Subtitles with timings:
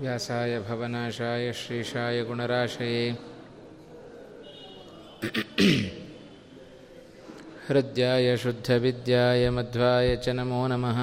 [0.00, 3.04] व्यासाय भवनाशाय श्रीशाय गुणराशये
[7.68, 10.98] हृद्याय शुद्धविद्याय मध्वाय च नमो नमः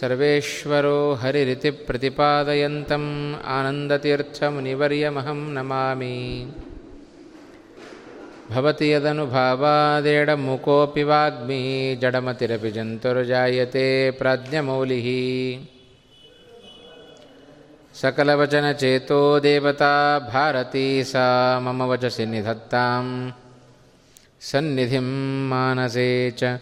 [0.00, 3.08] सर्वेश्वरो हरिरिति प्रतिपादयन्तम्
[3.56, 6.14] आनन्दतीर्थमुनिवर्यमहं नमामि
[8.49, 15.65] भवति यदनुभावादेडमुकोऽपि वाग्मी जडमतिरपि जन्तुर्जायते प्राज्ञमौलिः।
[17.93, 23.31] सकलवचनचेतो देवता भारती सा मम वचसि निधत्तां।
[24.41, 26.59] सन्निधिं मानसे च।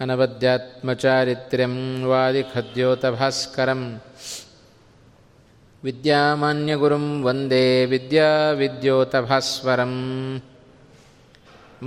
[0.00, 3.98] अनवद्यात्मचारित्र्यं वादिखद्योतभास्करम्।
[5.85, 9.99] विद्यामान्यगुरुं वन्दे विद्याविद्योतभास्वरम्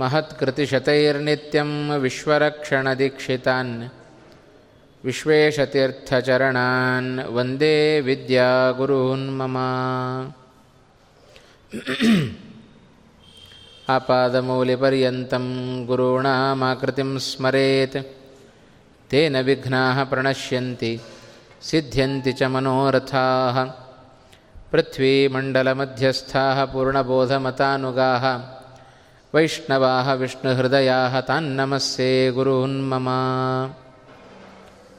[0.01, 1.71] महत्कृतिशतैर्नित्यं
[2.05, 3.73] विश्वरक्षणदीक्षितान्
[5.07, 7.75] विश्वेशतीर्थचरणान् वन्दे
[8.07, 9.55] विद्यागुरून् मम
[13.95, 15.45] आपादमौलिपर्यन्तं
[15.87, 17.97] गुरूणामाकृतिं स्मरेत्
[19.11, 20.91] तेन विघ्नाः प्रणश्यन्ति
[21.69, 23.57] सिद्ध्यन्ति च मनोरथाः
[24.71, 28.25] पृथ्वीमण्डलमध्यस्थाः पूर्णबोधमतानुगाः
[29.35, 33.07] वैष्णवाः विष्णुहृदयाः तान्नमस्ये गुरून्मम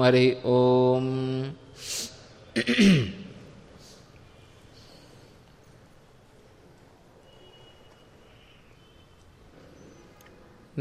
[0.05, 1.07] हरिः ॐ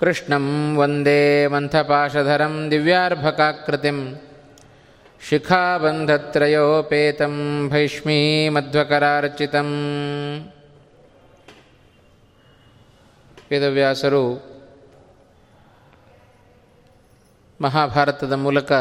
[0.00, 0.44] कृष्णं
[0.76, 3.98] वन्दे मन्थपाशधरं दिव्यार्भकाकृतिं
[5.20, 7.34] शिखाबन्धत्रयोपेतं
[7.72, 9.68] ಭೈಷ್ಮೀಮಧ್ವಕರಾರ್ಚಿತಂ
[13.50, 14.24] ವೇದವ್ಯಾಸರು
[17.60, 18.72] ಮಹಾಭಾರತದ ಮೂಲಕ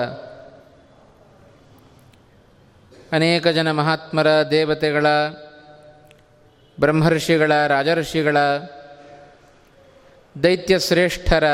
[3.11, 5.07] ಅನೇಕ ಜನ ಮಹಾತ್ಮರ ದೇವತೆಗಳ
[6.77, 8.37] ಬ್ರಹ್ಮರ್ಷಿಗಳ ರಾಜರ್ಷಿಗಳ
[10.42, 11.44] ದೈತ್ಯ ಶ್ರೇಷ್ಠರ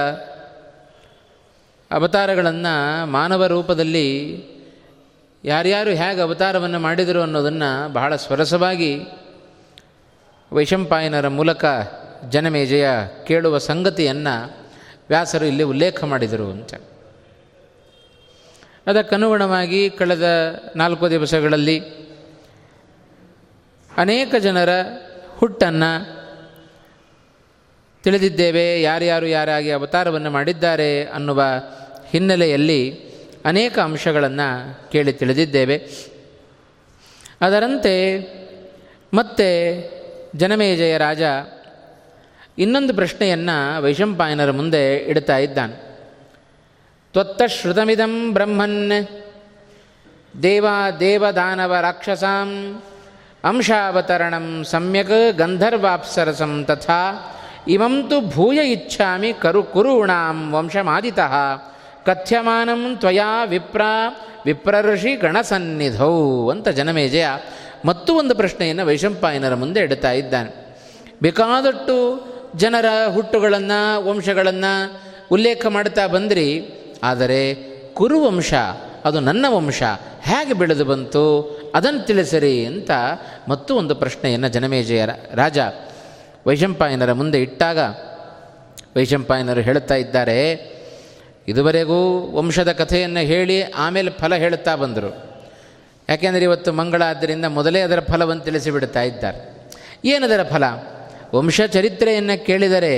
[1.91, 4.38] ಅವತಾರಗಳನ್ನು ಮಾನವ ರೂಪದಲ್ಲಿ
[5.44, 9.02] ಯಾರ್ಯಾರು ಹೇಗೆ ಅವತಾರವನ್ನು ಮಾಡಿದರು ಅನ್ನೋದನ್ನು ಬಹಳ ಸ್ವರಸವಾಗಿ
[10.52, 11.64] ವೈಶಂಪಾಯನರ ಮೂಲಕ
[12.28, 12.88] ಜನಮೇಜಯ
[13.26, 14.56] ಕೇಳುವ ಸಂಗತಿಯನ್ನು
[15.08, 16.74] ವ್ಯಾಸರು ಇಲ್ಲಿ ಉಲ್ಲೇಖ ಮಾಡಿದರು ಅಂತ.
[18.86, 21.80] ಅದಕ್ಕನುಗುಣವಾಗಿ ಕಳೆದ ನಾಲ್ಕು ದಿವಸಗಳಲ್ಲಿ
[23.97, 24.68] ಅನೇಕ ಜನರ
[25.36, 26.19] ಹುಟ್ಟನ್ನು
[28.04, 31.42] ತಿಳಿದಿದ್ದೇವೆ, ಯಾರ್ಯಾರು ಯಾರಾಗಿ ಅವತಾರವನ್ನು ಮಾಡಿದ್ದಾರೆ ಅನ್ನುವ
[32.06, 33.10] ಹಿನ್ನೆಲೆಯಲ್ಲಿ
[33.44, 34.48] ಅನೇಕ ಅಂಶಗಳನ್ನು
[34.92, 35.88] ಕೇಳಿ ತಿಳಿದಿದ್ದೇವೆ.
[37.40, 38.20] ಅದರಂತೆ
[39.14, 39.48] ಮತ್ತೆ
[40.36, 41.22] ಜನಮೇಜಯ ರಾಜ
[42.58, 45.90] ಇನ್ನೊಂದು ಪ್ರಶ್ನೆಯನ್ನು ವೈಶಂಪಾಯನರ ಮುಂದೆ ಇಡ್ತಾ ಇದ್ದಾನೆ.
[47.12, 48.92] ತ್ವತ್ತಶ್ರುತಮಿದಂ ಬ್ರಹ್ಮನ್
[50.42, 50.66] ದೇವ
[51.00, 52.82] ದೇವದಾನವ ರಾಕ್ಷಸಾಂ
[53.44, 57.36] ಅಂಶಾವತರಣಂ ಸಮ್ಯಕ್ ಗಂಧರ್ವಾಪ್ಸರಸಂ ತಥಾ
[57.69, 61.56] ಇಮಂ ತು ಭೂಯ ಇಚ್ಛಾಮಿ ಕರು ಕುರುಣಾಂ ವಂಶಮಾದಿತಃ.
[62.06, 63.81] ಕಥ್ಯಮಾನಂ ತ್ವಯಾ ವಿಪ್ರ
[64.44, 67.26] ವಿಪ್ರಋಷಿ ಗಣಸನ್ನಿಧೌ ಅಂತ ಜನಮೇಜಯ
[67.84, 70.78] ಮತ್ತೂ ಒಂದು ಪ್ರಶ್ನೆಯನ್ನು ವೈಶಂಪಾಯನರ ಮುಂದೆ ಇಡ್ತಾ ಇದ್ದಾನೆ.
[71.22, 72.27] ಬೇಕಾದಟ್ಟು
[72.57, 76.68] ಜನರ ಹುಟ್ಟುಗಳನ್ನು, ವಂಶಗಳನ್ನು ಉಲ್ಲೇಖ ಮಾಡ್ತಾ ಬಂದ್ರಿ.
[77.03, 77.54] ಆದರೆ
[77.95, 78.54] ಕುರುವಂಶ
[79.04, 79.83] ಅದು ನನ್ನ ವಂಶ,
[80.22, 82.91] ಹೇಗೆ ಬೆಳೆದು ಬಂತು, ಅದನ್ನು ತಿಳಿಸಿರಿ ಅಂತ
[83.48, 85.59] ಮತ್ತೂ ಒಂದು ಪ್ರಶ್ನೆಯನ್ನು ಜನಮೇಜಯ ರಾಜ
[86.47, 87.78] ವೈಶಂಪಾಯನರ ಮುಂದೆ ಇಟ್ಟಾಗ
[88.97, 90.39] ವೈಶಂಪಾಯನರು ಹೇಳುತ್ತಾ ಇದ್ದಾರೆ,
[91.48, 95.10] ಇದುವರೆಗೂ ವಂಶದ ಕಥೆಯನ್ನು ಹೇಳಿ ಆಮೇಲೆ ಫಲ ಹೇಳುತ್ತಾ ಬಂದರು.
[96.09, 99.69] ಯಾಕೆಂದರೆ ಇವತ್ತು ಮಂಗಳ ಆದ್ದರಿಂದ ಮೊದಲೇ ಅದರ ಫಲವನ್ನು ತಿಳಿಸಿಬಿಡ್ತಾ ಇದ್ದಾರೆ.
[100.04, 100.65] ಏನದರ ಫಲ?
[101.34, 102.95] ವಂಶ ಚರಿತ್ರೆಯನ್ನು ಕೇಳಿದರೆ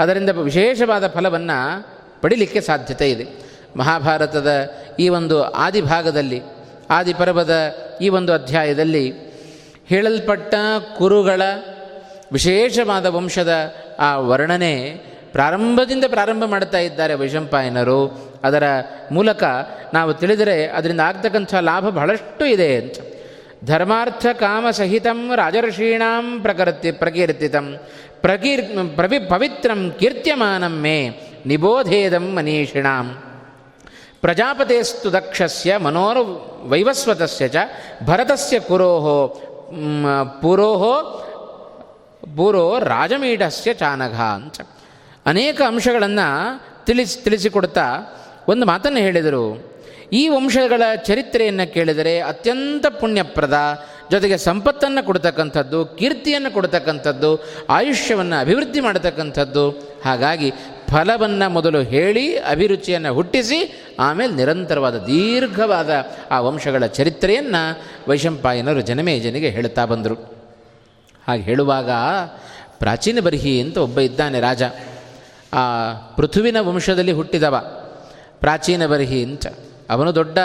[0.00, 1.88] ಅದರಿಂದ ವಿಶೇಷವಾದ ಫಲವನ್ನು
[2.22, 3.26] ಪಡಿಲಿಕ್ಕೆ ಸಾಧ್ಯತೆ ಇದೆ.
[3.76, 6.42] ಮಹಾಭಾರತದ ಈ ಒಂದು ಆದಿಭಾಗದಲ್ಲಿ
[6.90, 7.54] ಆದಿಪರ್ವದ
[8.00, 9.12] ಈ ಒಂದು ಅಧ್ಯಾಯದಲ್ಲಿ
[9.86, 10.54] ಹೇಳಲ್ಪಟ್ಟ
[10.98, 11.42] ಕುರುಗಳ
[12.32, 14.74] ವಿಶೇಷವಾದ ವಂಶದ ಆ ವರ್ಣನೆ
[15.32, 18.00] ಪ್ರಾರಂಭದಿಂದ ಪ್ರಾರಂಭ ಮಾಡ್ತಾ ಇದ್ದಾರೆ ವೈಶಂಪಾಯನರು.
[18.44, 18.62] ಅದರ
[19.12, 19.44] ಮೂಲಕ
[19.94, 22.94] ನಾವು ತಿಳಿದರೆ ಅದರಿಂದ ಆಗ್ತಕ್ಕಂಥ ಲಾಭ ಬಹಳಷ್ಟು ಇದೆ ಅಂತ.
[23.64, 27.78] ಧರ್ಮಾರ್ಥ ಕಾಮ ಸಹಿತಂ ರಾಜರ್ಷೀಣಾಂ ಪ್ರಕೃತಿ ಪ್ರಕೀರ್ತಿತಂ
[28.20, 28.62] ಪ್ರಕೀರ್
[28.96, 31.08] ಪ್ರವಿ ಪವಿತ್ರಂ ಕೀರ್ತ್ಯಮಾನಂ ಮೇ
[31.46, 33.22] ನಿಬೋಧೇದಂ ಮನೀಷಿಣಾಂ.
[34.20, 36.22] ಪ್ರಜಾಪತೇಸ್ತು ದಕ್ಷಸ್ಯ ಮನೋರ್
[36.68, 37.56] ವೈವಸ್ವತಸ್ಯ ಚ
[38.04, 39.26] ಭರತಸ್ಯ ಕುರೋಹೋ
[40.42, 41.22] ಪುರೋಹೋ
[42.36, 44.60] ಪೂರೋ ರಾಜಮೀಢಸ್ಯ ಚಾನಘ ಅಂತ.
[45.26, 47.84] ಅನೇಕ ಅಂಶಗಳನ್ನು ತಿಳಿಸಿ ತಿಳಿಸಿಕೊಡ್ತಾ
[48.48, 49.76] ಒಂದು ಮಾತನ್ನು ಹೇಳಿದರು.
[50.12, 59.70] ಈ ವಂಶಗಳ ಚರಿತ್ರೆಯನ್ನು ಕೇಳಿದರೆ ಅತ್ಯಂತ ಪುಣ್ಯಪ್ರದ, ಜೊತೆಗೆ ಸಂಪತ್ತನ್ನು ಕೊಡ್ತಕ್ಕಂಥದ್ದು, ಕೀರ್ತಿಯನ್ನು ಕೊಡ್ತಕ್ಕಂಥದ್ದು, ಆಯುಷ್ಯವನ್ನು ಅಭಿವೃದ್ಧಿ ಮಾಡತಕ್ಕಂಥದ್ದು.
[60.04, 60.50] ಹಾಗಾಗಿ
[60.90, 70.35] ಫಲವನ್ನು ಮೊದಲು ಹೇಳಿ, ಅಭಿರುಚಿಯನ್ನು ಹುಟ್ಟಿಸಿ, ಆಮೇಲೆ ನಿರಂತರವಾದ ದೀರ್ಘವಾದ ಆ ವಂಶಗಳ ಚರಿತ್ರೆಯನ್ನು ವೈಶಂಪಾಯನರು ಜನಮೇಜನಿಗೆ ಹೇಳ್ತಾ ಬಂದರು.
[71.26, 71.90] ಹಾಗೆ ಹೇಳುವಾಗ
[72.78, 74.62] ಪ್ರಾಚೀನ ಬರ್ಹಿ ಅಂತ ಒಬ್ಬ ಇದ್ದಾನೆ ರಾಜ.
[75.52, 77.56] ಆ ಪೃಥುವಿನ ವಂಶದಲ್ಲಿ ಹುಟ್ಟಿದವ.
[78.40, 79.46] ಪ್ರಾಚೀನ ಬರ್ಹಿ ಅಂತ.
[79.90, 80.38] ಅವನು ದೊಡ್ಡ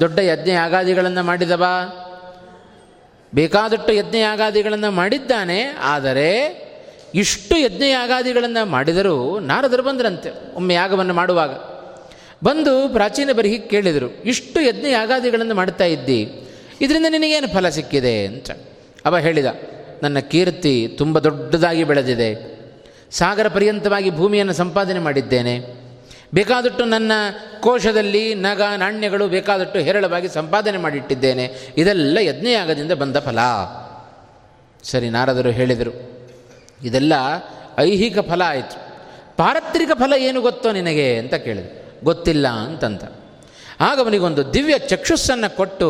[0.00, 1.64] ದೊಡ್ಡ ಯಜ್ಞ ಯಾಗಾದಿಗಳನ್ನು ಮಾಡಿದವ.
[3.34, 5.62] ಬೇಕಾದಷ್ಟು ಯಜ್ಞ ಯಾಗಾದಿಗಳನ್ನು ಮಾಡಿದ್ದಾನೆ.
[5.62, 6.62] ಆದರೆ
[7.14, 11.50] ಇಷ್ಟು ಯಜ್ಞ ಯಾಗಾದಿಗಳನ್ನು ಮಾಡಿದರೂ ನಾರದರು ಬಂದರಂತೆ ಒಮ್ಮೆ ಯಾಗವನ್ನು ಮಾಡುವಾಗ.
[12.44, 16.48] ಬಂದು ಪ್ರಾಚೀನ ಬರಿಹಿ ಕೇಳಿದರು, ಇಷ್ಟು ಯಜ್ಞ ಯಾಗಾದಿಗಳನ್ನು ಮಾಡ್ತಾ ಇದ್ದಿ,
[16.80, 18.26] ಇದರಿಂದ ನಿನಗೇನು ಫಲ ಸಿಕ್ಕಿದೆ?
[18.26, 18.50] ಅಂತ.
[19.04, 19.46] ಅವ ಹೇಳಿದ
[20.02, 22.30] ನನ್ನ ಕೀರ್ತಿ ತುಂಬ ದೊಡ್ಡದಾಗಿ ಬೆಳೆದಿದೆ.
[23.10, 25.54] ಸಾಗರ ಪರ್ಯಂತವಾಗಿ ಭೂಮಿಯನ್ನು ಸಂಪಾದನೆ ಮಾಡಿದ್ದೇನೆ.
[26.34, 27.12] ಬೇಕಾದಷ್ಟು ನನ್ನ
[27.60, 31.44] ಕೋಶದಲ್ಲಿ ನಗ, ನಾಣ್ಯಗಳು ಬೇಕಾದಷ್ಟು ಹೇರಳವಾಗಿ ಸಂಪಾದನೆ ಮಾಡಿಟ್ಟಿದ್ದೇನೆ.
[31.76, 33.38] ಇದೆಲ್ಲ ಯಜ್ಞಯಾಗದಿಂದ ಬಂದ ಫಲ.
[34.82, 35.92] ಸರಿ, ನಾರದರು ಹೇಳಿದರು,
[36.84, 37.12] ಇದೆಲ್ಲ
[37.78, 38.76] ಐಹಿಕ ಫಲ ಆಯಿತು.
[39.36, 41.70] ಪಾರತ್ರಿಕ ಫಲ ಏನು ಗೊತ್ತೋ ನಿನಗೆ ಅಂತ ಕೇಳಿದೆ.
[42.04, 43.04] ಗೊತ್ತಿಲ್ಲ ಅಂತಂತ
[43.80, 45.88] ಆಗ ಅವನಿಗೊಂದು ದಿವ್ಯ ಚಕ್ಷುಸ್ಸನ್ನು ಕೊಟ್ಟು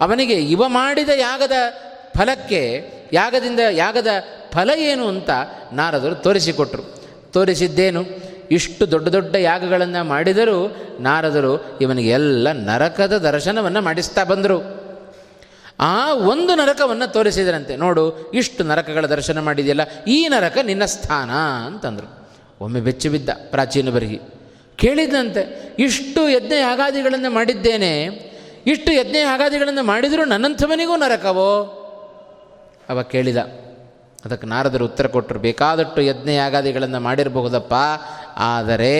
[0.00, 1.56] ಅವನಿಗೆ ಇವ ಮಾಡಿದ ಯಾಗದ
[2.16, 4.10] ಫಲಕ್ಕೆ ಯಾಗದಿಂದ ಯಾಗದ
[4.52, 5.30] ಫಲ ಏನು ಅಂತ
[5.72, 6.82] ನಾರದರು ತೋರಿಸಿಕೊಟ್ರು.
[7.32, 8.04] ತೋರಿಸಿದ್ದೇನು?
[8.50, 14.58] ಇಷ್ಟು ದೊಡ್ಡ ದೊಡ್ಡ ಯಾಗಗಳನ್ನು ಮಾಡಿದರೂ ನಾರದರು ಇವನಿಗೆ ಎಲ್ಲ ನರಕದ ದರ್ಶನವನ್ನು ಮಾಡಿಸ್ತಾ ಬಂದರು.
[15.80, 17.76] ಆ ಒಂದು ನರಕವನ್ನು ತೋರಿಸಿದರಂತೆ.
[17.76, 21.30] ನೋಡು, ಇಷ್ಟು ನರಕಗಳ ದರ್ಶನ ಮಾಡಿದೆಯಲ್ಲ, ಈ ನರಕ ನಿನ್ನ ಸ್ಥಾನ
[21.66, 22.28] ಅಂತಂದರು.
[22.60, 24.20] ಒಮ್ಮೆ ಬೆಚ್ಚಿ ಬಿದ್ದ ಪ್ರಾಚೀನ ಬರಿಗಿ
[24.76, 27.92] ಕೇಳಿದಂತೆ ಇಷ್ಟು ಯಜ್ಞ ಯಾಗಾದಿಗಳನ್ನು ಮಾಡಿದ್ದೇನೆ,
[28.66, 31.80] ಇಷ್ಟು ಯಜ್ಞ ಯಾಗಾದಿಗಳನ್ನು ಮಾಡಿದರೂ ನನ್ನಂಥವನಿಗೂ ನರಕವೋ?
[32.88, 33.36] ಅವ ಕೇಳಿದ,
[34.24, 37.74] ಅದಕ್ಕೆ ನಾರದರು ಉತ್ತರ ಕೊಟ್ಟರು, ಬೇಕಾದಷ್ಟು ಯಜ್ಞ ಯಾಗಾದಿಗಳನ್ನು ಮಾಡಿರಬಹುದಪ್ಪ,
[38.36, 38.94] ಆದರೆ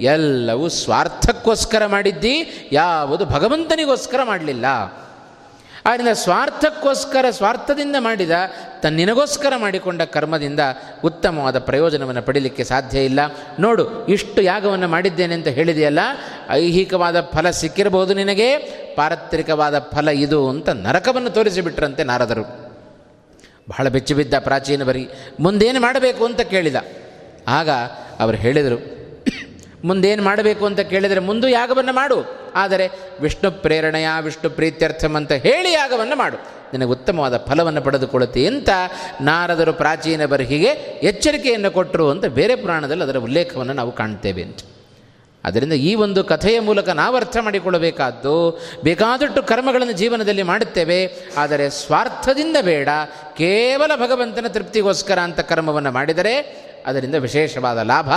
[0.00, 4.66] ಎಲ್ಲವೂ ಸ್ವಾರ್ಥಕ್ಕೋಸ್ಕರ ಮಾಡಿದ್ದಿ, ಯಾವುದು ಭಗವಂತನಿಗೋಸ್ಕರ ಮಾಡಲಿಲ್ಲ.
[5.86, 8.30] ಆದ್ದರಿಂದ ಸ್ವಾರ್ಥಕ್ಕೋಸ್ಕರ, ಸ್ವಾರ್ಥದಿಂದ ಮಾಡಿದ
[8.80, 10.60] ತನ್ನಿನಗೋಸ್ಕರ ಮಾಡಿಕೊಂಡ ಕರ್ಮದಿಂದ
[11.04, 13.20] ಉತ್ತಮವಾದ ಪ್ರಯೋಜನವನ್ನು ಪಡೀಲಿಕ್ಕೆ ಸಾಧ್ಯ ಇಲ್ಲ.
[13.60, 15.98] ನೋಡು, ಇಷ್ಟು ಯಾಗವನ್ನು ಮಾಡಿದ್ದೇನೆ ಅಂತ ಹೇಳಿದೆಯಲ್ಲ,
[16.50, 18.56] ಐಹಿಕವಾದ ಫಲ ಸಿಕ್ಕಿರಬಹುದು ನಿನಗೆ,
[18.96, 22.63] ಪಾರತ್ರಿಕವಾದ ಫಲ ಇದು ಅಂತ ನರಕವನ್ನು ತೋರಿಸಿಬಿಟ್ರಂತೆ ನಾರದರು.
[23.68, 25.04] ಬಹಳ ಬೆಚ್ಚಿಬಿದ್ದ ಪ್ರಾಚೀನ ಬರಿ.
[25.40, 26.76] ಮುಂದೇನು ಮಾಡಬೇಕು ಅಂತ ಕೇಳಿದ.
[27.48, 27.70] ಆಗ
[28.20, 28.78] ಅವರು ಹೇಳಿದರು,
[29.84, 32.18] ಮುಂದೇನು ಮಾಡಬೇಕು ಅಂತ ಕೇಳಿದರೆ ಮುಂದೂ ಯಾಗವನ್ನು ಮಾಡು.
[32.54, 32.86] ಆದರೆ
[33.20, 36.36] ವಿಷ್ಣು ಪ್ರೇರಣೆಯ ವಿಷ್ಣು ಪ್ರೀತ್ಯರ್ಥಂ ಅಂತ ಹೇಳಿ ಯಾಗವನ್ನು ಮಾಡು.
[36.72, 38.70] ನಿನಗೆ ಉತ್ತಮವಾದ ಫಲವನ್ನು ಪಡೆದುಕೊಳ್ಳುತ್ತೆ ಅಂತ
[39.20, 40.70] ನಾರದರು ಪ್ರಾಚೀನ ಬರಹಿಗೆ
[41.08, 44.60] ಎಚ್ಚರಿಕೆಯನ್ನು ಕೊಟ್ಟರು ಅಂತ ಬೇರೆ ಪುರಾಣದಲ್ಲಿ ಅದರ ಉಲ್ಲೇಖವನ್ನು ನಾವು ಕಾಣ್ತೇವೆ ಅಂತ.
[45.44, 52.88] ಅದರಿಂದ ಈ ಒಂದು ಕಥೆಯ ಮೂಲಕ ನಾವು ಅರ್ಥ ಮಾಡಿಕೊಳ್ಳಬೇಕಾದ್ದು, ಬೇಕಾದಷ್ಟು ಕರ್ಮಗಳನ್ನು ಜೀವನದಲ್ಲಿ ಮಾಡುತ್ತೇವೆ, ಆದರೆ ಸ್ವಾರ್ಥದಿಂದ ಬೇಡ,
[53.32, 58.10] ಕೇವಲ ಭಗವಂತನ ತೃಪ್ತಿಗೋಸ್ಕರ ಅಂತ ಕರ್ಮವನ್ನು ಮಾಡಿದರೆ ಅದರಿಂದ ವಿಶೇಷವಾದ ಲಾಭ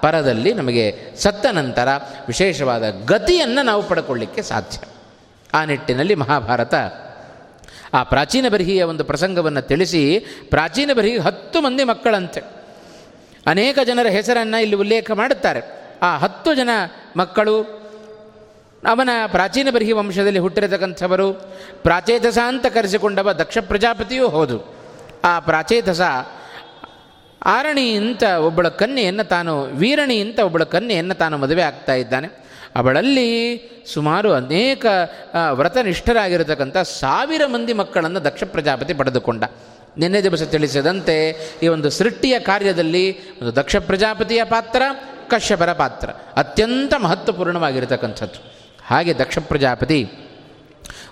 [0.00, 1.88] ಪರದಲ್ಲಿ ನಮಗೆ ಸತ್ತ ನಂತರ
[2.28, 4.78] ವಿಶೇಷವಾದ ಗತಿಯನ್ನು ನಾವು ಪಡ್ಕೊಳ್ಳಿಕ್ಕೆ ಸಾಧ್ಯ.
[5.54, 6.74] ಆ ನಿಟ್ಟಿನಲ್ಲಿ ಮಹಾಭಾರತ
[7.94, 10.18] ಆ ಪ್ರಾಚೀನ ಬರಿಹಿಯ ಒಂದು ಪ್ರಸಂಗವನ್ನು ತಿಳಿಸಿ,
[10.50, 12.40] ಪ್ರಾಚೀನ ಬರಿಹಿಗೆ ಹತ್ತು ಮಂದಿ ಮಕ್ಕಳಂತೆ.
[13.46, 15.79] ಅನೇಕ ಜನರ ಹೆಸರನ್ನು ಇಲ್ಲಿ ಉಲ್ಲೇಖ ಮಾಡುತ್ತಾರೆ.
[16.02, 16.70] ಆ ಹತ್ತು ಜನ
[17.16, 17.56] ಮಕ್ಕಳು,
[18.86, 21.28] ಅವನ ಪ್ರಾಚೀನ ಬರಿಹಿ ವಂಶದಲ್ಲಿ ಹುಟ್ಟಿರತಕ್ಕಂಥವರು,
[21.82, 24.58] ಪ್ರಾಚೇತಸ ಅಂತ ಕರೆಸಿಕೊಂಡವ ದಕ್ಷ ಪ್ರಜಾಪತಿಯೂ ಹೌದು.
[25.24, 26.00] ಆ ಪ್ರಾಚೇತಸ
[27.44, 32.28] ಆರಣಿ ಅಂತ ಒಬ್ಬಳ ಕನ್ಯೆಯನ್ನು ತಾನು, ವೀರಣಿ ಅಂತ ಒಬ್ಬಳ ಕನ್ಯೆಯನ್ನು ತಾನು ಮದುವೆ ಆಗ್ತಾ ಇದ್ದಾನೆ.
[32.76, 33.28] ಅವಳಲ್ಲಿ
[33.92, 34.86] ಸುಮಾರು ಅನೇಕ
[35.52, 39.44] ವ್ರತನಿಷ್ಠರಾಗಿರತಕ್ಕಂಥ ಸಾವಿರ ಮಂದಿ ಮಕ್ಕಳನ್ನು ದಕ್ಷ ಪ್ರಜಾಪತಿ ಪಡೆದುಕೊಂಡ.
[39.98, 41.16] ನಿನ್ನೆ ದಿವಸ ತಿಳಿಸಿದಂತೆ
[41.62, 43.04] ಈ ಒಂದು ಸೃಷ್ಟಿಯ ಕಾರ್ಯದಲ್ಲಿ
[43.38, 44.82] ಒಂದು ದಕ್ಷ ಪ್ರಜಾಪತಿಯ ಪಾತ್ರ
[45.30, 48.52] ಕಶ್ಯಪರ ಪಾತ್ರ ಅತ್ಯಂತ ಮಹತ್ವಪೂರ್ಣವಾಗಿರತಕ್ಕಂಥದ್ದು.
[48.86, 50.10] ಹಾಗೆ ದಕ್ಷ ಪ್ರಜಾಪತಿ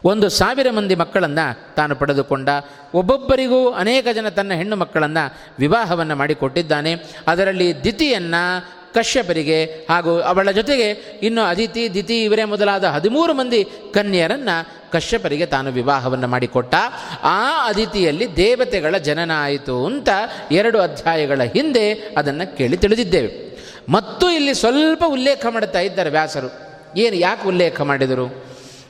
[0.05, 2.49] ಒಂದು ಸಾವಿರ ಮಂದಿ ಮಕ್ಕಳನ್ನು ತಾನು ಪಡೆದುಕೊಂಡ,
[2.95, 6.95] ಒಬ್ಬೊಬ್ಬರಿಗೂ ಅನೇಕ ಜನ ತನ್ನ ಹೆಣ್ಣು ಮಕ್ಕಳನ್ನು ವಿವಾಹವನ್ನು ಮಾಡಿಕೊಟ್ಟಿದ್ದಾನೆ.
[7.27, 10.91] ಅದರಲ್ಲಿ ದಿತಿಯನ್ನು ಕಶ್ಯಪರಿಗೆ ಹಾಗೂ ಅವಳ ಜೊತೆಗೆ
[11.23, 16.75] ಇನ್ನು ಅದಿತಿ, ದಿತಿ ಇವರೇ ಮೊದಲಾದ ಹದಿಮೂರು ಮಂದಿ ಕನ್ಯರನ್ನು ಕಶ್ಯಪರಿಗೆ ತಾನು ವಿವಾಹವನ್ನು ಮಾಡಿಕೊಟ್ಟ.
[17.23, 20.09] ಆ ಅದಿತಿಯಲ್ಲಿ ದೇವತೆಗಳ ಜನನ ಆಯಿತು ಅಂತ
[20.51, 23.48] ಎರಡು ಅಧ್ಯಾಯಗಳ ಹಿಂದೆ ಅದನ್ನು ಕೇಳಿ ತಿಳಿದಿದ್ದೇವೆ.
[23.89, 26.69] ಮತ್ತು ಇಲ್ಲಿ ಸ್ವಲ್ಪ ಉಲ್ಲೇಖ ಮಾಡುತ್ತಾ ಇದ್ದಾರೆ ವ್ಯಾಸರು.
[26.97, 28.45] ಏನು ಯಾಕೆ ಉಲ್ಲೇಖ ಮಾಡಿದರು?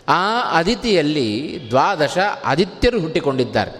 [0.08, 3.70] ಆ ಅದಿತಿಯಲ್ಲಿ ದ್ವಾದಶ ಆದಿತ್ಯರು ಹುಟ್ಟಿಕೊಂಡಿದ್ದಾರೆ.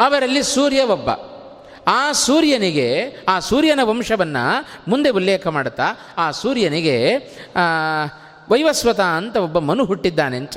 [0.00, 1.10] ಅವರಲ್ಲಿ ಸೂರ್ಯ ಒಬ್ಬ.
[1.86, 5.84] ಆ ಸೂರ್ಯನಿಗೆ, ಆ ಸೂರ್ಯನ ವಂಶವನ್ನು ಮುಂದೆ ಉಲ್ಲೇಖ ಮಾಡುತ್ತಾ,
[6.18, 7.16] ಆ ಸೂರ್ಯನಿಗೆ
[8.50, 10.56] ವೈವಸ್ವತ ಅಂತ ಒಬ್ಬ ಮನು ಹುಟ್ಟಿದ್ದಾನೆ ಅಂತ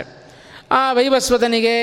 [0.71, 1.77] ಆ ವೈವಸ್ವತನಿಗೆ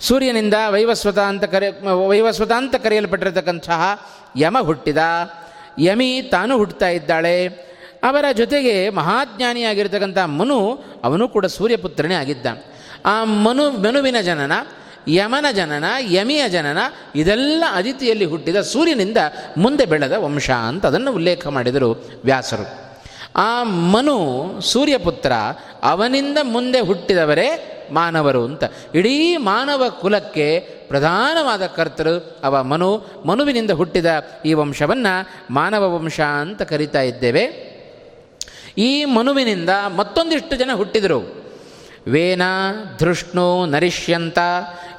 [0.00, 1.70] ಸೂರ್ಯನಿಂದ ವೈವಸ್ವತ ಅಂತ ಕರೆ,
[2.08, 4.96] ವೈವಸ್ವತ ಅಂತ ಕರೆಯಲ್ಪಟ್ಟಿರತಕ್ಕಂತಹ ಯಮ ಹುಟ್ಟಿದ.
[5.80, 7.46] ಯಮಿ ತಾನು ಹುಟ್ಟುತ್ತಾ ಇದ್ದಾಳೆ.
[8.02, 12.46] ಅವರ ಜೊತೆಗೆ ಮಹಾಜ್ಞಾನಿಯಾಗಿರ್ತಕ್ಕಂಥ ಮನು, ಅವನು ಕೂಡ ಸೂರ್ಯಪುತ್ರನೇ ಆಗಿದ್ದ.
[13.06, 14.52] ಆ ಮನು, ಮನುವಿನ ಜನನ,
[15.08, 16.78] ಯಮನ ಜನನ, ಯಮಿಯ ಜನನ,
[17.14, 19.16] ಇದೆಲ್ಲ ಅದಿತಿಯಲ್ಲಿ ಹುಟ್ಟಿದ ಸೂರ್ಯನಿಂದ
[19.56, 22.90] ಮುಂದೆ ಬೆಳೆದ ವಂಶ ಅಂತ ಅದನ್ನು ಉಲ್ಲೇಖ ಮಾಡಿದರು ವ್ಯಾಸರು.
[23.36, 25.32] ಆ ಮನು ಸೂರ್ಯಪುತ್ರ
[25.82, 28.64] ಅವನಿಂದ ಮುಂದೆ ಹುಟ್ಟಿದವರೇ ಮಾನವರು ಅಂತ.
[28.94, 33.06] ಇಡೀ ಮಾನವ ಕುಲಕ್ಕೆ ಪ್ರಧಾನವಾದ ಕರ್ತರು ಅವ ಮನು.
[33.26, 34.06] ಮನುವಿನಿಂದ ಹುಟ್ಟಿದ
[34.44, 37.70] ಈ ವಂಶವನ್ನು ಮಾನವ ವಂಶ ಅಂತ ಕರಿತಾ ಇದ್ದೇವೆ.
[38.78, 41.40] ಈ ಮನುವಿನಿಂದ ಮತ್ತೊಂದಿಷ್ಟು ಜನ ಹುಟ್ಟಿದರು.
[42.06, 42.42] ವೇನ,
[42.98, 44.38] ಧೃಷ್ಣು, ನರಿಷ್ಯಂತ,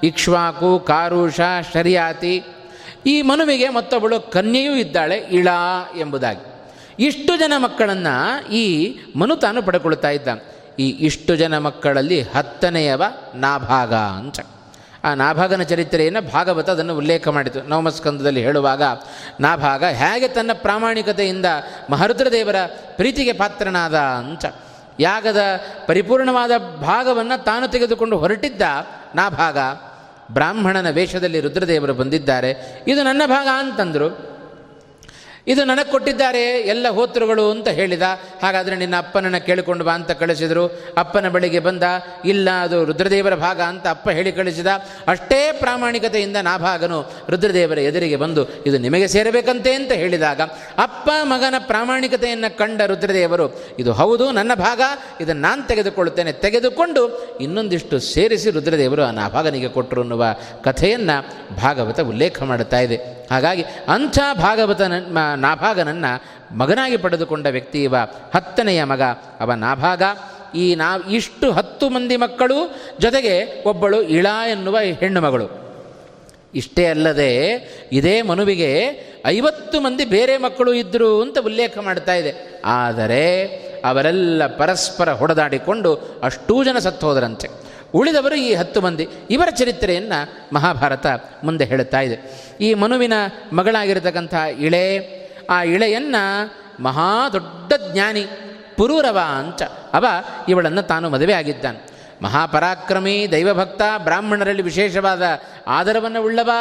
[0.04, 1.40] ಇಕ್ಷ್ವಾಕು, ಕಾರುಷ,
[1.74, 2.44] ಶರಿಯಾತಿ.
[3.06, 5.48] ಈ ಮನುವಿಗೆ ಮತ್ತೊಬ್ಬಳು ಕನ್ಯೆಯೂ ಇದ್ದಾಳೆ, ಇಳ
[6.00, 6.52] ಎಂಬುದಾಗಿ.
[7.00, 10.28] ಇಷ್ಟು ಜನ ಮಕ್ಕಳನ್ನು ಈ ಮನು ತಾನು ಪಡ್ಕೊಳ್ತಾ ಇದ್ದ.
[10.80, 13.04] ಈ ಇಷ್ಟು ಜನ ಮಕ್ಕಳಲ್ಲಿ ಹತ್ತನೆಯವ
[13.36, 14.40] ನಾಭಾಗ ಅಂತ.
[15.04, 17.62] ಆ ನಾಭಾಗನ ಚರಿತ್ರೆಯನ್ನು ಭಾಗವತ ಅದನ್ನು ಉಲ್ಲೇಖ ಮಾಡಿತು.
[17.62, 18.84] ನವಮಸ್ಕಂದದಲ್ಲಿ ಹೇಳುವಾಗ,
[19.40, 21.46] ನಾಭಾಗ ಹೇಗೆ ತನ್ನ ಪ್ರಾಮಾಣಿಕತೆಯಿಂದ
[21.90, 22.56] ಮಹರುದ್ರದೇವರ
[22.96, 24.46] ಪ್ರೀತಿಗೆ ಪಾತ್ರನಾದ ಅಂತ.
[25.00, 25.42] ಯಾಗದ
[25.88, 26.52] ಪರಿಪೂರ್ಣವಾದ
[26.82, 28.62] ಭಾಗವನ್ನು ತಾನು ತೆಗೆದುಕೊಂಡು ಹೊರಟಿದ್ದ
[29.16, 29.58] ನಾಭಾಗ
[30.34, 32.84] ಬ್ರಾಹ್ಮಣನ ವೇಷದಲ್ಲಿ ರುದ್ರದೇವರು ಬಂದಿದ್ದಾರೆ.
[32.88, 34.31] ಇದು ನನ್ನ ಭಾಗ ಅಂತಂದರು.
[35.48, 38.02] ಇದು ನನಗೆ ಕೊಟ್ಟಿದ್ದಾರೆ, ಎಲ್ಲ ಹೋತೃಗಳು ಅಂತ ಹೇಳಿದ.
[38.44, 40.84] ಹಾಗಾದರೆ ನಿನ್ನ ಅಪ್ಪನನ್ನು ಕೇಳಿಕೊಂಡು ಬಾ ಅಂತ ಕಳಿಸಿದರು.
[40.98, 41.84] ಅಪ್ಪನ ಬಳಿಗೆ ಬಂದ,
[42.26, 44.68] ಇಲ್ಲ, ಅದು ರುದ್ರದೇವರ ಭಾಗ ಅಂತ ಅಪ್ಪ ಹೇಳಿ ಕಳಿಸಿದ.
[45.08, 50.42] ಅಷ್ಟೇ ಪ್ರಾಮಾಣಿಕತೆಯಿಂದ ನಾಭಾಗನು ರುದ್ರದೇವರ ಎದುರಿಗೆ ಬಂದು ಇದು ನಿಮಗೆ ಸೇರಬೇಕಂತೆ ಅಂತ ಹೇಳಿದಾಗ,
[50.78, 54.82] ಅಪ್ಪ ಮಗನ ಪ್ರಾಮಾಣಿಕತೆಯನ್ನು ಕಂಡ ರುದ್ರದೇವರು, ಇದು ಹೌದು, ನನ್ನ ಭಾಗ,
[55.22, 56.32] ಇದನ್ನು ನಾನು ತೆಗೆದುಕೊಳ್ಳುತ್ತೇನೆ.
[56.32, 60.26] ತೆಗೆದುಕೊಂಡು ಇನ್ನೊಂದಿಷ್ಟು ಸೇರಿಸಿ ರುದ್ರದೇವರು ಆ ನಾಭಾಗನಿಗೆ ಕೊಟ್ಟರು ಅನ್ನುವ
[60.64, 63.21] ಕಥೆಯನ್ನು ಭಾಗವತ ಉಲ್ಲೇಖ ಮಾಡುತ್ತಾ ಇದೆ.
[63.32, 64.94] ಹಾಗಾಗಿ ಅಂಥ ಭಾಗವತನ
[65.36, 66.12] ನಾಭಾಗನನ್ನು
[66.58, 67.96] ಮಗನಾಗಿ ಪಡೆದುಕೊಂಡ ವ್ಯಕ್ತಿ ಇವ.
[68.36, 69.02] ಹತ್ತನೆಯ ಮಗ.
[69.40, 70.04] ಅವ ನಾಭಾಗ.
[70.56, 75.50] ಈ ನಾ ಇಷ್ಟು ಹತ್ತು ಮಂದಿ ಮಕ್ಕಳು ಜೊತೆಗೆ ಒಬ್ಬಳು ಇಳ ಎನ್ನುವ ಹೆಣ್ಣು ಮಗಳು.
[76.56, 77.46] ಇಷ್ಟೇ ಅಲ್ಲದೆ
[77.92, 82.62] ಇದೇ ಮನುವಿಗೆ ಐವತ್ತು ಮಂದಿ ಬೇರೆ ಮಕ್ಕಳು ಇದ್ದರು ಅಂತ ಉಲ್ಲೇಖ ಮಾಡ್ತಾ ಇದೆ.
[82.66, 83.46] ಆದರೆ
[83.86, 87.48] ಅವರೆಲ್ಲ ಪರಸ್ಪರ ಹೊಡೆದಾಡಿಕೊಂಡು ಅಷ್ಟೂ ಜನ ಸತ್ತು ಹೋದರಂತೆ
[87.94, 89.08] ಉಳಿದವರು ಈ ಹತ್ತು ಮಂದಿ.
[89.30, 91.06] ಇವರ ಚರಿತ್ರೆಯನ್ನು ಮಹಾಭಾರತ
[91.44, 92.18] ಮುಂದೆ ಹೇಳುತ್ತಾ ಇದೆ.
[92.62, 93.14] ಈ ಮನುವಿನ
[93.54, 98.26] ಮಗಳಾಗಿರತಕ್ಕಂಥ ಇಳೆ, ಆ ಇಳೆಯನ್ನು ಮಹಾ ದೊಡ್ಡ ಜ್ಞಾನಿ
[98.78, 100.06] ಪುರೂರವ ಅಂತ ಅವ
[100.50, 101.92] ಇವಳನ್ನು ತಾನು ಮದುವೆ ಆಗಿದ್ದಾನೆ.
[102.22, 105.22] ಮಹಾಪರಾಕ್ರಮಿ, ದೈವಭಕ್ತ, ಬ್ರಾಹ್ಮಣರಲ್ಲಿ ವಿಶೇಷವಾದ
[105.68, 106.52] ಆದರವನ್ನು ಉಳ್ಳವ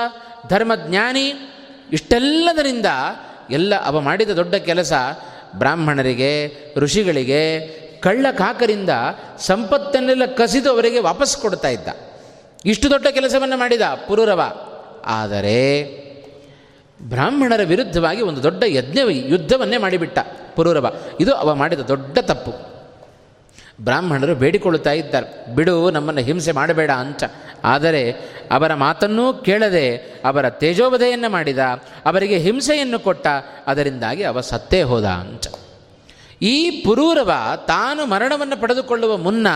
[0.49, 1.35] ಧರ್ಮಜ್ಞಾನಿ
[1.93, 2.87] ಇಷ್ಟೆಲ್ಲದರಿಂದ
[3.51, 4.93] ಎಲ್ಲ ಅವ ಮಾಡಿದ ದೊಡ್ಡ ಕೆಲಸ
[5.57, 7.59] ಬ್ರಾಹ್ಮಣರಿಗೆ, ಋಷಿಗಳಿಗೆ
[8.01, 8.91] ಕಳ್ಳ ಕಾಕರಿಂದ
[9.39, 11.89] ಸಂಪತ್ತನ್ನೆಲ್ಲ ಕಸಿದು ಅವರಿಗೆ ವಾಪಸ್ ಕೊಡ್ತಾ ಇದ್ದ.
[12.65, 14.41] ಇಷ್ಟು ದೊಡ್ಡ ಕೆಲಸವನ್ನು ಮಾಡಿದ ಪುರೂರವ.
[15.05, 15.83] ಆದರೆ
[17.03, 20.19] ಬ್ರಾಹ್ಮಣರ ವಿರುದ್ಧವಾಗಿ ಒಂದು ದೊಡ್ಡ ಯಜ್ಞ ಯುದ್ಧವನ್ನೇ ಮಾಡಿಬಿಟ್ಟ
[20.57, 20.95] ಪುರೂರವ.
[21.21, 22.71] ಇದು ಅವ ಮಾಡಿದ ದೊಡ್ಡ ತಪ್ಪು.
[23.85, 25.55] ಬ್ರಾಹ್ಮಣರು ಬೇಡಿಕೊಳ್ಳುತ್ತಾ ಇದ್ದಾರೆ.
[25.55, 27.25] ಬಿಡು, ನಮ್ಮನ್ನು ಹಿಂಸೆ ಮಾಡಬೇಡ ಅಂತ.
[27.65, 28.13] ಆದರೆ
[28.51, 31.59] ಅವರ ಮಾತನ್ನೂ ಕೇಳದೆ ಅವರ ತೇಜೋವಧೆಯನ್ನು ಮಾಡಿದ,
[32.07, 33.27] ಅವರಿಗೆ ಹಿಂಸೆಯನ್ನು ಕೊಟ್ಟ,
[33.67, 35.47] ಅದರಿಂದಾಗಿ ಅವ ಸತ್ತೇ ಹೋದ ಅಂತ.
[36.43, 37.33] ಈ ಪುರೂರವ
[37.67, 39.47] ತಾನು ಮರಣವನ್ನು ಪಡೆದುಕೊಳ್ಳುವ ಮುನ್ನ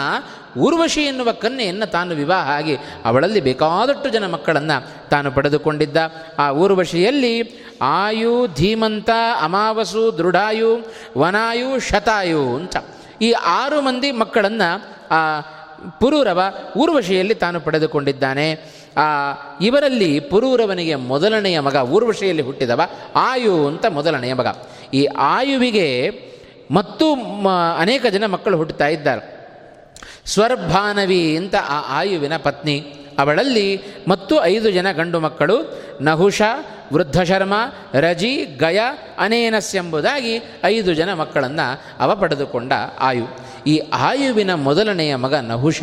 [0.58, 5.96] ಊರ್ವಶಿ ಎನ್ನುವ ಕನ್ಯೆಯನ್ನು ತಾನು ವಿವಾಹ ಆಗಿ ಅವಳಲ್ಲಿ ಬೇಕಾದಷ್ಟು ಜನ ಮಕ್ಕಳನ್ನು ತಾನು ಪಡೆದುಕೊಂಡಿದ್ದ.
[6.38, 9.10] ಆ ಊರ್ವಶಿಯಲ್ಲಿ ಆಯು, ಧೀಮಂತ,
[9.42, 10.78] ಅಮಾವಸು, ದೃಢಾಯು,
[11.18, 12.76] ವನಾಯು, ಶತಾಯು ಅಂತ
[13.22, 15.40] ಈ ಆರು ಮಂದಿ ಮಕ್ಕಳನ್ನು ಆ
[16.00, 16.42] ಪುರೂರವ
[16.76, 18.52] ಊರ್ವಶಿಯಲ್ಲಿ ತಾನು ಪಡೆದುಕೊಂಡಿದ್ದಾನೆ.
[18.96, 22.80] ಆ ಇವರಲ್ಲಿ ಪುರೂರವನಿಗೆ ಮೊದಲನೆಯ ಮಗ ಊರ್ವಶಿಯಲ್ಲಿ ಹುಟ್ಟಿದವ
[23.16, 24.46] ಆಯು ಅಂತ ಮೊದಲನೆಯ ಮಗ.
[24.94, 26.10] ಈ ಆಯುವಿಗೆ
[26.70, 27.14] ಮತ್ತು
[27.78, 29.34] ಅನೇಕ ಜನ ಮಕ್ಕಳು ಹುಟ್ಟುತ್ತಾ ಇದ್ದಾರೆ.
[30.26, 33.03] ಸ್ವರ್ಭಾನವಿ ಅಂತ ಆ ಆಯುವಿನ ಪತ್ನಿ.
[33.18, 36.42] ಅವಳಲ್ಲಿ ಮತ್ತು ಐದು ಜನ ಗಂಡು ಮಕ್ಕಳು, ನಹುಷ,
[36.92, 37.54] ವೃದ್ಧಶರ್ಮ,
[37.94, 38.80] ರಜಿ, ಗಯ
[39.18, 43.26] ಅನೇನಸ್ಯೆಂಬುದಾಗಿ ಐದು ಜನ ಮಕ್ಕಳನ್ನು ಅವ ಪಡೆದುಕೊಂಡ ಆಯು.
[43.66, 45.82] ಈ ಆಯುವಿನ ಮೊದಲನೆಯ ಮಗ ನಹುಷ,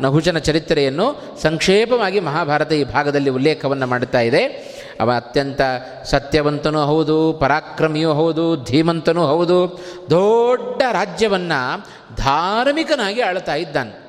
[0.00, 4.44] ನಹುಷನ ಚರಿತ್ರೆಯನ್ನು ಸಂಕ್ಷೇಪವಾಗಿ ಮಹಾಭಾರತ ಈ ಭಾಗದಲ್ಲಿ ಉಲ್ಲೇಖವನ್ನು ಮಾಡುತ್ತಾ ಇದೆ.
[5.00, 5.60] ಅವ ಅತ್ಯಂತ
[6.04, 11.84] ಸತ್ಯವಂತನೂ ಹೌದು, ಪರಾಕ್ರಮಿಯೂ ಹೌದು, ಧೀಮಂತನೂ ಹೌದು, ದೊಡ್ಡ ರಾಜ್ಯವನ್ನು
[12.16, 13.99] ಧಾರ್ಮಿಕನಾಗಿ ಆಳ್ತಾ ಇದ್ದಾನೆ.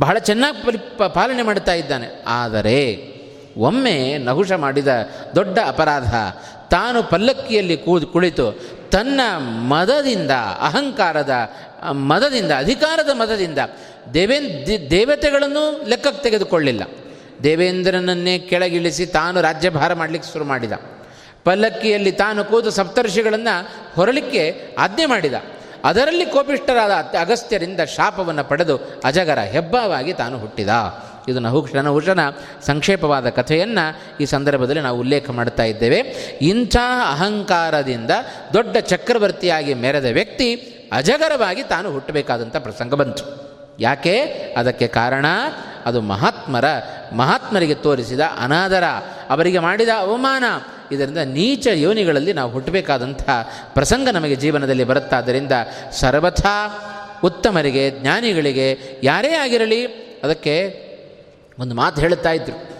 [0.00, 0.78] ಬಹಳ ಚೆನ್ನಾಗಿ ಪರಿ
[1.14, 2.08] ಪಾಲನೆ ಮಾಡ್ತಾ ಇದ್ದಾನೆ.
[2.26, 2.78] ಆದರೆ
[3.56, 4.88] ಒಮ್ಮೆ ನಹುಷ ಮಾಡಿದ
[5.34, 6.14] ದೊಡ್ಡ ಅಪರಾಧ,
[6.70, 8.46] ತಾನು ಪಲ್ಲಕ್ಕಿಯಲ್ಲಿ ಕೂದು ಕುಳಿತು
[8.90, 9.20] ತನ್ನ
[9.68, 11.34] ಮದದಿಂದ, ಅಹಂಕಾರದ
[11.90, 13.58] ಮದದಿಂದ, ಅಧಿಕಾರದ ಮದದಿಂದ
[14.14, 16.82] ದೇವೇನ್ ದೇವತೆಗಳನ್ನು ಲೆಕ್ಕಕ್ಕೆ ತೆಗೆದುಕೊಳ್ಳಿಲ್ಲ.
[17.42, 20.72] ದೇವೇಂದ್ರನನ್ನೇ ಕೆಳಗಿಳಿಸಿ ತಾನು ರಾಜ್ಯಭಾರ ಮಾಡಲಿಕ್ಕೆ ಶುರು ಮಾಡಿದ.
[21.44, 23.54] ಪಲ್ಲಕ್ಕಿಯಲ್ಲಿ ತಾನು ಕೂತು ಸಪ್ತರ್ಷಿಗಳನ್ನು
[23.94, 24.42] ಹೊರಲಿಕ್ಕೆ
[24.78, 25.34] ಆಜ್ಞೆ ಮಾಡಿದ.
[25.86, 30.68] ಅದರಲ್ಲಿ ಕೋಪಿಷ್ಟರಾದ ಅಗಸ್ತ್ಯರಿಂದ ಶಾಪವನ್ನು ಪಡೆದು ಅಜಗರ ಹೆಬ್ಬಾವಾಗಿ ತಾನು ಹುಟ್ಟಿದ.
[31.28, 32.20] ಇದು ನಹುಕ್ಷಣ, ನಹುಷನ
[32.66, 35.98] ಸಂಕ್ಷೇಪವಾದ ಕಥೆಯನ್ನು ಈ ಸಂದರ್ಭದಲ್ಲಿ ನಾವು ಉಲ್ಲೇಖ ಮಾಡ್ತಾ ಇದ್ದೇವೆ.
[36.42, 36.76] ಇಂಥ
[37.10, 38.10] ಅಹಂಕಾರದಿಂದ
[38.52, 40.54] ದೊಡ್ಡ ಚಕ್ರವರ್ತಿಯಾಗಿ ಮೆರೆದ ವ್ಯಕ್ತಿ
[40.92, 43.45] ಅಜಗರವಾಗಿ ತಾನು ಹುಟ್ಟಬೇಕಾದಂಥ ಪ್ರಸಂಗ ಬಂತು.
[43.80, 44.20] ಯಾಕೆ?
[44.56, 45.26] ಅದಕ್ಕೆ ಕಾರಣ,
[45.86, 46.64] ಅದು ಮಹಾತ್ಮರ,
[47.12, 48.84] ಮಹಾತ್ಮರಿಗೆ ತೋರಿಸಿದ ಅನಾದರ,
[49.30, 50.44] ಅವರಿಗೆ ಮಾಡಿದ ಅವಮಾನ.
[50.92, 53.30] ಇದರಿಂದ ನೀಚ ಯೋನಿಗಳಲ್ಲಿ ನಾವು ಹುಟ್ಟಬೇಕಾದಂಥ
[53.74, 55.52] ಪ್ರಸಂಗ ನಮಗೆ ಜೀವನದಲ್ಲಿ ಬರುತ್ತಾದ್ದರಿಂದ
[55.92, 56.78] ಸರ್ವಥಾ
[57.24, 59.86] ಉತ್ತಮರಿಗೆ, ಜ್ಞಾನಿಗಳಿಗೆ ಯಾರೇ ಆಗಿರಲಿ,
[60.24, 60.86] ಅದಕ್ಕೆ
[61.58, 62.76] ಒಂದು ಮಾತು ಹೇಳುತ್ತಾ ಇದ್ದರು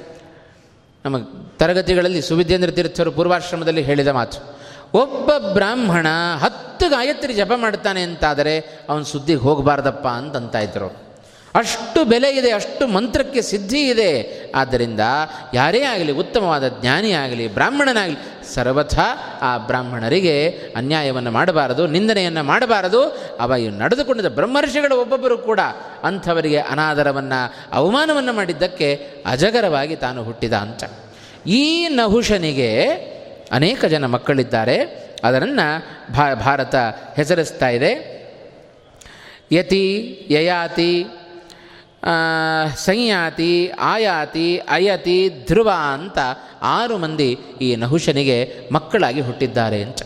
[1.05, 1.17] ನಮ್ಮ
[1.59, 4.56] ತರಗತಿಗಳಲ್ಲಿ ಸುವಿದ್ಯೇಂದ್ರ ತೀರ್ಥರು ಪೂರ್ವಾಶ್ರಮದಲ್ಲಿ ಹೇಳಿದ ಮಾತು.
[4.95, 6.07] ಒಬ್ಬ ಬ್ರಾಹ್ಮಣ
[6.39, 11.07] ಹತ್ತು ಗಾಯತ್ರಿ ಜಪ ಮಾಡ್ತಾನೆ ಅಂತಾದರೆ ಅವನ ಸುದ್ದಿಗೆ ಹೋಗಬಾರ್ದಪ್ಪ ಅಂತಂತ ಇದ್ರು
[11.55, 14.43] ಅಷ್ಟು ಬೆಲೆ ಇದೆ, ಅಷ್ಟು ಮಂತ್ರಕ್ಕೆ ಸಿದ್ಧಿ ಇದೆ.
[14.57, 15.01] ಆದ್ದರಿಂದ
[15.55, 18.17] ಯಾರೇ ಆಗಲಿ, ಉತ್ತಮವಾದ ಜ್ಞಾನಿ ಆಗಲಿ, ಬ್ರಾಹ್ಮಣನಾಗಲಿ,
[18.55, 18.99] ಸರ್ವಥ
[19.43, 23.03] ಆ ಬ್ರಾಹ್ಮಣರಿಗೆ ಅನ್ಯಾಯವನ್ನು ಮಾಡಬಾರದು, ನಿಂದನೆಯನ್ನು ಮಾಡಬಾರದು.
[23.41, 25.61] ಅವ ನಡೆದುಕೊಂಡಿದ್ದ ಬ್ರಹ್ಮರ್ಷಿಗಳು ಒಬ್ಬೊಬ್ಬರು ಕೂಡ
[26.05, 28.95] ಅಂಥವರಿಗೆ ಅನಾದರವನ್ನು, ಅವಮಾನವನ್ನು ಮಾಡಿದ್ದಕ್ಕೆ
[29.27, 30.85] ಅಜಗರವಾಗಿ ತಾನು ಹುಟ್ಟಿದ ಅಂತ.
[31.47, 32.97] ಈ ನಹುಷನಿಗೆ
[33.53, 35.07] ಅನೇಕ ಜನ ಮಕ್ಕಳಿದ್ದಾರೆ.
[35.25, 35.67] ಅದನ್ನು
[36.45, 36.75] ಭಾರತ
[37.17, 38.17] ಹೆಸರಿಸ್ತಾ ಇದೆ.
[39.53, 41.07] ಯತಿ, ಯಯಾತಿ
[42.75, 46.19] ಸಂಯಾತಿ, ಆಯಾತಿ, ಅಯತಿ, ಧ್ರುವ ಅಂತ
[46.63, 49.99] ಆರು ಮಂದಿ ಈ ನಹುಶನಿಗೆ ಮಕ್ಕಳಾಗಿ ಹುಟ್ಟಿದ್ದಾರೆ ಅಂತ.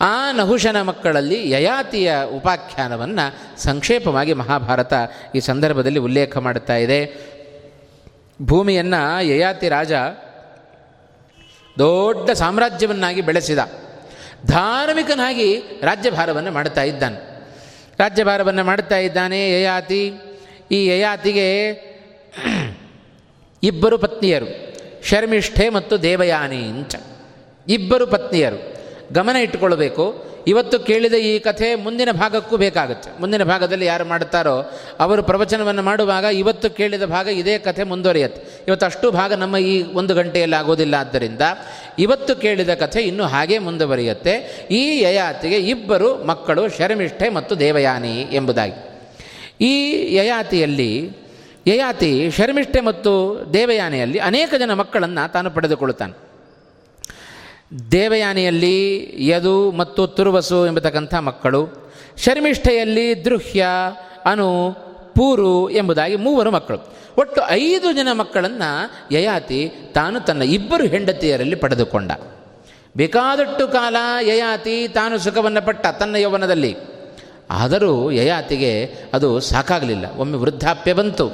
[0.00, 4.92] ಆ ನಹುಶನ ಮಕ್ಕಳಲ್ಲಿ ಯಯಾತಿಯ ಉಪಾಖ್ಯಾನವನ್ನು ಸಂಕ್ಷೇಪವಾಗಿ ಮಹಾಭಾರತ
[5.34, 7.16] ಈ ಸಂದರ್ಭದಲ್ಲಿ ಉಲ್ಲೇಖ ಮಾಡುತ್ತಾ ಇದೆ.
[8.42, 9.92] ಭೂಮಿಯನ್ನು ಯಯಾತಿ ರಾಜ
[11.78, 13.58] ದೊಡ್ಡ ಸಾಮ್ರಾಜ್ಯವನ್ನಾಗಿ ಬೆಳೆಸಿದ.
[14.46, 17.16] ಧಾರ್ಮಿಕನಾಗಿ ರಾಜ್ಯಭಾರವನ್ನು ಮಾಡ್ತಾ ಇದ್ದಾನೆ.
[17.98, 20.12] ರಾಜ್ಯಭಾರವನ್ನು ಮಾಡ್ತಾ ಇದ್ದಾನೆ ಯಯಾತಿ.
[20.70, 21.68] ಈ ಯಯಾತಿಗೆ
[23.62, 24.76] ಇಬ್ಬರು ಪತ್ನಿಯರು.
[25.04, 26.94] ಶರ್ಮಿಷ್ಠೆ ಮತ್ತು ದೇವಯಾನಿ ಇಂಚ
[27.68, 28.75] ಇಬ್ಬರು ಪತ್ನಿಯರು.
[29.12, 33.20] ಗಮನ ಇಟ್ಟುಕೊಳ್ಬೇಕು ಇವತ್ತು ಕೇಳಿದ ಈ ಕಥೆ ಮುಂದಿನ ಭಾಗಕ್ಕೂ ಬೇಕಾಗುತ್ತೆ.
[33.20, 38.64] ಮುಂದಿನ ಭಾಗದಲ್ಲಿ ಯಾರು ಮಾಡ್ತಾರೋ ಅವರು ಪ್ರವಚನವನ್ನು ಮಾಡುವಾಗ ಇವತ್ತು ಕೇಳಿದ ಭಾಗ ಇದೇ ಕಥೆ ಮುಂದುವರಿಯುತ್ತೆ.
[38.68, 40.94] ಇವತ್ತು ಅಷ್ಟು ಭಾಗ ನಮ್ಮ ಈ ಒಂದು ಗಂಟೆಯಲ್ಲಿ ಆಗೋದಿಲ್ಲ.
[40.94, 41.40] ಆದ್ದರಿಂದ
[41.98, 44.66] ಇವತ್ತು ಕೇಳಿದ ಕಥೆ ಇನ್ನೂ ಹಾಗೇ ಮುಂದುವರಿಯುತ್ತೆ.
[44.70, 49.02] ಈ ಯಯಾತಿಗೆ ಇಬ್ಬರು ಮಕ್ಕಳು ಶರ್ಮಿಷ್ಠೆ ಮತ್ತು ದೇವಯಾನಿ ಎಂಬುದಾಗಿ.
[49.60, 51.10] ಈ ಯಯಾತಿಯಲ್ಲಿ,
[51.66, 56.25] ಯಯಾತಿ ಶರ್ಮಿಷ್ಠೆ ಮತ್ತು ದೇವಯಾನೆಯಲ್ಲಿ ಅನೇಕ ಜನ ಮಕ್ಕಳನ್ನು ತಾನು ಪಡೆದುಕೊಳ್ಳುತ್ತಾನೆ.
[57.92, 63.66] ದೇವಯಾನಿಯಲ್ಲಿ ಯದು ಮತ್ತು ತುರುವಸು ಎಂಬತಕ್ಕಂಥ ಮಕ್ಕಳು, ಶರ್ಮಿಷ್ಠೆಯಲ್ಲಿ ದೃಹ್ಯ,
[64.24, 64.72] ಅನು,
[65.14, 66.96] ಪೂರು ಎಂಬುದಾಗಿ ಮೂವರು ಮಕ್ಕಳು.
[67.18, 72.12] ಒಟ್ಟು ಐದು ಜನ ಮಕ್ಕಳನ್ನು ಯಯಾತಿ ತಾನು ತನ್ನ ಇಬ್ಬರು ಹೆಂಡತಿಯರಲ್ಲಿ ಪಡೆದುಕೊಂಡ.
[72.96, 76.76] ಬೇಕಾದಷ್ಟು ಕಾಲ ಯಯಾತಿ ತಾನು ಸುಖವನ್ನು ಪಟ್ಟ ತನ್ನ ಯೌವನದಲ್ಲಿ.
[77.50, 80.06] ಆದರೂ ಯಯಾತಿಗೆ ಅದು ಸಾಕಾಗಲಿಲ್ಲ.
[80.16, 81.28] ಒಮ್ಮೆ ವೃದ್ಧಾಪ್ಯ ಬಂತು.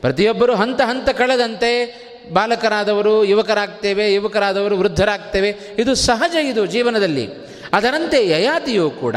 [0.00, 5.56] ಪ್ರತಿಯೊಬ್ಬರು ಹಂತ ಹಂತ ಕಳೆದಂತೆ ಬಾಲಕರಾದವರು ಯುವಕರಾಗ್ತೇವೆ, ಯುವಕರಾದವರು ವೃದ್ಧರಾಗ್ತೇವೆ.
[5.78, 7.28] ಇದು ಸಹಜ ಇದು ಜೀವನದಲ್ಲಿ.
[7.72, 9.16] ಅದರಂತೆ ಯಯಾತಿಯು ಕೂಡ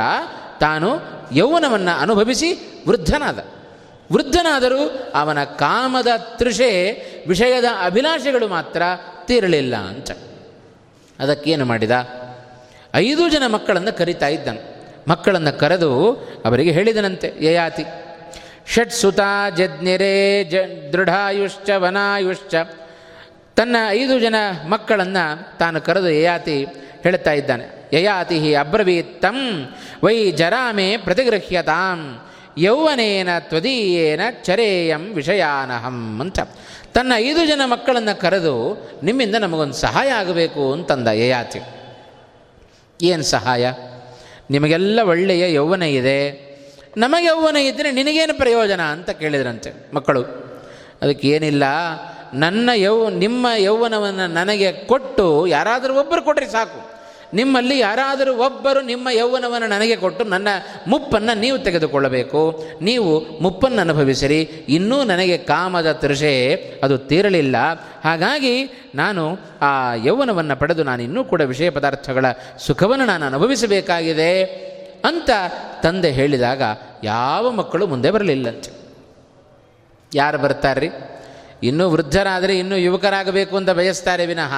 [0.60, 1.00] ತಾನು
[1.34, 3.46] ಯೌವನವನ್ನು ಅನುಭವಿಸಿ ವೃದ್ಧನಾದ.
[4.12, 6.92] ವೃದ್ಧನಾದರೂ ಅವನ ಕಾಮದ ತೃಷೆ,
[7.28, 8.82] ವಿಷಯದ ಅಭಿಲಾಷೆಗಳು ಮಾತ್ರ
[9.26, 10.12] ತೀರಲಿಲ್ಲ ಅಂತ.
[11.20, 11.92] ಅದಕ್ಕೇನು ಮಾಡಿದ?
[12.96, 14.72] ಐದು ಜನ ಮಕ್ಕಳನ್ನು ಕರಿತಾ ಇದ್ದನು.
[15.10, 16.14] ಮಕ್ಕಳನ್ನು ಕರೆದು
[16.46, 17.84] ಅವರಿಗೆ ಹೇಳಿದನಂತೆ, ಯಯಾತಿ,
[18.68, 19.20] ಷಟ್ಸುತ
[19.58, 20.56] ಜಜ್ಞೆರೇ ಜ
[20.92, 22.56] ದೃಢಾಯುಶ್ಚ ವನಾಯುಶ್ಚ.
[23.56, 24.36] ತನ್ನ ಐದು ಜನ
[24.68, 26.66] ಮಕ್ಕಳನ್ನು ತಾನು ಕರೆದು ಯಯಾತಿ
[27.04, 27.90] ಹೇಳ್ತಾ ಇದ್ದಾನೆ.
[27.94, 29.70] ಯಯಾತಿ ಅಬ್ರವೀತ್ತಂ
[30.04, 32.20] ವೈ ಜರಾಮೆ ಪ್ರತಿಗೃಹ್ಯತಾಂ
[32.58, 36.40] ಯೌವನೇನ ತ್ವದೀಯೇನ ಚರೇಯಂ ವಿಷಯಾನಹಂ ಅಂತ.
[36.94, 41.60] ತನ್ನ ಐದು ಜನ ಮಕ್ಕಳನ್ನು ಕರೆದು ನಿಮ್ಮಿಂದ ನಮಗೊಂದು ಸಹಾಯ ಆಗಬೇಕು ಅಂತಂದ ಯಯಾತಿ.
[43.02, 43.72] ಏನು ಸಹಾಯ?
[44.52, 46.52] ನಿಮಗೆಲ್ಲ ಒಳ್ಳೆಯ ಯೌವನ ಇದೆ.
[46.98, 50.24] ನಮಗೆ ಯೌವನ ಇದ್ದರೆ ನಿನಗೇನು ಪ್ರಯೋಜನ ಅಂತ ಕೇಳಿದ್ರಂತೆ ಮಕ್ಕಳು.
[51.02, 51.64] ಅದಕ್ಕೆ ಏನಿಲ್ಲ
[52.34, 57.02] ನನ್ನ ಯೌ, ನಿಮ್ಮ ಯೌವನವನ್ನು ನನಗೆ ಕೊಟ್ಟು ಯಾರಾದರೂ ಒಬ್ಬರು ಕೊಡ್ರಿ ಸಾಕು.
[57.34, 60.48] ನಿಮ್ಮಲ್ಲಿ ಯಾರಾದರೂ ಒಬ್ಬರು ನಿಮ್ಮ ಯೌವನವನ್ನು ನನಗೆ ಕೊಟ್ಟು ನನ್ನ
[60.88, 62.64] ಮುಪ್ಪನ್ನು ನೀವು ತೆಗೆದುಕೊಳ್ಳಬೇಕು.
[62.82, 64.42] ನೀವು ಮುಪ್ಪನ್ನು ಅನುಭವಿಸಿರಿ.
[64.70, 67.56] ಇನ್ನೂ ನನಗೆ ಕಾಮದ ತೃಷೆ, ಅದು ತೀರಲಿಲ್ಲ.
[68.04, 72.26] ಹಾಗಾಗಿ ನಾನು ಆ ಯೌವನವನ್ನು ಪಡೆದು ನಾನು ಇನ್ನೂ ಕೂಡ ವಿಷಯ ಪದಾರ್ಥಗಳ
[72.60, 74.44] ಸುಖವನ್ನು ನಾನು ಅನುಭವಿಸಬೇಕಾಗಿದೆ
[75.06, 75.30] ಅಂತ
[75.84, 76.62] ತಂದೆ ಹೇಳಿದಾಗ
[77.04, 78.72] ಯಾವ ಮಕ್ಕಳು ಮುಂದೆ ಬರಲಿಲ್ಲಂತೆ.
[80.16, 80.90] ಯಾರು ಬರ್ತಾರ್ರಿ?
[81.64, 84.54] ಇನ್ನೂ ವೃದ್ಧರಾದರೆ ಇನ್ನೂ ಯುವಕರಾಗಬೇಕು ಅಂತ ಬಯಸ್ತಾರೆ ವಿನಃ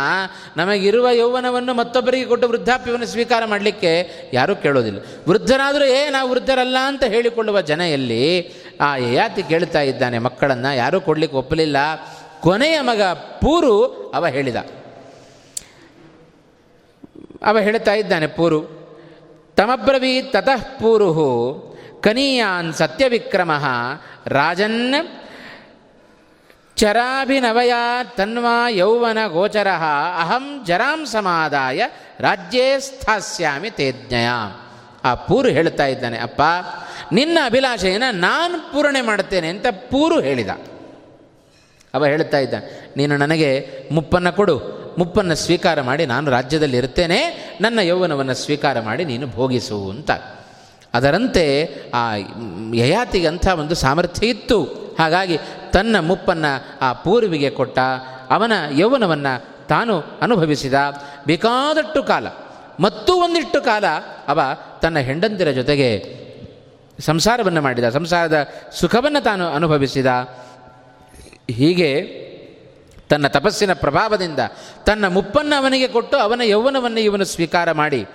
[0.57, 4.99] ನಮಗಿರುವ ಯೌವನವನ್ನು ಮತ್ತೊಬ್ಬರಿಗೆ ಕೊಟ್ಟು ವೃದ್ಧಾಪ್ಯವನ್ನು ಸ್ವೀಕಾರ ಮಾಡಲಿಕ್ಕೆ ಯಾರೂ ಕೇಳೋದಿಲ್ಲ.
[5.29, 11.37] ವೃದ್ಧರಾದರೂ, ಏ, ನಾವು ವೃದ್ಧರಲ್ಲ ಅಂತ ಹೇಳಿಕೊಳ್ಳುವ ಜನ ಎಲ್ಲಿ ಆ ಯಯಾತಿ ಕೇಳ್ತಾ ಇದ್ದಾನೆ ಮಕ್ಕಳನ್ನು, ಯಾರೂ ಕೊಡಲಿಕ್ಕೆ
[11.37, 11.77] ಒಪ್ಪಲಿಲ್ಲ.
[12.41, 13.01] ಕೊನೆಯ ಮಗ
[13.41, 13.85] ಪೂರು,
[14.15, 14.55] ಅವ ಹೇಳಿದ.
[17.43, 18.83] ಅವ ಹೇಳ್ತಾ ಇದ್ದಾನೆ ಪೂರು,
[19.57, 23.51] ತಮಬ್ರವೀ ತತಃ ಪೂರು ಕನೀಯಾನ್ ಸತ್ಯವಿಕ್ರಮ
[24.27, 24.95] ರಾಜನ್
[26.75, 27.73] ಚರಾಭಿನವಯ
[28.17, 29.67] ತನ್ವಾ ಯೌವನ ಗೋಚರ
[30.19, 31.81] ಅಹಂ ಜರಾಂ ಸಮಾದಾಯ
[32.19, 34.27] ರಾಜ್ಯೇ ಸ್ಥಾಸ್ಯಾಮಿ ತೇಜ್ಞಯ
[35.03, 36.41] ಆ ಪೂರು ಹೇಳ್ತಾ ಇದ್ದಾನೆ, ಅಪ್ಪ,
[37.11, 40.49] ನಿನ್ನ ಅಭಿಲಾಷೆಯನ್ನು ನಾನು ಪೂರಣೆ ಮಾಡುತ್ತೇನೆ ಅಂತ ಪೂರು ಹೇಳಿದ.
[41.93, 42.53] ಅವ ಹೇಳ್ತಾ ಇದ್ದ
[42.97, 44.61] ನೀನು ನನಗೆ ಮುಪ್ಪನ್ನು ಕೊಡು,
[44.97, 47.19] ಮುಪ್ಪನ್ನು ಸ್ವೀಕಾರ ಮಾಡಿ ನಾನು ರಾಜ್ಯದಲ್ಲಿ ಇರ್ತೇನೆ,
[47.61, 50.11] ನನ್ನ ಯೌವನವನ್ನು ಸ್ವೀಕಾರ ಮಾಡಿ ನೀನು ಭೋಗಿಸು ಅಂತ.
[50.93, 52.15] ಅದರಂತೆ ಆ
[52.73, 54.82] ಯಯಾತಿಗೆ ಅಂಥ ಒಂದು ಸಾಮರ್ಥ್ಯ ಇತ್ತು.
[54.99, 55.37] ಹಾಗಾಗಿ
[55.73, 57.79] ತನ್ನ ಮುಪ್ಪನ್ನು ಆ ಪೂರ್ವಿಗೆ ಕೊಟ್ಟ,
[58.29, 60.73] ಅವನ ಯೌವನವನ್ನು ತಾನು ಅನುಭವಿಸಿದ.
[61.27, 62.27] ಬೇಕಾದಷ್ಟು ಕಾಲ,
[62.79, 63.85] ಮತ್ತೂ ಒಂದಿಷ್ಟು ಕಾಲ
[64.27, 64.41] ಅವ
[64.81, 65.89] ತನ್ನ ಹೆಂಡಂದಿರ ಜೊತೆಗೆ
[66.99, 68.37] ಸಂಸಾರವನ್ನು ಮಾಡಿದ, ಸಂಸಾರದ
[68.71, 70.05] ಸುಖವನ್ನು ತಾನು ಅನುಭವಿಸಿದ.
[71.51, 71.89] ಹೀಗೆ
[73.09, 74.39] ತನ್ನ ತಪಸ್ಸಿನ ಪ್ರಭಾವದಿಂದ
[74.85, 78.05] ತನ್ನ ಮುಪ್ಪನ್ನು ಅವನಿಗೆ ಕೊಟ್ಟು ಅವನ ಯೌವನವನ್ನು ಇವನು ಸ್ವೀಕಾರ ಮಾಡಿ,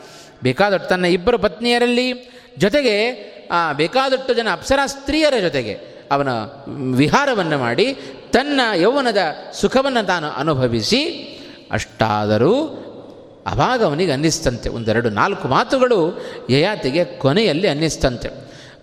[0.43, 2.95] ಬೇಕಾದಷ್ಟು ತನ್ನ ಇಬ್ಬರು ಪತ್ನಿಯರಲ್ಲಿ ಜೊತೆಗೆ
[3.73, 6.29] ಬೇಕಾದಷ್ಟು ಜನ ಅಪ್ಸರಾ ಸ್ತ್ರೀಯರ ಜೊತೆಗೆ ಅವನ
[6.95, 7.99] ವಿಹಾರವನ್ನು ಮಾಡಿ
[8.33, 9.19] ತನ್ನ ಯೌವನದ
[9.53, 11.05] ಸುಖವನ್ನು ತಾನು ಅನುಭವಿಸಿ,
[11.71, 12.85] ಅಷ್ಟಾದರೂ
[13.47, 14.69] ಅವಾಗ ಅವನಿಗೆ ಅನ್ನಿಸ್ತಂತೆ.
[14.69, 18.31] ಒಂದೆರಡು ನಾಲ್ಕು ಮಾತುಗಳು ಯಯಾತಿಗೆ ಕೊನೆಯಲ್ಲಿ ಅನ್ನಿಸ್ತಂತೆ.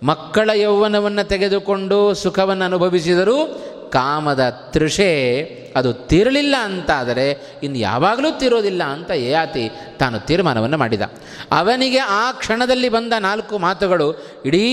[0.02, 3.62] ಮಕ್ಕಳ ಯೌವನವನ್ನು ತೆಗೆದುಕೊಂಡು ಸುಖವನ್ನು ಅನುಭವಿಸಿದರೂ
[3.92, 7.26] ಕಾಮದ ತೃಷೆ ಅದು ತೀರಲಿಲ್ಲ ಅಂತಾದರೆ
[7.62, 9.64] ಇನ್ನು ಯಾವಾಗಲೂ ತೀರೋದಿಲ್ಲ ಅಂತ ಯಯಾತಿ
[9.98, 11.04] ತಾನು ತೀರ್ಮಾನವನ್ನು ಮಾಡಿದ.
[11.52, 14.08] ಅವನಿಗೆ ಆ ಕ್ಷಣದಲ್ಲಿ ಬಂದ ನಾಲ್ಕು ಮಾತುಗಳು
[14.46, 14.64] ಇಡೀ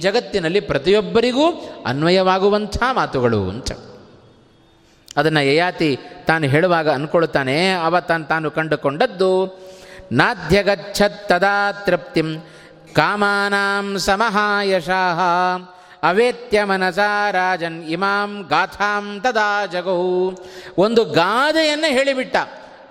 [0.00, 1.46] ಜಗತ್ತಿನಲ್ಲಿ ಪ್ರತಿಯೊಬ್ಬರಿಗೂ
[1.86, 3.70] ಅನ್ವಯವಾಗುವಂಥ ಮಾತುಗಳು ಅಂತ.
[5.16, 5.90] ಅದನ್ನು ಯಯಾತಿ
[6.26, 9.32] ತಾನು ಹೇಳುವಾಗ ಅಂದ್ಕೊಳ್ತಾನೆ, ಅವ ತಾನು ತಾನು ಕಂಡುಕೊಂಡದ್ದು
[10.12, 12.28] ನಾಧ್ಯಗಚ್ಚತ್ ತದಾ ತೃಪ್ತಿಂ
[12.94, 15.20] ಕಾಮಾನಾಂ ಸಮಹಾಯಶಃ
[16.02, 20.30] ಅವೇತ್ಯ ಮನಸಾ ರಾಜನ್ ಇಮಾಂ ಗಾಥಾಂ ತದಾ ಜಗೌ.
[20.78, 22.36] ಒಂದು ಗಾದೆಯನ್ನು ಹೇಳಿಬಿಟ್ಟ.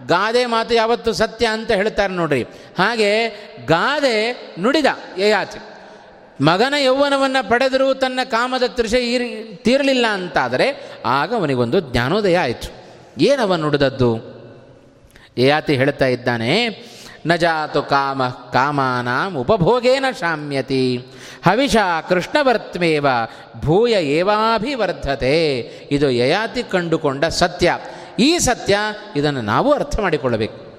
[0.08, 2.44] ಗಾದೆ ಮಾತು ಯಾವತ್ತು ಸತ್ಯ ಅಂತ ಹೇಳ್ತಾರೆ ನೋಡ್ರಿ.
[2.80, 3.30] ಹಾಗೆ
[3.66, 4.86] ಗಾದೆ ನುಡಿದ
[5.18, 5.60] ಯಯಾತಿ.
[6.44, 12.86] ಮಗನ ಯೌವನವನ್ನು ಪಡೆದರೂ ತನ್ನ ಕಾಮದ ತೃಷೆ ಈರಿ ತೀರಲಿಲ್ಲ ಅಂತಾದರೆ ಆಗ ಅವನಿಗೊಂದು ಜ್ಞಾನೋದಯ ಆಯಿತು.
[13.22, 14.36] ಏನವ ನುಡಿದದ್ದು?
[15.38, 16.70] ಯಯಾತಿ ಹೇಳ್ತಾ ಇದ್ದಾನೆ
[17.26, 19.08] ನ ಜಾತು ಕಾಮ, ಕಾಮಾನ
[19.38, 20.98] ಉಪಭೋಗೇನ ಶಾಮ್ಯತಿ.
[21.46, 21.76] ಹವಿಷ
[22.10, 23.08] ಕೃಷ್ಣವರ್ತ್ಮೇವ,
[23.62, 25.58] ಭೂಯ ಏವಾಭಿವರ್ಧತೆ.
[25.92, 27.78] ಇದು ಯಯಾತಿ ಕಂಡುಕೊಂಡ ಸತ್ಯ.
[28.20, 28.78] ಈ ಸತ್ಯ
[29.16, 30.78] ಇದನ್ನು ನಾವು ಅರ್ಥ ಮಾಡಿಕೊಳ್ಳಬೇಕು.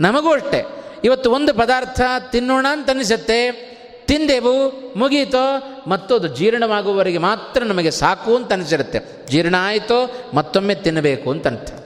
[0.00, 0.84] ನಮಗೂ ಅಷ್ಟೇ.
[1.04, 2.00] ಇವತ್ತು ಒಂದು ಪದಾರ್ಥ
[2.30, 3.72] ತಿನ್ನೋಣ ಅಂತ ಅನಿಸುತ್ತೆ
[4.06, 11.46] ತಿಂದೆವು, ಮುಗೀತೋ ಮತ್ತು ಅದು ಜೀರ್ಣವಾಗುವವರೆಗೆ ಮಾತ್ರ ನಮಗೆ ಸಾಕು ಅಂತ ಅನಿಸಿರುತ್ತೆ ಜೀರ್ಣ ಆಯಿತೋ, ಮತ್ತೊಮ್ಮೆ ತಿನ್ನಬೇಕು ಅಂತ
[11.46, 11.81] ಅರ್ಥ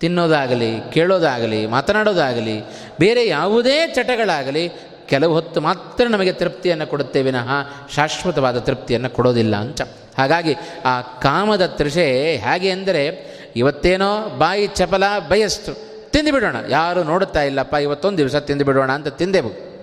[0.00, 2.64] ತಿನ್ನೋದಾಗಲಿ, ಕೇಳೋದಾಗಲಿ, ಮಾತನಾಡೋದಾಗಲಿ,
[3.00, 4.70] ಬೇರೆ ಯಾವುದೇ ಚಟಗಳಾಗಲಿ,
[5.06, 7.48] ಕೆಲವು ಹೊತ್ತು ಮಾತ್ರ ನಮಗೆ ತೃಪ್ತಿಯನ್ನು ಕೊಡುತ್ತೆ ವಿನಃ
[7.94, 9.80] ಶಾಶ್ವತವಾದ ತೃಪ್ತಿಯನ್ನು ಕೊಡೋದಿಲ್ಲ ಅಂತ.
[10.18, 10.54] ಹಾಗಾಗಿ
[10.84, 15.74] ಆ ಕಾಮದ ತೃಷೆ ಹೇಗೆ ಅಂದರೆ, ಇವತ್ತೇನೋ ಬಾಯಿ ಚಪಲ ಬಯಸ್ತು,
[16.10, 16.56] ತಿಂದುಬಿಡೋಣ.
[16.68, 19.74] ಯಾರು ನೋಡುತ್ತಾ ಇಲ್ಲಪ್ಪ, ಇವತ್ತೊಂದು ದಿವಸ ತಿಂದುಬಿಡೋಣ ಅಂತ ತಿಂದೆವು.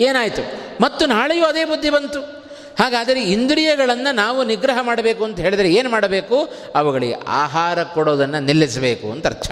[0.00, 0.42] ಏನಾಯಿತು?
[0.80, 2.41] ಮತ್ತು ನಾಳೆಯೂ ಅದೇ ಬುದ್ಧಿ ಬಂತು.
[2.78, 6.36] ಹಾಗಾದರೆ ಇಂದ್ರಿಯಗಳನ್ನು ನಾವು ನಿಗ್ರಹ ಮಾಡಬೇಕು ಅಂತ ಹೇಳಿದರೆ ಏನು ಮಾಡಬೇಕು?
[6.74, 9.50] ಅವುಗಳಿಗೆ ಆಹಾರ ಕೊಡೋದನ್ನು ನಿಲ್ಲಿಸಬೇಕು ಅಂತ ಅರ್ಥ.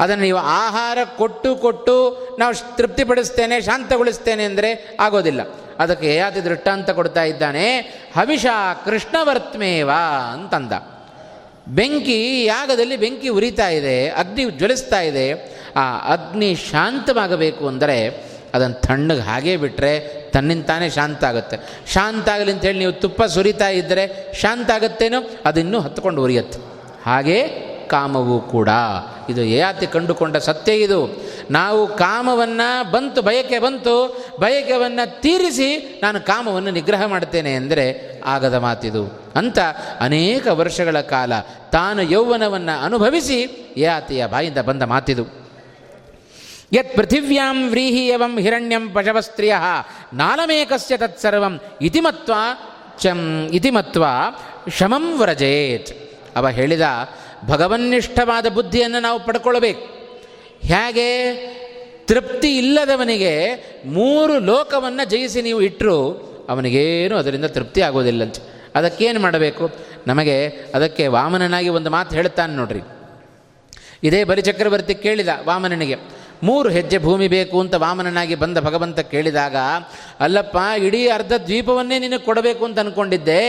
[0.00, 1.96] ಅದನ್ನು ನೀವು ಆಹಾರ ಕೊಟ್ಟು ಕೊಟ್ಟು
[2.38, 5.40] ನಾವು ತೃಪ್ತಿಪಡಿಸ್ತೇನೆ, ಶಾಂತಗೊಳಿಸ್ತೇನೆ ಅಂದರೆ ಆಗೋದಿಲ್ಲ.
[5.78, 7.80] ಅದಕ್ಕೆ ಯಯಾತಿ ದೃಷ್ಟಾಂತ ಕೊಡ್ತಾ ಇದ್ದಾನೆ?
[8.16, 8.46] ಹವಿಷ
[8.84, 9.90] ಕೃಷ್ಣವರ್ತ್ಮೇವ
[10.32, 10.72] ಅಂತಂದ.
[11.68, 15.26] ಬೆಂಕಿ ಯಾಗದಲ್ಲಿ ಬೆಂಕಿ ಉರಿತಾ ಇದೆ, ಅಗ್ನಿ ಜ್ವಲಿಸ್ತಾ ಇದೆ,
[15.76, 17.96] ಆ ಅಗ್ನಿ ಶಾಂತವಾಗಬೇಕು ಅಂದರೆ
[18.54, 21.58] ಅದನ್ನು ತಣ್ಣಗೆ ಹಾಗೇ ಬಿಟ್ಟರೆ ತನ್ನಿಂತಾನೇ ಶಾಂತ ಆಗುತ್ತೆ.
[21.86, 25.30] ಶಾಂತ ಆಗಲಿ ಅಂತ ಹೇಳಿ ನೀವು ತುಪ್ಪ ಸುರಿತಾ ಇದ್ದರೆ ಶಾಂತ ಆಗುತ್ತೇನೋ?
[25.44, 26.58] ಅದಿನ್ನೂ ಹತ್ಕೊಂಡು ಉರಿಯತ್ತೆ.
[27.06, 28.68] ಹಾಗೇ ಕಾಮವು ಕೂಡ.
[29.28, 31.22] ಇದು ಏಯಾತಿ ಕಂಡುಕೊಂಡ ಸತ್ಯ ಇದು.
[31.50, 39.22] ನಾವು ಕಾಮವನ್ನು ಬಂತು, ಬಯಕೆ ಬಂತು ಬಯಕೆಯನ್ನು ತೀರಿಸಿ ನಾನು ಕಾಮವನ್ನು ನಿಗ್ರಹ ಮಾಡ್ತೇನೆ ಅಂದರೆ ಆಗದ ಮಾತಿದು.
[39.36, 39.58] ಅಂತ
[40.00, 41.32] ಅನೇಕ ವರ್ಷಗಳ ಕಾಲ
[41.72, 45.41] ತಾನು ಯೌವನವನ್ನು ಅನುಭವಿಸಿ ಏಯಾತಿಯ ಬಾಯಿಂದ ಬಂದ ಮಾತಿದು.
[46.72, 49.54] ಯತ್ ಪೃಥಿವ್ಯಾಂ ವ್ರೀಹೀಯವಂ ಹಿರಣ್ಯಂ ಪಶವಸ್ತ್ರಿಯ
[50.14, 52.32] ನಾಲಮೇಕಸ್ಯ ತತ್ಸರ್ವಂ ಇತಿಮತ್ವ
[52.98, 54.04] ಚಂ ಇತಿ ಮತ್ವ
[54.78, 56.80] ಶಮಂ ವ್ರಜೇತ್ ಅವ ಹೇಳಿದ,
[57.46, 59.86] ಭಗವನ್ನಿಷ್ಠವಾದ ಬುದ್ಧಿಯನ್ನು ನಾವು ಪಡ್ಕೊಳ್ಬೇಕು.
[60.60, 61.08] ಹೇಗೆ
[62.04, 63.32] ತೃಪ್ತಿ ಇಲ್ಲದವನಿಗೆ
[63.86, 65.98] ಮೂರು ಲೋಕವನ್ನು ಜಯಿಸಿ ನೀವು ಇಟ್ಟರು
[66.48, 68.70] ಅವನಿಗೇನು ಅದರಿಂದ ತೃಪ್ತಿ ಆಗೋದಿಲ್ಲಂತೆ.
[68.74, 69.70] ಅದಕ್ಕೇನು ಮಾಡಬೇಕು?
[70.06, 72.80] ನಮಗೆ ಅದಕ್ಕೆ ವಾಮನನಾಗಿ ಒಂದು ಮಾತು ಹೇಳ್ತಾನೆ ನೋಡ್ರಿ.
[74.04, 79.56] ಇದೇ ಬಲಿಚಕ್ರವರ್ತಿ ಕೇಳಿದ ವಾಮನನಿಗೆ ಮೂರು ಹೆಜ್ಜೆ ಭೂಮಿ ಬೇಕು ಅಂತ ವಾಮನನಾಗಿ ಬಂದ ಭಗವಂತ ಕೇಳಿದಾಗ,
[80.20, 83.40] ಅಲ್ಲಪ್ಪ, ಇಡೀ ಅರ್ಧ ದ್ವೀಪವನ್ನೇ ನಿನಗೆ ಕೊಡಬೇಕು ಅಂತ ಅಂದ್ಕೊಂಡಿದ್ದೆ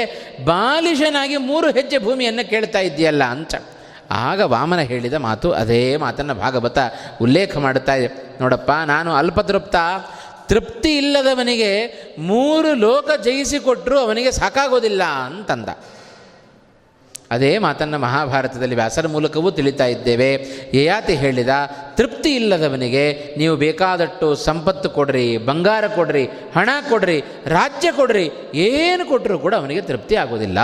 [0.46, 3.56] ಬಾಲಿಶನಾಗಿ ಮೂರು ಹೆಜ್ಜೆ ಭೂಮಿಯನ್ನು ಕೇಳ್ತಾ ಇದ್ದೀಯಲ್ಲ ಅಂತ.
[4.12, 6.78] ಆಗ ವಾಮನ ಹೇಳಿದ ಮಾತು ಅದೇ ಮಾತನ್ನು ಭಾಗವತ
[7.22, 8.40] ಉಲ್ಲೇಖ ಮಾಡುತ್ತಾ ಇದೆ.
[8.42, 9.76] ನೋಡಪ್ಪ, ನಾನು ಅಲ್ಪತೃಪ್ತ.
[10.48, 11.86] ತೃಪ್ತಿ ಇಲ್ಲದವನಿಗೆ
[12.20, 15.70] ಮೂರು ಲೋಕ ಜಯಿಸಿಕೊಟ್ಟರು ಅವನಿಗೆ ಸಾಕಾಗೋದಿಲ್ಲ ಅಂತಂದ.
[17.34, 20.34] ಅದೇ ಮಾತನ್ನು ಮಹಾಭಾರತದಲ್ಲಿ ವ್ಯಾಸರ ಮೂಲಕವೂ ತಿಳಿತಾ ಇದ್ದೇವೆ.
[20.74, 21.50] ಯಯಾತಿ ಹೇಳಿದ,
[21.96, 29.56] ತೃಪ್ತಿ ಇಲ್ಲದವನಿಗೆ ನೀವು ಬೇಕಾದಷ್ಟು ಸಂಪತ್ತು ಕೊಡ್ರಿ, ಬಂಗಾರ ಕೊಡ್ರಿ, ಹಣ ಕೊಡ್ರಿ, ರಾಜ್ಯ ಕೊಡ್ರಿ, ಏನು ಕೊಟ್ಟರೂ ಕೂಡ
[29.56, 30.60] ಅವನಿಗೆ ತೃಪ್ತಿ ಆಗೋದಿಲ್ಲ.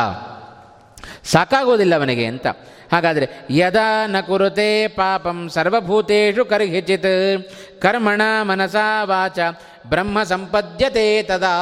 [1.23, 2.47] ಸಾಕಾಗೋದಿಲ್ಲ ಅವನಿಗೆ ಅಂತ.
[2.91, 7.47] ಹಾಗಾದರೆ, ಯದಾ ನ ಕುರುತೆ ಪಾಪಂ ಸರ್ವಭೂತೇಷು ಕರ್ಹಿಚಿತ್,
[7.82, 9.39] ಕರ್ಮಣ ಮನಸಾ ವಾಚ,
[9.88, 11.55] ಬ್ರಹ್ಮ ಸಂಪದ್ಯತೆ ತದಾ.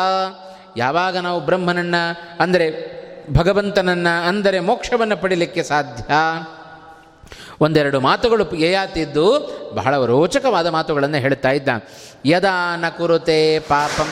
[0.77, 2.97] ಯಾವಾಗ ನಾವು ಬ್ರಹ್ಮನನ್ನು, ಅಂದರೆ
[3.33, 6.13] ಭಗವಂತನನ್ನು ಅಂದರೆ ಮೋಕ್ಷವನ್ನು ಪಡೀಲಿಕ್ಕೆ ಸಾಧ್ಯ?
[7.61, 9.25] ಒಂದೆರಡು ಮಾತುಗಳು ಏಯಾತಿದ್ದು
[9.73, 11.69] ಬಹಳ ರೋಚಕವಾದ ಮಾತುಗಳನ್ನು ಹೇಳ್ತಾ ಇದ್ದ.
[12.25, 14.09] ಯದಾ ನ ಕುರುತೆ ಪಾಪಂ.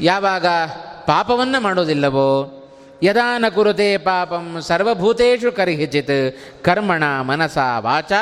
[0.00, 0.46] ಯಾವಾಗ
[1.06, 2.52] ಪಾಪವನ್ನು ಮಾಡೋದಿಲ್ಲವೋ?
[3.02, 6.36] ಯದಾ ನ ಕುರುತೆ ಪಾಪಂ ಸರ್ವಭೂತೇಷು ಕರಿಹಿಚಿತ್.
[6.64, 8.12] ಕರ್ಮಣ ಮನಸ ವಾಚ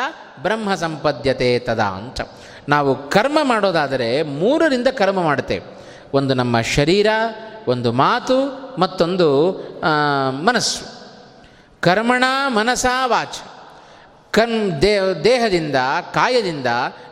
[0.43, 2.21] ಬ್ರಹ್ಮ ಸಂಪದ್ಯತೆ ತದಾ ಅಂಚ
[2.69, 5.84] ನಾವು ಕರ್ಮ ಮಾಡೋದಾದರೆ ಮೂರರಿಂದ ಕರ್ಮ ಮಾಡ್ತೇವೆ
[6.15, 7.07] ಒಂದು ನಮ್ಮ ಶರೀರ,
[7.69, 8.37] ಒಂದು ಮಾತು,
[8.81, 9.53] ಮತ್ತೊಂದು
[10.31, 11.09] ಮನಸ್ಸು.
[11.81, 13.35] ಕರ್ಮಣ ಮನಸ ವಾಚ.
[14.31, 15.77] ಕನ್, ದೇ, ದೇಹದಿಂದ,
[16.15, 16.67] ಕಾಯದಿಂದ,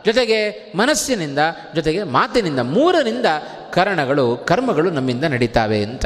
[0.05, 1.39] ಜೊತೆಗೆ ಮನಸ್ಸಿನಿಂದ,
[1.75, 3.25] ಜೊತೆಗೆ ಮಾತಿನಿಂದ, ಮೂರರಿಂದ
[3.71, 6.05] ಕರಣಗಳು, ಕರ್ಮಗಳು ನಮ್ಮಿಂದ ನಡೀತಾವೆ ಅಂತ.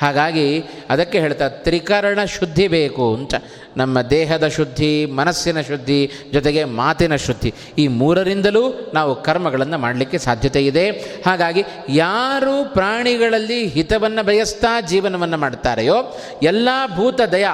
[0.00, 3.34] ಹಾಗಾಗಿ ಅದಕ್ಕೆ ಹೇಳ್ತಾ, ತ್ರಿಕರಣ ಶುದ್ಧಿ ಬೇಕು ಅಂತ.
[3.76, 7.54] ನಮ್ಮ ದೇಹದ ಶುದ್ಧಿ, ಮನಸ್ಸಿನ ಶುದ್ಧಿ, ಜೊತೆಗೆ ಮಾತಿನ ಶುದ್ಧಿ.
[7.78, 10.90] ಈ ಮೂರರಿಂದಲೂ ನಾವು ಕರ್ಮಗಳನ್ನು ಮಾಡಲಿಕ್ಕೆ ಸಾಧ್ಯತೆ ಇದೆ.
[11.26, 17.44] ಹಾಗಾಗಿ ಯಾರು ಪ್ರಾಣಿಗಳಲ್ಲಿ ಹಿತವನ್ನು ಬಯಸ್ತಾ ಜೀವನವನ್ನು ಮಾಡ್ತಾರೆಯೋ, ಎಲ್ಲ ಭೂತ ದಯ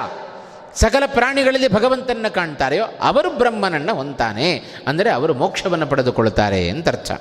[0.75, 4.55] ಸಕಲ ಪ್ರಾಣಿಗಳಲ್ಲಿ ಭಗವಂತನನ್ನು ಕಾಣ್ತಾರೆಯೋ, ಅವರು ಬ್ರಹ್ಮನನ್ನು ಹೊಂತಾನೆ
[4.87, 7.11] ಅಂದರೆ ಅವರು ಮೋಕ್ಷವನ್ನು ಪಡೆದುಕೊಳ್ತಾರೆ ಅಂತ ಅರ್ಥ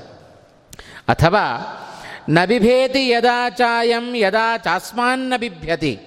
[1.08, 1.44] ಅಥವಾ
[2.28, 2.38] ನ
[2.96, 6.00] ಯದಾ ಚಾಯಂ, ಯದಾ ಚಾಸ್ಮಾನ್ನ ಬಿಭ್ಯತಿ.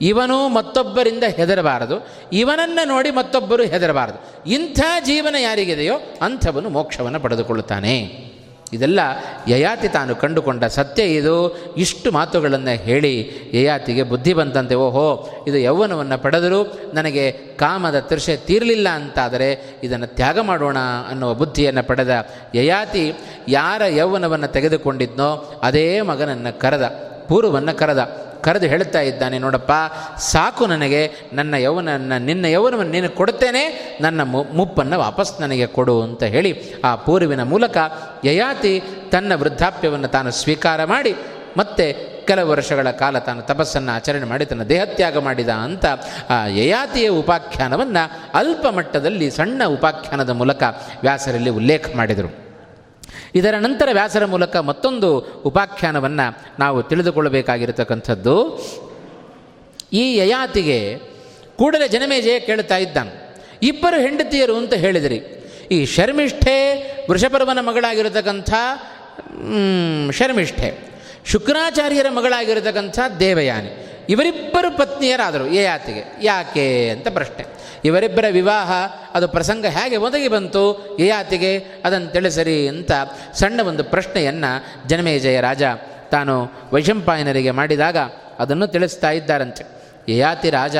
[0.00, 2.08] ಇವನು ಮತ್ತೊಬ್ಬರಿಂದ ಹೆದರಬಾರದು.
[2.32, 4.50] ಇವನನ್ನು ನೋಡಿ ಮತ್ತೊಬ್ಬರು ಹೆದರಬಾರದು.
[4.50, 8.25] ಇಂಥ ಜೀವನ ಯಾರಿಗಿದೆಯೋ ಅಂಥವನು ಮೋಕ್ಷವನ್ನು ಪಡೆದುಕೊಳ್ಳುತ್ತಾನೆ.
[8.72, 9.00] ಇದೆಲ್ಲ
[9.48, 11.56] ಯಯಾತಿ ತಾನು ಕಂಡುಕೊಂಡ ಸತ್ಯ ಇದು.
[11.76, 19.80] ಇಷ್ಟು ಮಾತುಗಳನ್ನು ಹೇಳಿ ಯಯಾತಿಗೆ ಬುದ್ಧಿ ಬಂತಂತೆ, ಓಹೋ, ಇದು ಯೌವನವನ್ನು ಪಡೆದರೂ ನನಗೆ ಕಾಮದ ತೃಷೆ ತೀರಲಿಲ್ಲ ಅಂತಾದರೆ
[19.82, 20.76] ಇದನ್ನು ತ್ಯಾಗ ಮಾಡೋಣ
[21.10, 23.12] ಅನ್ನುವ ಬುದ್ಧಿಯನ್ನು ಪಡೆದ ಯಯಾತಿ
[23.48, 26.82] ಯಾರ ಯೌವನವನ್ನು ತೆಗೆದುಕೊಂಡಿದ್ನೋ, ಅದೇ ಮಗನನ್ನು ಕರೆದ,
[27.28, 28.25] ಪೂರ್ವವನ್ನು ಕರೆದ.
[28.42, 29.72] ಕರೆದು ಹೇಳ್ತಾ ಇದ್ದಾನೆ, ನೋಡಪ್ಪ,
[30.18, 34.22] ಸಾಕು ನನಗೆ, ನನ್ನ ಯೌವನ ನಿನ್ನ ಯೌವನವನ್ನು ನೀನು ಕೊಡುತ್ತೇನೆ, ನನ್ನ
[34.52, 37.76] ಮುಪ್ಪನ್ನು ವಾಪಸ್ ನನಗೆ ಕೊಡು ಅಂತ ಹೇಳಿ, ಆ ಪೂರ್ವಿನ ಮೂಲಕ
[38.24, 41.14] ಯಯಾತಿ ತನ್ನ ವೃದ್ಧಾಪ್ಯವನ್ನು ತಾನು ಸ್ವೀಕಾರ ಮಾಡಿ,
[41.56, 45.86] ಮತ್ತೆ ಕೆಲವು ವರ್ಷಗಳ ಕಾಲ ತಾನು ತಪಸ್ಸನ್ನು ಆಚರಣೆ ಮಾಡಿ, ತನ್ನ ದೇಹತ್ಯಾಗ ಮಾಡಿದ ಅಂತ
[46.30, 50.62] ಆ ಯಯಾತಿಯ ಉಪಾಖ್ಯಾನವನ್ನು ಅಲ್ಪ ಮಟ್ಟದಲ್ಲಿ ಸಣ್ಣ ಉಪಾಖ್ಯಾನದ ಮೂಲಕ
[51.02, 52.45] ವ್ಯಾಸರಲ್ಲಿ ಉಲ್ಲೇಖ ಮಾಡಿದರು.
[53.34, 58.58] ಇದರ ನಂತರ ವ್ಯಾಸರ ಮೂಲಕ ಮತ್ತೊಂದು ಉಪಾಖ್ಯಾನವನ್ನು ನಾವು ತಿಳಿದುಕೊಳ್ಳಬೇಕಾಗಿರತಕ್ಕಂಥದ್ದು.
[59.92, 60.98] ಈ ಯಯಾತಿಗೆ
[61.58, 63.36] ಕೂಡಲೇ ಜನಮೇಜಯ ಕೇಳ್ತಾ ಇದ್ದಾನೆ.
[63.62, 65.22] ಇಬ್ಬರು ಹೆಂಡತಿಯರು ಅಂತ ಹೇಳಿದಿರಿ.
[65.70, 66.74] ಈ ಶರ್ಮಿಷ್ಠೆ
[67.10, 68.50] ವೃಷಪರ್ವನ ಮಗಳಾಗಿರತಕ್ಕಂಥ
[70.10, 70.78] ಶರ್ಮಿಷ್ಠೆ.
[71.26, 73.95] ಶುಕ್ರಾಚಾರ್ಯರ ಮಗಳಾಗಿರತಕ್ಕಂಥ ದೇವಯಾನಿ.
[74.08, 77.44] ಇವರಿಬ್ಬರು ಪತ್ನಿಯರಾದರು ಯಯಾತಿಗೆ ಯಾಕೆ ಅಂತ ಪ್ರಶ್ನೆ.
[77.84, 78.72] ಇವರಿಬ್ಬರ ವಿವಾಹ,
[79.14, 82.92] ಅದು ಪ್ರಸಂಗ ಹೇಗೆ ಒದಗಿ ಬಂತು ಯಯಾತಿಗೆ ಅದನ್ನು ತಿಳಿಸರಿ ಅಂತ
[83.34, 85.62] ಸಣ್ಣ ಒಂದು ಪ್ರಶ್ನೆಯನ್ನು ಜನಮೇಜಯ ರಾಜ
[86.10, 87.96] ತಾನು ವೈಶಂಪಾಯನರಿಗೆ ಮಾಡಿದಾಗ
[88.38, 89.64] ಅದನ್ನು ತಿಳಿಸ್ತಾ ಇದ್ದಾರಂತೆ.
[90.08, 90.76] ಯಯಾತಿ ರಾಜ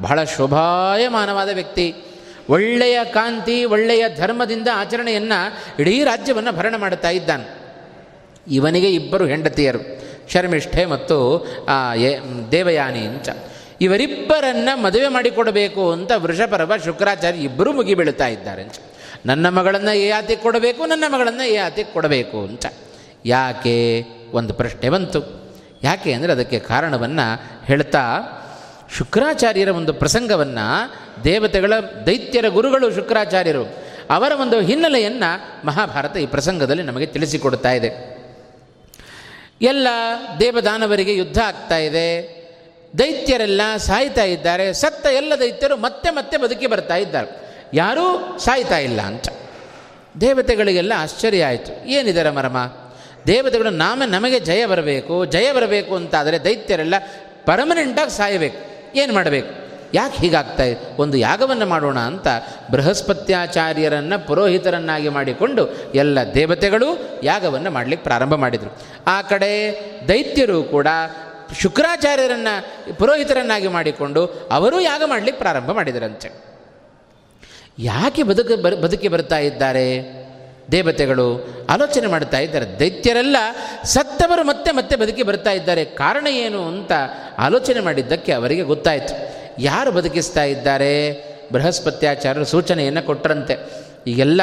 [0.00, 1.94] ಬಹಳ ಶೋಭಾಯಮಾನವಾದ ವ್ಯಕ್ತಿ.
[2.48, 7.58] ಒಳ್ಳೆಯ ಕಾಂತಿ, ಒಳ್ಳೆಯ ಧರ್ಮದಿಂದ ಆಚರಣೆಯನ್ನು ಇಡೀ ರಾಜ್ಯವನ್ನು ಭರಣ ಮಾಡುತ್ತಾ ಇದ್ದಾನೆ.
[8.48, 10.01] ಇವನಿಗೆ ಇಬ್ಬರು ಹೆಂಡತಿಯರು.
[10.32, 11.16] ಶರ್ಮಿಷ್ಠೆ ಮತ್ತು
[12.52, 13.28] ದೇವಯಾನಿ ಅಂತ.
[13.80, 18.74] ಇವರಿಬ್ಬರನ್ನು ಮದುವೆ ಮಾಡಿಕೊಡಬೇಕು ಅಂತ ವೃಷಪರವ ಶುಕ್ರಾಚಾರ್ಯ ಇಬ್ಬರೂ ಮುಗಿಬೀಳ್ತಾ ಇದ್ದಾರೆ ಅಂತ.
[19.26, 22.66] ನನ್ನ ಮಗಳನ್ನು ಏ ಆತಿಗೆ ಕೊಡಬೇಕು, ನನ್ನ ಮಗಳನ್ನು ಯಾತಿಗೆ ಕೊಡಬೇಕು ಅಂತ.
[23.24, 24.04] ಯಾಕೆ?
[24.32, 25.20] ಒಂದು ಪ್ರಶ್ನೆ ಬಂತು.
[25.82, 27.26] ಯಾಕೆ ಅಂದರೆ ಅದಕ್ಕೆ ಕಾರಣವನ್ನು
[27.66, 28.02] ಹೇಳ್ತಾ,
[28.96, 30.66] ಶುಕ್ರಾಚಾರ್ಯರ ಒಂದು ಪ್ರಸಂಗವನ್ನು
[31.24, 31.72] ದೇವತೆಗಳ
[32.06, 33.64] ದೈತ್ಯರ ಗುರುಗಳು ಶುಕ್ರಾಚಾರ್ಯರು
[34.10, 35.30] ಅವರ ಒಂದು ಹಿನ್ನೆಲೆಯನ್ನು
[35.66, 38.11] ಮಹಾಭಾರತ ಈ ಪ್ರಸಂಗದಲ್ಲಿ ನಮಗೆ ತಿಳಿಸಿಕೊಡ್ತಾ ಇದೆ.
[39.62, 39.88] ಎಲ್ಲ
[40.40, 42.42] ದೇವದಾನವರಿಗೆ ಯುದ್ಧ ಆಗ್ತಾ ಇದೆ.
[42.98, 44.72] ದೈತ್ಯರೆಲ್ಲ ಸಾಯ್ತಾ ಇದ್ದಾರೆ.
[44.72, 47.58] ಸತ್ತ ಎಲ್ಲ ದೈತ್ಯರು ಮತ್ತೆ ಮತ್ತೆ ಬದುಕಿ ಬರ್ತಾ ಇದ್ದಾರೆ.
[47.74, 49.28] ಯಾರೂ ಸಾಯ್ತಾ ಇಲ್ಲ ಅಂತ.
[50.20, 51.88] ದೇವತೆಗಳಿಗೆಲ್ಲ ಆಶ್ಚರ್ಯ ಆಯಿತು.
[51.88, 52.58] ಏನಿದರ ಮರ್ಮ?
[53.26, 56.94] ದೇವತೆಗಳು ನಾಮ ನಮಗೆ ಜಯ ಬರಬೇಕು ಜಯ ಬರಬೇಕು ಅಂತಾದರೆ ದೈತ್ಯರೆಲ್ಲ
[57.46, 58.58] ಪರ್ಮನೆಂಟಾಗಿ ಸಾಯಬೇಕು.
[58.98, 59.71] ಏನು ಮಾಡಬೇಕು?
[59.94, 62.26] ಯಾಕೆ ಹೀಗಾಗ್ತಾ ಇದೆ ಒಂದು ಯಾಗವನ್ನು ಮಾಡೋಣ ಅಂತ
[62.70, 68.78] ಬೃಹಸ್ಪತ್ಯಾಚಾರ್ಯರನ್ನು ಪುರೋಹಿತರನ್ನಾಗಿ ಮಾಡಿಕೊಂಡು ಎಲ್ಲ ದೇವತೆಗಳು ಯಾಗವನ್ನು ಮಾಡಲಿಕ್ಕೆ ಪ್ರಾರಂಭ ಮಾಡಿದರು.
[69.06, 70.86] ಆ ಕಡೆ ದೈತ್ಯರು ಕೂಡ
[71.60, 76.44] ಶುಕ್ರಾಚಾರ್ಯರನ್ನು ಪುರೋಹಿತರನ್ನಾಗಿ ಮಾಡಿಕೊಂಡು ಅವರೂ ಯಾಗ ಮಾಡಲಿಕ್ಕೆ ಪ್ರಾರಂಭ ಮಾಡಿದರಂತೆ.
[77.78, 80.02] ಯಾಕೆ ಬದುಕು ಬರ್ ಬದುಕಿ ಬರ್ತಾ ಇದ್ದಾರೆ
[80.72, 81.46] ದೇವತೆಗಳು?
[81.70, 82.78] ಆಲೋಚನೆ ಮಾಡ್ತಾ ಇದ್ದಾರೆ.
[82.78, 83.36] ದೈತ್ಯರೆಲ್ಲ
[83.84, 85.84] ಸತ್ತವರು ಮತ್ತೆ ಮತ್ತೆ ಬದುಕಿ ಬರ್ತಾ ಇದ್ದಾರೆ.
[85.84, 86.92] ಕಾರಣ ಏನು ಅಂತ
[87.38, 89.41] ಆಲೋಚನೆ ಮಾಡಿದ್ದಕ್ಕೆ ಅವರಿಗೆ ಗೊತ್ತಾಯಿತು.
[89.58, 91.24] ಯಾರು ಬದುಕಿಸ್ತಾ ಇದ್ದಾರೆ?
[91.52, 93.56] ಬೃಹಸ್ಪತ್ಯಾಚಾರ್ಯರು ಸೂಚನೆಯನ್ನು ಕೊಟ್ಟರಂತೆ
[94.06, 94.40] ಈಗೆಲ್ಲ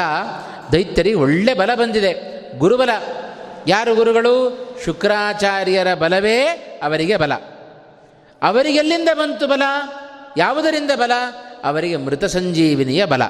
[0.72, 2.12] ದೈತ್ಯರಿಗೆ ಒಳ್ಳೆ ಬಲ ಬಂದಿದೆ.
[2.58, 2.90] ಗುರುಬಲ.
[3.68, 4.58] ಯಾರು ಗುರುಗಳು?
[4.84, 6.46] ಶುಕ್ರಾಚಾರ್ಯರ ಬಲವೇ
[6.82, 7.34] ಅವರಿಗೆ ಬಲ.
[8.42, 9.62] ಅವರಿಗೆಲ್ಲಿಂದ ಬಂತು ಬಲ?
[10.36, 11.12] ಯಾವುದರಿಂದ ಬಲ?
[11.64, 13.24] ಅವರಿಗೆ ಮೃತ ಸಂಜೀವಿನಿಯ ಬಲ.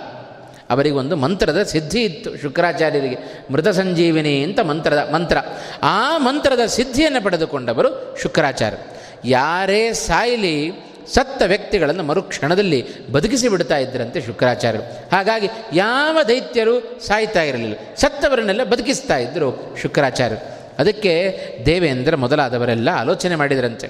[0.71, 3.47] ಅವರಿಗೆ ಒಂದು ಮಂತ್ರದ ಸಿದ್ಧಿ ಇತ್ತು ಶುಕ್ರಾಚಾರ್ಯರಿಗೆ.
[3.53, 5.37] ಮೃತ ಸಂಜೀವಿನಿ ಅಂತ ಮಂತ್ರದ ಮಂತ್ರ.
[5.83, 8.79] ಆ ಮಂತ್ರದ ಸಿದ್ಧಿಯನ್ನು ಪಡೆದುಕೊಂಡವರು ಶುಕ್ರಾಚಾರ್ಯ
[9.25, 15.11] ಯಾರೇ ಸಾಯಲಿ ಸತ್ತ ವ್ಯಕ್ತಿಗಳನ್ನು ಮರುಕ್ಷಣದಲ್ಲಿ ಬದುಕಿಸಿ ಬಿಡ್ತಾ ಇದ್ದರಂತೆ ಶುಕ್ರಾಚಾರ್ಯರು.
[15.12, 17.75] ಹಾಗಾಗಿ ಯಾವ ದೈತ್ಯರು ಸಾಯ್ತಾ ಇರಲಿಲ್ಲ.
[17.96, 20.61] ಸತ್ತವರನ್ನೆಲ್ಲ ಬದುಕಿಸ್ತಾ ಇದ್ದರು ಶುಕ್ರಾಚಾರ್ಯರು.
[20.79, 23.88] ಅದಕ್ಕೆ ದೇವೇಂದ್ರ ಮೊದಲಾದವರೆಲ್ಲ ಆಲೋಚನೆ ಮಾಡಿದರಂತೆ.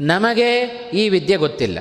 [0.00, 0.60] ನಮಗೆ
[0.92, 1.78] ಈ ವಿದ್ಯೆ ಗೊತ್ತಿಲ್ಲ.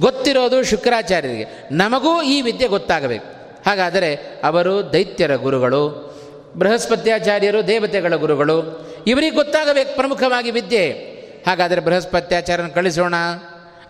[0.00, 1.68] ಗೊತ್ತಿರೋದು ಶುಕ್ರಾಚಾರ್ಯರಿಗೆ.
[1.72, 3.24] ನಮಗೂ ಈ ವಿದ್ಯೆ ಗೊತ್ತಾಗಬೇಕು.
[3.66, 6.10] ಹಾಗಾದರೆ ಅವರು ದೈತ್ಯರ ಗುರುಗಳು,
[6.56, 11.10] ಬೃಹಸ್ಪತ್ಯಾಚಾರ್ಯರು ದೇವತೆಗಳ ಗುರುಗಳು, ಇವರಿಗೆ ಗೊತ್ತಾಗಬೇಕು ಪ್ರಮುಖವಾಗಿ ವಿದ್ಯೆ.
[11.46, 13.14] ಹಾಗಾದರೆ ಬೃಹಸ್ಪತ್ಯಾಚಾರ್ಯನ ಕಳಿಸೋಣ.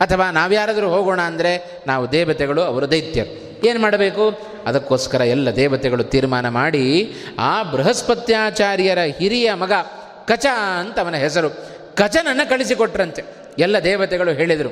[0.01, 3.51] ಅಥವಾ ನಾವ್ಯಾರಾದರೂ ಹೋಗೋಣ ಅಂದರೆ ನಾವು ದೇವತೆಗಳು ಅವರು ದೈತ್ಯರು.
[3.67, 4.39] ಏನು ಮಾಡಬೇಕು?
[4.67, 9.73] ಅದಕ್ಕೋಸ್ಕರ ಎಲ್ಲ ದೇವತೆಗಳು ತೀರ್ಮಾನ ಮಾಡಿ ಆ ಬೃಹಸ್ಪತ್ಯಾಚಾರ್ಯರ ಹಿರಿಯ ಮಗ
[10.27, 10.47] ಕಚ
[10.81, 11.51] ಅಂತ ಅವನ ಹೆಸರು.
[11.97, 13.23] ಕಚನನ್ನು ಕಳಿಸಿಕೊಟ್ರಂತೆ.
[13.59, 14.69] ಎಲ್ಲ ದೇವತೆಗಳು ಹೇಳಿದರು.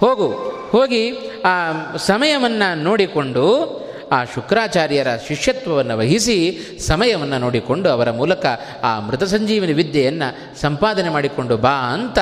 [0.00, 0.28] ಹೋಗು.
[0.70, 1.12] ಹೋಗಿ
[1.44, 8.46] ಆ ಸಮಯವನ್ನು ನೋಡಿಕೊಂಡು ಆ ಶುಕ್ರಾಚಾರ್ಯರ ಶಿಷ್ಯತ್ವವನ್ನು ವಹಿಸಿ ಸಮಯವನ್ನು ನೋಡಿಕೊಂಡು ಅವರ ಮೂಲಕ
[8.82, 12.18] ಆ ಮೃತ ಸಂಜೀವಿನಿ ವಿದ್ಯೆಯನ್ನು ಸಂಪಾದನೆ ಮಾಡಿಕೊಂಡು ಬಾ ಅಂತ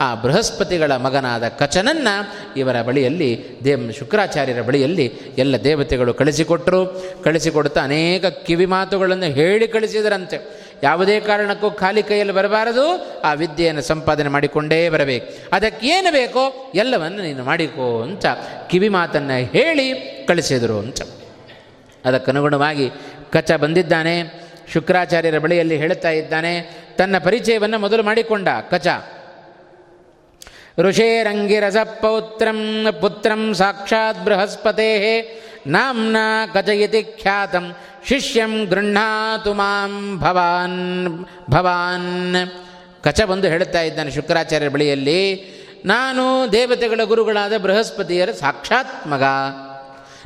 [0.00, 8.66] ಆ ಬೃಹಸ್ಪತಿಗಳ ಮಗನಾದ ಕಚನನ್ನು ಇವರ ಬಳಿಯಲ್ಲಿ ದೇ ಶುಕ್ರಾಚಾರ್ಯರ ಬಳಿಯಲ್ಲಿ ಎಲ್ಲ ದೇವತೆಗಳು ಕಳಿಸಿಕೊಟ್ಟರು ಕಳಿಸಿಕೊಡ್ತಾ ಅನೇಕ ಕಿವಿ
[8.66, 10.64] ಮಾತುಗಳನ್ನು ಹೇಳಿ ಕಳಿಸಿದರಂತೆ.
[10.82, 13.06] ಯಾವುದೇ ಕಾರಣಕ್ಕೂ ಖಾಲಿ ಕೈಯಲ್ಲಿ ಬರಬಾರದು.
[13.24, 15.34] ಆ ವಿದ್ಯೆಯನ್ನು ಸಂಪಾದನೆ ಮಾಡಿಕೊಂಡೇ ಬರಬೇಕು.
[15.52, 18.26] ಅದಕ್ಕೇನು ಬೇಕೋ ಎಲ್ಲವನ್ನು ನೀನು ಮಾಡಿಕೋ ಅಂತ
[18.70, 19.92] ಕಿವಿ ಮಾತನ್ನು ಹೇಳಿ
[20.28, 21.00] ಕಳಿಸಿದರು ಅಂತ.
[22.04, 22.90] ಅದಕ್ಕನುಗುಣವಾಗಿ
[23.32, 24.44] ಕಚ ಬಂದಿದ್ದಾನೆ.
[24.72, 28.86] ಶುಕ್ರಾಚಾರ್ಯರ ಬಳಿಯಲ್ಲಿ ಹೇಳುತ್ತಾ ಇದ್ದಾನೆ, ತನ್ನ ಪರಿಚಯವನ್ನು ಮೊದಲು ಮಾಡಿಕೊಂಡ ಕಚ.
[30.78, 35.20] ಋಷೇರಂಗಿರಸ ಪೌತ್ರಂ ಪುತ್ರಂ ಸಾಕ್ಷಾತ್ ಬೃಹಸ್ಪತೆ
[35.66, 36.16] ನಾಂನ
[36.54, 37.76] ಕಚಯತಿ ಖ್ಯಾತಂ
[38.08, 42.36] ಶಿಷ್ಯಂ ಗೃಹಾತು ಮಾಂ ಭವಾನ್ ಭವಾನ್.
[43.04, 45.22] ಕಚ ಬಂದು ಹೇಳುತ್ತಾ ಇದ್ದಾನೆ ಶುಕ್ರಾಚಾರ್ಯರ ಬಳಿಯಲ್ಲಿ,
[45.84, 49.22] ನಾನು ದೇವತೆಗಳ ಗುರುಗಳಾದ ಬೃಹಸ್ಪತಿಯರ ಸಾಕ್ಷಾತ್ ಮಗ.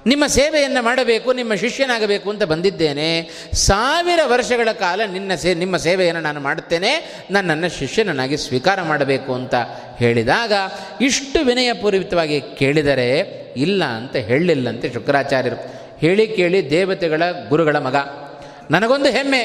[0.07, 3.31] ನಿಮ್ಮ ಸೇವೆಯನ್ನು ಮಾಡಬೇಕು, ನಿಮ್ಮ ಶಿಷ್ಯನಾಗಬೇಕು ಅಂತ ಬಂದಿದ್ದೇನೆ.
[3.53, 7.25] ಸಾವಿರ ವರ್ಷಗಳ ಕಾಲ ನಿನ್ನ ಸೇ, ನಿಮ್ಮ ಸೇವೆಯನ್ನು ನಾನು ಮಾಡುತ್ತೇನೆ.
[7.31, 9.55] ನನ್ನನ್ನು ಶಿಷ್ಯನನ್ನಾಗಿ ಸ್ವೀಕಾರ ಮಾಡಬೇಕು ಅಂತ
[9.99, 10.53] ಹೇಳಿದಾಗ
[11.01, 13.19] ಇಷ್ಟು ವಿನಯಪೂರ್ವಿತವಾಗಿ ಕೇಳಿದರೆ
[13.57, 15.57] ಇಲ್ಲ ಅಂತ ಹೇಳಿಲ್ಲಂತೆ ಶುಕ್ರಾಚಾರ್ಯರು.
[15.99, 17.97] ಹೇಳಿ ಕೇಳಿ ದೇವತೆಗಳ ಗುರುಗಳ ಮಗ,
[18.71, 19.41] ನನಗೊಂದು ಹೆಮ್ಮೆ,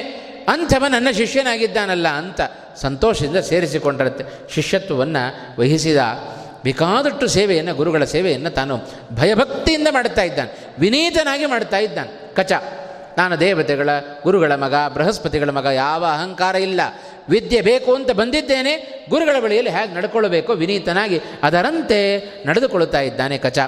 [0.47, 2.41] ಅಂಥವ ನನ್ನ ಶಿಷ್ಯನಾಗಿದ್ದಾನಲ್ಲ ಅಂತ
[2.75, 4.53] ಸಂತೋಷದಿಂದ ಸೇರಿಸಿಕೊಂಡಿರುತ್ತೆ.
[4.53, 5.97] ಶಿಷ್ಯತ್ವವನ್ನು ವಹಿಸಿದ
[6.63, 8.77] ಬೇಕಾದಷ್ಟು ಸೇವೆಯನ್ನು, ಗುರುಗಳ ಸೇವೆಯನ್ನು ತಾನು
[9.15, 10.57] ಭಯಭಕ್ತಿಯಿಂದ ಮಾಡುತ್ತಾ ಇದ್ದಾನೆ.
[10.79, 12.35] ವಿನೀತನಾಗಿ ಮಾಡುತ್ತಾ ಇದ್ದಾನೆ.
[12.35, 12.51] ಕಚ.
[13.17, 13.89] ನಾನು ದೇವತೆಗಳ,
[14.23, 16.81] ಗುರುಗಳ ಮಗ, ಬೃಹಸ್ಪತಿಗಳ ಮಗ, ಯಾವ ಅಹಂಕಾರ ಇಲ್ಲ.
[17.29, 23.59] ವಿದ್ಯೆ ಬೇಕು ಅಂತ ಬಂದಿದ್ದೇನೆ, ಗುರುಗಳ ಬಳಿಯಲ್ಲಿ ಹೇಗೆ ನಡ್ಕೊಳ್ಬೇಕೋ ವಿನೀತನಾಗಿ ಅದರಂತೆ ನಡೆದುಕೊಳ್ಳುತ್ತಾ ಇದ್ದಾನೆ ಕಚ.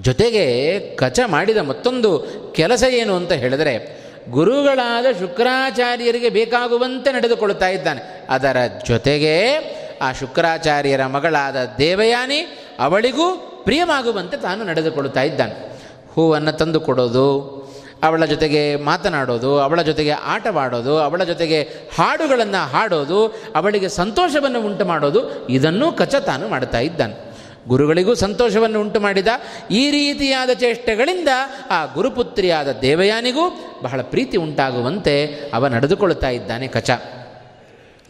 [0.00, 2.18] ಜೊತೆಗೆ ಕಚ ಮಾಡಿದ ಮತ್ತೊಂದು
[2.56, 8.26] ಕೆಲಸ ಏನು ಅಂತ ಹೇಳಿದರೆ, ಗುರುಗಳಾದ ಶುಕ್ರಾಚಾರ್ಯರಿಗೆ ಬೇಕಾಗುವಂತೆ ನಡೆದುಕೊಳ್ಳುತ್ತಾ ಇದ್ದಾನೆ.
[8.30, 9.58] ಅದರ ಜೊತೆಗೆ
[10.02, 15.76] ಆ ಶುಕ್ರಾಚಾರ್ಯರ ಮಗಳಾದ ದೇವಯಾನಿ ಅವಳಿಗೂ ಪ್ರಿಯವಾಗುವಂತೆ ತಾನು ನಡೆದುಕೊಳ್ಳುತ್ತಾ ಇದ್ದಾನೆ.
[16.14, 17.56] ಹೂವನ್ನು ತಂದು ಕೊಡೋದು,
[18.02, 25.92] ಅವಳ ಜೊತೆಗೆ ಮಾತನಾಡೋದು, ಅವಳ ಜೊತೆಗೆ ಆಟವಾಡೋದು, ಅವಳ ಜೊತೆಗೆ ಹಾಡುಗಳನ್ನು ಹಾಡೋದು, ಅವಳಿಗೆ ಸಂತೋಷವನ್ನು ಉಂಟು ಮಾಡೋದು, ಇದನ್ನೂ
[25.92, 27.26] ಕಚ ತಾನು ಮಾಡ್ತಾ ಇದ್ದಾನೆ.
[27.68, 29.26] ಗುರುಗಳಿಗೂ ಸಂತೋಷವನ್ನು ಉಂಟು ಮಾಡಿದ
[29.70, 31.28] ಈ ರೀತಿಯಾದ ಚೇಷ್ಟೆಗಳಿಂದ
[31.70, 36.90] ಆ ಗುರುಪುತ್ರಿಯಾದ ದೇವಯಾನಿಗೂ ಬಹಳ ಪ್ರೀತಿ ಉಂಟಾಗುವಂತೆ ಅವ ನಡೆದುಕೊಳ್ಳುತ್ತಾ ಇದ್ದಾನೆ ಕಚ.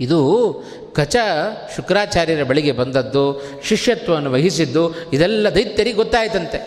[0.01, 0.63] ಇದು
[0.95, 1.17] ಕಚ
[1.77, 6.59] ಶುಕ್ರಾಚಾರ್ಯರ ಬಳಿಗೆ ಬಂದದ್ದು, ಶಿಷ್ಯತ್ವವನ್ನು ವಹಿಸಿದ್ದು, ಇದೆಲ್ಲ ದೈತ್ಯರಿಗೆ ಗೊತ್ತಾಯ್ತಂತೆ.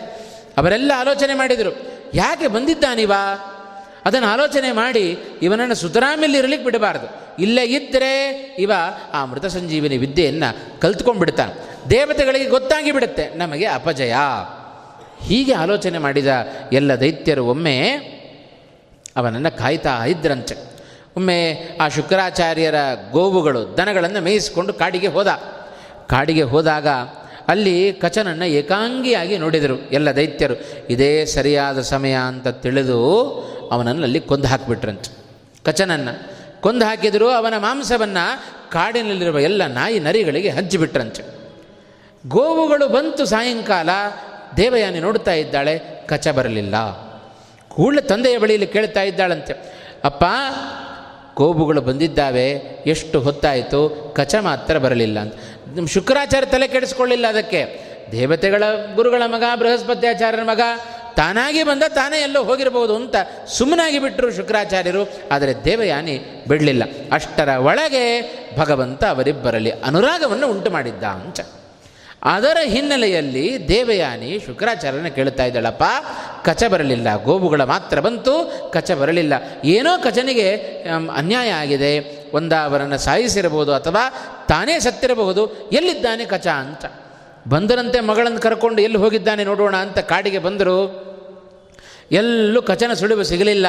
[0.58, 1.78] ಅವರೆಲ್ಲ ಆಲೋಚನೆ ಮಾಡಿದರು,
[2.14, 3.12] ಯಾಕೆ ಬಂದಿದ್ದಾನಿವ?
[4.04, 7.20] ಅದನ್ನು ಆಲೋಚನೆ ಮಾಡಿ, ಇವನನ್ನು ಸುತರಾಮಿಲ್ಲಿ ಇರಲಿಕ್ಕೆ ಬಿಡಬಾರ್ದು.
[7.42, 8.72] ಇಲ್ಲೇ ಇದ್ದರೆ ಇವ
[9.12, 11.90] ಆ ಮೃತ ಸಂಜೀವಿನಿ ವಿದ್ಯೆಯನ್ನು ಕಲ್ತ್ಕೊಂಡ್ಬಿಡ್ತಾನೆ.
[11.90, 14.14] ದೇವತೆಗಳಿಗೆ ಗೊತ್ತಾಗಿ ಬಿಡುತ್ತೆ, ನಮಗೆ ಅಪಜಯ.
[15.24, 16.26] ಹೀಗೆ ಆಲೋಚನೆ ಮಾಡಿದ
[16.72, 17.80] ಎಲ್ಲ ದೈತ್ಯರು ಒಮ್ಮೆ
[19.16, 20.69] ಅವನನ್ನು ಕಾಯ್ತಾ ಇದ್ರಂತೆ.
[21.20, 22.74] ಒಮ್ಮೆ ಆ ಶುಕ್ರಾಚಾರ್ಯರ
[23.10, 25.26] ಗೋವುಗಳು ದನಗಳನ್ನು ಮೇಯಿಸಿಕೊಂಡು ಕಾಡಿಗೆ ಹೋದ.
[26.08, 26.88] ಕಾಡಿಗೆ ಹೋದಾಗ
[27.48, 30.54] ಅಲ್ಲಿ ಕಚನನ್ನು ಏಕಾಂಗಿಯಾಗಿ ನೋಡಿದರು ಎಲ್ಲ ದೈತ್ಯರು.
[30.90, 32.98] ಇದೇ ಸರಿಯಾದ ಸಮಯ ಅಂತ ತಿಳಿದು
[33.72, 35.10] ಅವನನ್ನು ಅಲ್ಲಿ ಕೊಂದು ಹಾಕಿಬಿಟ್ರಂತೆ.
[35.64, 36.14] ಕಚನನ್ನು
[36.60, 38.24] ಕೊಂದು ಹಾಕಿದರು ಅವನ ಮಾಂಸವನ್ನು
[38.70, 41.22] ಕಾಡಿನಲ್ಲಿರುವ ಎಲ್ಲ ನಾಯಿ ನರಿಗಳಿಗೆ ಹಂಚಿಬಿಟ್ರಂತೆ
[42.28, 43.88] ಗೋವುಗಳು ಬಂತು ಸಾಯಂಕಾಲ,
[44.56, 46.74] ದೇವಯಾನಿ ನೋಡ್ತಾ ಇದ್ದಾಳೆ, ಕಚ ಬರಲಿಲ್ಲ.
[47.68, 49.54] ಕೂಡಲೇ ತಂದೆಯ ಬಳಿಯಲ್ಲಿ ಕೇಳ್ತಾ ಇದ್ದಾಳಂತೆ,
[50.04, 50.24] ಅಪ್ಪ
[51.40, 52.46] ಗೋವುಗಳು ಬಂದಿದ್ದಾವೆ,
[52.86, 53.80] ಎಷ್ಟು ಹೊತ್ತಾಯಿತು,
[54.16, 55.34] ಕಚ ಮಾತ್ರ ಬರಲಿಲ್ಲ ಅಂತ.
[55.88, 57.60] ಶುಕ್ರಾಚಾರ್ಯ ತಲೆ ಕೆಡಿಸ್ಕೊಳ್ಳಿಲ್ಲ ಅದಕ್ಕೆ.
[58.12, 60.60] ದೇವತೆಗಳ ಗುರುಗಳ ಮಗ, ಬೃಹಸ್ಪತ್ಯಾಚಾರ್ಯರ ಮಗ,
[61.16, 63.16] ತಾನಾಗಿ ಬಂದ ತಾನೇ ಎಲ್ಲೋ ಹೋಗಿರಬಹುದು ಅಂತ
[63.48, 66.82] ಸುಮ್ಮನಾಗಿ ಬಿಟ್ಟರು ಶುಕ್ರಾಚಾರ್ಯರು, ಆದರೆ ದೇವಯಾನಿ ಬಿಡಲಿಲ್ಲ.
[67.12, 68.04] ಅಷ್ಟರ ಒಳಗೆ
[68.58, 71.40] ಭಗವಂತ ಅವರಿಬ್ಬರಲ್ಲಿ ಅನುರಾಗವನ್ನು ಉಂಟು ಮಾಡಿದ್ದ ಅಂತ.
[72.22, 75.82] ಅದರ ಹಿನ್ನೆಲೆಯಲ್ಲಿ ದೇವಯಾನಿ ಶುಕ್ರಾಚಾರ್ಯನ ಕೇಳ್ತಾ ಇದ್ದಾಳಪ್ಪ,
[76.44, 79.32] ಕಚ ಬರಲಿಲ್ಲ, ಗೋವುಗಳ ಮಾತ್ರ ಬಂತು, ಕಚ ಬರಲಿಲ್ಲ.
[79.64, 80.56] ಏನೋ ಕಚನಿಗೆ
[81.16, 84.10] ಅನ್ಯಾಯ ಆಗಿದೆ ಒಂದ ಅವರನ್ನು ಸಾಯಿಸಿರಬಹುದು ಅಥವಾ
[84.48, 86.84] ತಾನೇ ಸತ್ತಿರಬಹುದು, ಎಲ್ಲಿದ್ದಾನೆ ಕಚ ಅಂತ.
[87.48, 91.10] ಬಂದರಂತೆ ಮಗಳನ್ನು ಕರ್ಕೊಂಡು ಎಲ್ಲಿ ಹೋಗಿದ್ದಾನೆ ನೋಡೋಣ ಅಂತ ಕಾಡಿಗೆ ಬಂದರು.
[92.12, 93.66] ಎಲ್ಲೂ ಕಚನ ಸುಳಿವು ಸಿಗಲಿಲ್ಲ.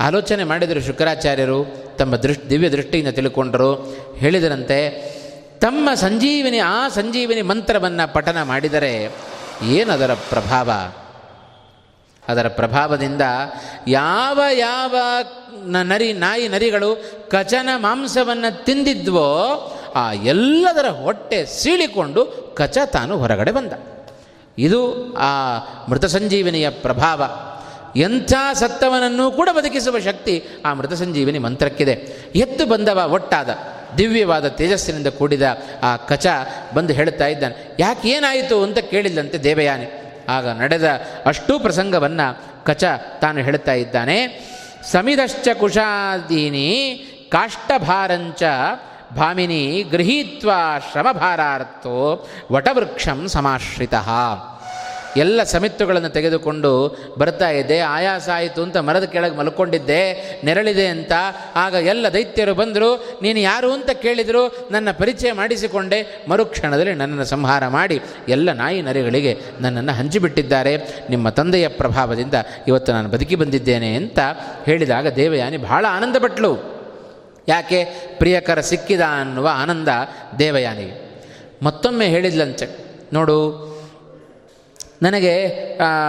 [0.00, 1.86] ಆಲೋಚನೆ ಮಾಡಿದರು ಶುಕ್ರಾಚಾರ್ಯರು.
[1.98, 3.74] ತಮ್ಮ ದೃಷ್ಟಿ, ದಿವ್ಯ ದೃಷ್ಟಿಯಿಂದ ತಿಳ್ಕೊಂಡರು.
[4.16, 5.16] ಹೇಳಿದರಂತೆ
[5.60, 9.14] ತಮ್ಮ ಸಂಜೀವಿನಿ, ಆ ಸಂಜೀವಿನಿ ಮಂತ್ರವನ್ನು ಪಠನ ಮಾಡಿದರೆ
[9.62, 10.70] ಏನದರ ಪ್ರಭಾವ?
[12.28, 13.20] ಅದರ ಪ್ರಭಾವದಿಂದ
[13.88, 14.94] ಯಾವ ಯಾವ
[15.64, 19.32] ನರಿ, ನಾಯಿ ನರಿಗಳು ಕಚನ ಮಾಂಸವನ್ನು ತಿಂದಿದ್ವೋ,
[19.94, 22.24] ಆ ಎಲ್ಲದರ ಹೊಟ್ಟೆ ಸೀಳಿಕೊಂಡು
[22.56, 23.72] ಕಚ ತಾನು ಹೊರಗಡೆ ಬಂದ.
[24.58, 25.56] ಇದು ಆ
[25.88, 27.24] ಮೃತ ಸಂಜೀವಿನಿಯ ಪ್ರಭಾವ.
[27.96, 31.92] ಎಂಥ ಸತ್ತವನನ್ನು ಕೂಡ ಬದುಕಿಸುವ ಶಕ್ತಿ ಆ ಮೃತ ಸಂಜೀವಿನಿ ಮಂತ್ರಕ್ಕಿದೆ.
[32.34, 33.48] ಎದ್ದು ಬಂದವ ಒಟ್ಟಾದ.
[33.98, 35.42] ದಿವ್ಯವಾದ ತೇಜಸ್ಸಿನಿಂದ ಕೂಡಿದ
[35.82, 36.26] ಆ ಕಚ
[36.74, 39.88] ಬಂದು ಹೇಳುತ್ತಾ ಇದ್ದಾನೆ, ಯಾಕೆ ಏನಾಯಿತು ಅಂತ ಕೇಳಿಲ್ಲಂತೆ ದೇವಯಾನಿ.
[40.28, 40.86] ಆಗ ನಡೆದ
[41.26, 42.26] ಅಷ್ಟೂ ಪ್ರಸಂಗವನ್ನು
[42.64, 42.84] ಕಚ
[43.20, 44.18] ತಾನು ಹೇಳುತ್ತಾ ಇದ್ದಾನೆ,
[44.92, 46.68] ಸಮಿದಶ್ಚ ಕುಶಾದೀನಿ
[47.32, 48.42] ಕಾಷ್ಟಭಾರಂಚ
[49.16, 50.50] ಭಾಮಿನಿ ಗೃಹೀತ್ವ
[50.92, 51.96] ಶ್ರಮಭಾರಾರ್ಥೋ
[52.52, 53.94] ವಟವೃಕ್ಷಂ ಸಮಾಶ್ರಿತ.
[55.16, 60.02] ಎಲ್ಲ ಸಮಿತ್ತುಗಳನ್ನು ತೆಗೆದುಕೊಂಡು ಬರ್ತಾ ಇದ್ದೆ ಆಯಾಸ ಆಯಿತು ಅಂತ ಮರದ ಕೆಳಗೆ ಮಲ್ಕೊಂಡಿದ್ದೆ,
[60.44, 61.12] ನೆರಳಿದೆ ಅಂತ.
[61.54, 68.00] ಆಗ ಎಲ್ಲ ದೈತ್ಯರು ಬಂದರು, ನೀನು ಯಾರು ಅಂತ ಕೇಳಿದರು, ನನ್ನ ಪರಿಚಯ ಮಾಡಿಸಿಕೊಂಡೆ, ಮರುಕ್ಷಣದಲ್ಲಿ ನನ್ನನ್ನು ಸಂಹಾರ ಮಾಡಿ.
[68.28, 70.76] ಎಲ್ಲ ನಾಯಿ ನರಿಗಳಿಗೆ ನನ್ನನ್ನು ಹಂಚಿಬಿಟ್ಟಿದ್ದಾರೆ,
[71.10, 72.34] ನಿಮ್ಮ ತಂದೆಯ ಪ್ರಭಾವದಿಂದ
[72.68, 74.18] ಇವತ್ತು ನಾನು ಬದುಕಿ ಬಂದಿದ್ದೇನೆ ಅಂತ
[74.64, 76.76] ಹೇಳಿದಾಗ ದೇವಯಾನಿ ಬಹಳ ಆನಂದಪಟ್ಲು.
[77.48, 77.84] ಯಾಕೆ?
[78.18, 79.88] ಪ್ರಿಯಕರ ಸಿಕ್ಕಿದ ಅನ್ನುವ ಆನಂದ
[80.38, 81.24] ದೇವಯಾನಿಗೆ.
[81.62, 82.66] ಮತ್ತೊಮ್ಮೆ ಹೇಳಿದ್ಲಂತೆ,
[83.12, 83.75] ನೋಡು
[85.02, 85.48] ನನಗೆ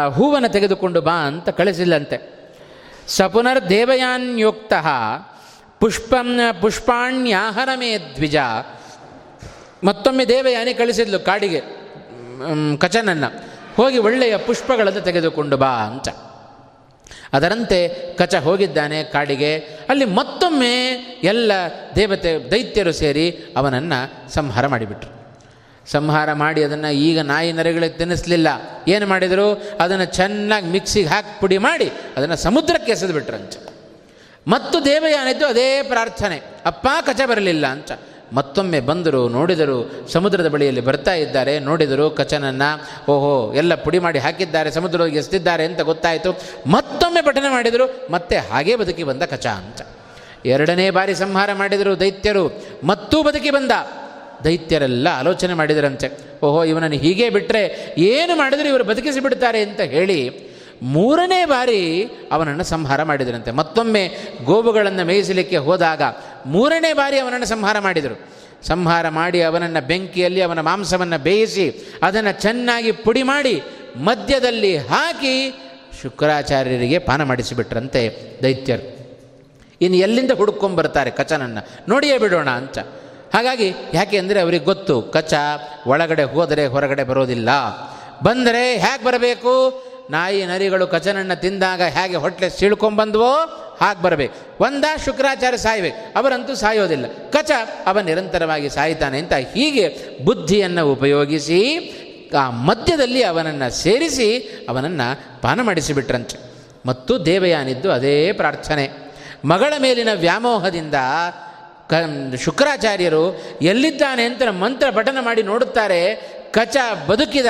[0.09, 2.38] ಹೂವನ್ನು ತೆಗೆದುಕೊಂಡು ಬಾ ಅಂತ ಕಳಿಸಿಲ್ಲಂತೆ
[3.07, 4.73] ಸಪುನರ್ ದೇವಯಾನ್ಯೋಕ್ತ
[5.79, 8.35] ಪುಷ್ಪಾಣ್ಯಾಹರ ಪುಷ್ಪಾಣ್ಯಾಹರಮೇ ದ್ವಿಜ.
[9.83, 11.61] ಮತ್ತೊಮ್ಮೆ ದೇವಯಾನಿ ಕಳಿಸಿದ್ಲು ಕಾಡಿಗೆ
[12.77, 13.43] ಕಚನನ್ನು.
[13.75, 16.09] ಹೋಗಿ ಒಳ್ಳೆಯ ಪುಷ್ಪಗಳನ್ನು ತೆಗೆದುಕೊಂಡು ಬಾ ಅಂತ.
[17.33, 19.57] ಅದರಂತೆ ಕಚ ಹೋಗಿದ್ದಾನೆ ಕಾಡಿಗೆ.
[19.89, 21.51] ಅಲ್ಲಿ ಮತ್ತೊಮ್ಮೆ ಎಲ್ಲ
[21.95, 25.26] ದೇವತೆ, ದೈತ್ಯರು ಸೇರಿ ಅವನನ್ನು ಸಂಹಾರ ಮಾಡಿಬಿಟ್ರು.
[25.91, 28.47] ಸಂಹಾರ ಮಾಡಿ ಅದನ್ನು ಈಗ ನಾಯಿ ನರಿಗಳಿಗೆ ತಿನ್ನಿಸ್ಲಿಲ್ಲ.
[28.88, 29.77] ಏನು ಮಾಡಿದರು?
[29.79, 33.57] ಅದನ್ನು ಚೆನ್ನಾಗಿ ಮಿಕ್ಸಿಗೆ ಹಾಕಿ ಪುಡಿ ಮಾಡಿ ಅದನ್ನು ಸಮುದ್ರಕ್ಕೆ ಎಸೆದು ಅಂಚ
[34.47, 36.41] ಮತ್ತು ದೇವಯಾನಿದ್ದು ಅದೇ ಪ್ರಾರ್ಥನೆ.
[36.65, 37.91] ಅಪ್ಪ, ಕಚ ಬರಲಿಲ್ಲ ಅಂತ.
[38.33, 41.59] ಮತ್ತೊಮ್ಮೆ ಬಂದರು, ನೋಡಿದರು, ಸಮುದ್ರದ ಬಳಿಯಲ್ಲಿ ಬರ್ತಾ ಇದ್ದಾರೆ.
[41.59, 42.81] ನೋಡಿದರು ಕಚನನ್ನು,
[43.11, 46.41] ಓಹೋ, ಎಲ್ಲ ಪುಡಿ ಮಾಡಿ ಹಾಕಿದ್ದಾರೆ ಸಮುದ್ರಕ್ಕೆ ಎಸ್ತಿದ್ದಾರೆ ಅಂತ ಗೊತ್ತಾಯಿತು.
[46.67, 49.81] ಮತ್ತೊಮ್ಮೆ ಪಠನೆ ಮಾಡಿದರು, ಮತ್ತೆ ಹಾಗೇ ಬದುಕಿ ಬಂದ ಕಚ ಅಂತ.
[50.45, 52.65] ಎರಡನೇ ಬಾರಿ ಸಂಹಾರ ಮಾಡಿದರು ದೈತ್ಯರು.
[52.83, 53.71] ಮತ್ತೂ ಬದುಕಿ ಬಂದ.
[54.47, 56.07] ದೈತ್ಯರೆಲ್ಲ ಆಲೋಚನೆ ಮಾಡಿದರಂತೆ.
[56.43, 60.47] ಓಹೋ, ಇವನನ್ನು ಹೀಗೆ ಬಿಟ್ಟರೆ ಏನು ಮಾಡಿದರೆ ಇವರು ಬದುಕಿಸಿ ಬಿಡ್ತಾರೆ ಅಂತ ಹೇಳಿ
[60.81, 63.51] ಮೂರನೇ ಬಾರಿ ಅವನನ್ನು ಸಂಹಾರ ಮಾಡಿದರಂತೆ.
[63.51, 64.11] ಮತ್ತೊಮ್ಮೆ
[64.43, 66.01] ಗೋವುಗಳನ್ನು ಮೇಯಿಸಲಿಕ್ಕೆ ಹೋದಾಗ
[66.45, 68.37] ಮೂರನೇ ಬಾರಿ ಅವನನ್ನು ಸಂಹಾರ ಮಾಡಿದರು.
[68.67, 73.61] ಸಂಹಾರ ಮಾಡಿ ಅವನನ್ನು ಬೆಂಕಿಯಲ್ಲಿ ಅವನ ಮಾಂಸವನ್ನು ಬೇಯಿಸಿ ಅದನ್ನು ಚೆನ್ನಾಗಿ ಪುಡಿ ಮಾಡಿ
[73.95, 75.53] ಮಧ್ಯದಲ್ಲಿ ಹಾಕಿ
[76.01, 78.97] ಶುಕ್ರಾಚಾರ್ಯರಿಗೆ ಪಾನ ಮಾಡಿಸಿಬಿಟ್ರಂತೆ ದೈತ್ಯರು.
[79.81, 81.67] ಇನ್ನು ಎಲ್ಲಿಂದ ಹುಡುಕೊಂಬರ್ತಾರೆ ಕಚನನ್ನು?
[81.89, 82.77] ನೋಡಿಯೇ ಬಿಡೋಣ ಅಂತ.
[83.34, 85.34] ಹಾಗಾಗಿ ಯಾಕೆ ಅಂದರೆ ಅವ್ರಿಗೆ ಗೊತ್ತು ಕಚ
[85.88, 87.49] ಒಳಗಡೆ ಹೋದರೆ ಹೊರಗಡೆ ಬರೋದಿಲ್ಲ.
[88.23, 89.84] ಬಂದರೆ ಹೇಗೆ ಬರಬೇಕು?
[90.09, 93.34] ನಾಯಿ ನರಿಗಳು ಕಚನನ್ನು ತಿಂದಾಗ ಹೇಗೆ ಹೊಟ್ಟೆ ಸೀಳ್ಕೊಂಬಂದ್ವೋ
[93.82, 94.63] ಹಾಗೆ ಬರಬೇಕು.
[94.63, 97.05] ಒಂದ ಶುಕ್ರಾಚಾರ್ಯ ಸಾಯಬೇಕು, ಅವರಂತೂ ಸಾಯೋದಿಲ್ಲ.
[97.30, 97.51] ಕಚ,
[97.86, 101.59] ಅವ ನಿರಂತರವಾಗಿ ಸಾಯ್ತಾನೆ ಅಂತ ಹೀಗೆ ಬುದ್ಧಿಯನ್ನು ಉಪಯೋಗಿಸಿ,
[102.39, 104.38] ಆ ಮಧ್ಯದಲ್ಲಿ ಅವನನ್ನು ಸೇರಿಸಿ
[104.69, 106.38] ಅವನನ್ನು ಪಾನ ಮಾಡಿಸಿಬಿಟ್ರಂತೆ.
[106.86, 108.89] ಮತ್ತು ದೇವಯಾನಿದ್ದು ಅದೇ ಪ್ರಾರ್ಥನೆ.
[109.45, 110.95] ಮಗಳ ಮೇಲಿನ ವ್ಯಾಮೋಹದಿಂದ
[111.89, 111.93] ಕ
[112.35, 116.15] ಶುಕ್ರಾಚಾರ್ಯರು ಎಲ್ಲಿದ್ದಾನೆ ಅಂತ ಮಂತ್ರ ಪಠನ ಮಾಡಿ ನೋಡುತ್ತಾರೆ.
[116.51, 116.77] ಕಚ
[117.07, 117.45] ಬದುಕಿದ,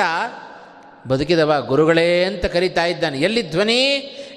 [1.08, 3.18] ಬದುಕಿದವ ಗುರುಗಳೇ ಅಂತ ಕರೀತಾ ಇದ್ದಾನೆ.
[3.18, 3.84] ಎಲ್ಲಿ ಧ್ವನಿ?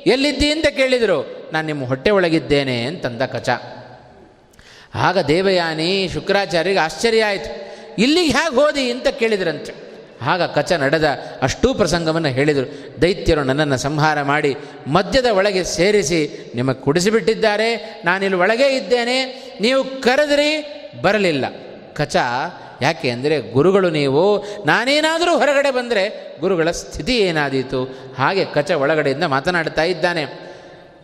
[0.08, 1.50] ಎಲ್ಲಿದ್ದಿ ಅಂತ ಕೇಳಿದರು.
[1.54, 3.50] ನಾನು ನಿಮ್ಮ ಹೊಟ್ಟೆ ಒಳಗಿದ್ದೇನೆ ಅಂತಂದ ಕಚ.
[4.96, 7.72] ಆಗ ದೇವಯಾನಿ ಶುಕ್ರಾಚಾರ್ಯರಿಗೆ ಆಶ್ಚರ್ಯ ಆಯಿತು.
[8.02, 9.91] ಇಲ್ಲಿಗೆ ಹೇಗೆ ಹೋದಿ ಅಂತ ಕೇಳಿದ್ರಂತೆ.
[10.22, 13.02] ಆಗ ಕಚ ನಡೆದ ಅಷ್ಟೂ ಪ್ರಸಂಗವನ್ನು ಹೇಳಿದರು.
[13.02, 14.56] ದೈತ್ಯರು ನನ್ನನ್ನು ಸಂಹಾರ ಮಾಡಿ
[14.88, 18.02] ಮಧ್ಯದ ಒಳಗೆ ಸೇರಿಸಿ ನಿಮಗೆ ಕುಡಿಸಿಬಿಟ್ಟಿದ್ದಾರೆ.
[18.06, 19.50] ನಾನಿಲ್ಲಿ ಒಳಗೆ ಇದ್ದೇನೆ.
[19.62, 21.46] ನೀವು ಕರೆದ್ರಿ, ಬರಲಿಲ್ಲ.
[21.94, 22.16] ಕಚ,
[22.82, 27.84] ಯಾಕೆ ಅಂದರೆ ಗುರುಗಳು ನೀವು, ನಾನೇನಾದರೂ ಹೊರಗಡೆ ಬಂದರೆ ಗುರುಗಳ ಸ್ಥಿತಿ ಏನಾದೀತು?
[28.18, 30.26] ಹಾಗೆ ಕಚ ಒಳಗಡೆಯಿಂದ ಮಾತನಾಡ್ತಾ ಇದ್ದಾನೆ.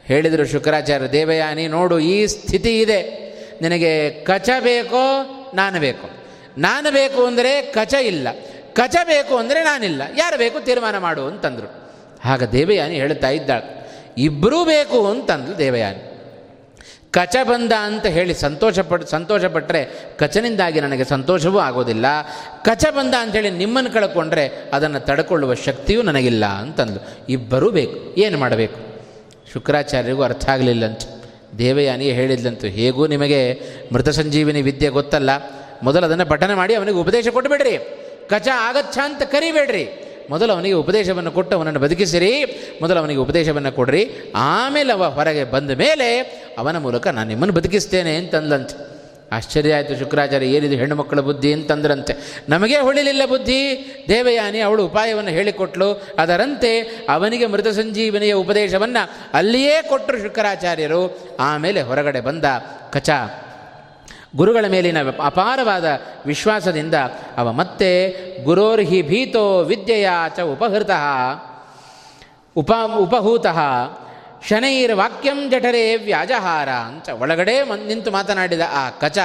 [0.06, 3.28] ಹೇಳಿದರು ಶುಕ್ರಾಚಾರ್ಯ ದೇವಯಾನಿ ನೋಡು, ಈ ಸ್ಥಿತಿ ಇದೆ.
[3.62, 6.10] ನಿನಗೆ ಕಚ ಬೇಕೋ, ನಾನು ಬೇಕೋ.
[6.58, 8.28] ನಾನು ಬೇಕು ಅಂದರೆ ಕಚ ಇಲ್ಲ.
[8.78, 10.02] ಕಚ ಬೇಕು ಅಂದರೆ ನಾನಿಲ್ಲ.
[10.18, 11.70] ಯಾರು ಬೇಕು ತೀರ್ಮಾನ ಮಾಡು ಅಂತಂದರು.
[12.26, 13.66] ಆಗ ದೇವಯಾನಿ ಹೇಳ್ತಾ ಇದ್ದಾಳೆ
[14.18, 16.02] ಇಬ್ಬರೂ ಬೇಕು ಅಂತಂದ್ಲು ದೇವಯಾನಿ.
[17.12, 19.82] ಕಚ ಬಂದ ಅಂತ ಹೇಳಿ ಸಂತೋಷ ಪಟ್ಟು ಸಂತೋಷಪಟ್ಟರೆ
[20.20, 22.06] ಕಚನಿಂದಾಗಿ ನನಗೆ ಸಂತೋಷವೂ ಆಗೋದಿಲ್ಲ.
[22.66, 27.00] ಕಚ ಬಂದ ಅಂಥೇಳಿ ನಿಮ್ಮನ್ನು ಕಳ್ಕೊಂಡ್ರೆ ಅದನ್ನು ತಡ್ಕೊಳ್ಳುವ ಶಕ್ತಿಯೂ ನನಗಿಲ್ಲ ಅಂತಂದು
[27.30, 28.80] ಇಬ್ಬರೂ ಬೇಕು, ಏನು ಮಾಡಬೇಕು?
[29.54, 31.04] ಶುಕ್ರಾಚಾರ್ಯರಿಗೂ ಅರ್ಥ ಆಗಲಿಲ್ಲಂತ.
[31.58, 33.40] ದೇವಯಾನಿ ಹೇಳಿದ್ಲಂತು ಹೇಗೂ ನಿಮಗೆ
[33.94, 35.32] ಮೃತ ಸಂಜೀವಿನಿ ವಿದ್ಯೆ ಗೊತ್ತಲ್ಲ?
[35.84, 37.76] ಮೊದಲು ಅದನ್ನು ಪಠನ ಮಾಡಿ ಅವನಿಗೆ ಉಪದೇಶ ಕೊಟ್ಟುಬಿಡ್ರಿ
[38.30, 39.90] ಕಚ ಆಗಚ್ಛ ಅಂತ ಕರಿಬೇಡ್ರಿ.
[40.30, 42.46] ಮೊದಲು ಅವನಿಗೆ ಉಪದೇಶವನ್ನು ಕೊಟ್ಟು ಅವನನ್ನು ಬದುಕಿಸಿರಿ.
[42.82, 44.12] ಮೊದಲು ಅವನಿಗೆ ಉಪದೇಶವನ್ನು ಕೊಡ್ರಿ.
[44.36, 46.20] ಆಮೇಲೆ ಅವ ಹೊರಗೆ ಬಂದ ಮೇಲೆ
[46.58, 48.98] ಅವನ ಮೂಲಕ ನಾನು ನಿಮ್ಮನ್ನು ಬದುಕಿಸ್ತೇನೆ ಅಂತಂದಂತೆ
[49.32, 52.44] ಆಶ್ಚರ್ಯ ಆಯಿತು ಶುಕ್ರಾಚಾರ್ಯ, ಏನಿದು ಹೆಣ್ಣು ಮಕ್ಕಳ ಬುದ್ಧಿ ಅಂತಂದ್ರಂತೆ.
[52.50, 53.86] ನಮಗೆ ಹೊಳಿಲಿಲ್ಲ ಬುದ್ಧಿ.
[54.10, 56.08] ದೇವಯಾನಿ ಅವಳು ಉಪಾಯವನ್ನು ಹೇಳಿಕೊಟ್ಲು.
[56.20, 61.20] ಅದರಂತೆ ಅವನಿಗೆ ಮೃತ ಸಂಜೀವನಿಯ ಉಪದೇಶವನ್ನು ಅಲ್ಲಿಯೇ ಕೊಟ್ಟರು ಶುಕ್ರಾಚಾರ್ಯರು.
[61.40, 62.46] ಆಮೇಲೆ ಹೊರಗಡೆ ಬಂದ
[62.92, 63.10] ಕಚ
[64.36, 65.86] ಗುರುಗಳ ಮೇಲಿನ ಅಪಾರವಾದ
[66.26, 66.94] ವಿಶ್ವಾಸದಿಂದ
[67.38, 67.90] ಅವ ಮತ್ತೆ
[68.44, 70.90] ಗುರೋರ್ಹಿ ಭೀತೋ ವಿದ್ಯೆಯ ಚ ಉಪಹೃತ.
[72.56, 73.60] ಉಪ ಉಪಹೂತಃ.
[74.48, 79.18] ಶನೈರ್ ವಾಕ್ಯಂ ಜಠರೇ ವ್ಯಾಜಹಾರ ಅಂತ ಒಳಗಡೆ ನಿಂತು ಮಾತನಾಡಿದ ಆ ಕಚ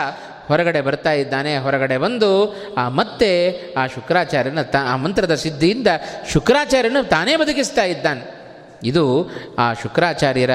[0.49, 5.87] ಹೊರಗಡೆ ಬರ್ತಾ ಇದ್ದಾನೆ, ಹೊರಗಡೆ ಬಂದು ಆ ಮತ್ತೆ ಆ ಶುಕ್ರಾಚಾರ್ಯನ ತ ಆ ಮಂತ್ರದ ಸಿದ್ಧಿಯಿಂದ
[6.33, 8.42] ಶುಕ್ರಾಚಾರ್ಯನು ತಾನೇ ಬದುಕಿಸ್ತಾ ಇದ್ದಾನೆ.
[8.85, 10.51] ಇದು ಆ ಶುಕ್ರಾಚಾರ್ಯರ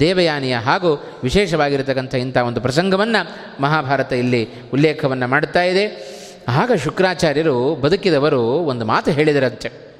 [0.00, 6.12] ದೇವಯಾನಿಯ ಹಾಗೂ ವಿಶೇಷವಾಗಿರತಕ್ಕಂಥ ಇಂಥ ಒಂದು ಪ್ರಸಂಗವನ್ನು ಮಹಾಭಾರತ ಇಲ್ಲಿ ಉಲ್ಲೇಖವನ್ನು ಮಾಡುತ್ತಾ ಇದೆ.
[6.48, 9.92] ಆಗ ಶುಕ್ರಾಚಾರ್ಯರು ಬದುಕಿದವರು ಒಂದು ಮಾತು ಹೇಳಿದರಂತೆ.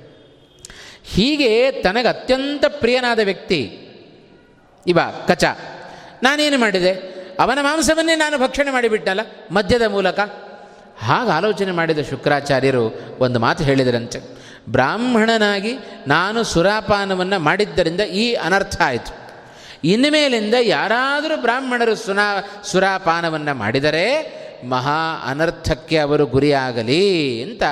[1.04, 3.88] ಹೀಗೆ ತನಗೆ ಅತ್ಯಂತ ಪ್ರಿಯನಾದ ವ್ಯಕ್ತಿ,
[4.86, 5.44] ಇವ ಕಚ.
[6.22, 6.92] ನಾನೇನು ಮಾಡಿದೆ?
[7.40, 9.20] ಅವನ ಮಾಂಸವನ್ನೇ ನಾನು ಭಕ್ಷಣೆ ಮಾಡಿಬಿಟ್ಟಲ್ಲ
[9.50, 10.18] ಮದ್ಯದ ಮೂಲಕ?
[10.98, 14.41] ಹಾಗೆ ಆಲೋಚನೆ ಮಾಡಿದ ಶುಕ್ರಾಚಾರ್ಯರು ಒಂದು ಮಾತು ಹೇಳಿದರಂತೆ.
[14.68, 19.22] ಬ್ರಾಹ್ಮಣನಾಗಿ ನಾನು ಸುರಾಪಾನವನ್ನು ಮಾಡಿದ್ದರಿಂದ ಈ ಅನರ್ಥ ಆಯಿತು.
[19.84, 27.62] ಇನ್ಮೇಲಿಂದ ಯಾರಾದರೂ ಬ್ರಾಹ್ಮಣರು ಸುನಾ, ಸುರಾಪಾನವನ್ನು ಮಾಡಿದರೆ ಮಹಾ ಅನರ್ಥಕ್ಕೆ ಅವರು ಗುರಿಯಾಗಲಿ ಅಂತ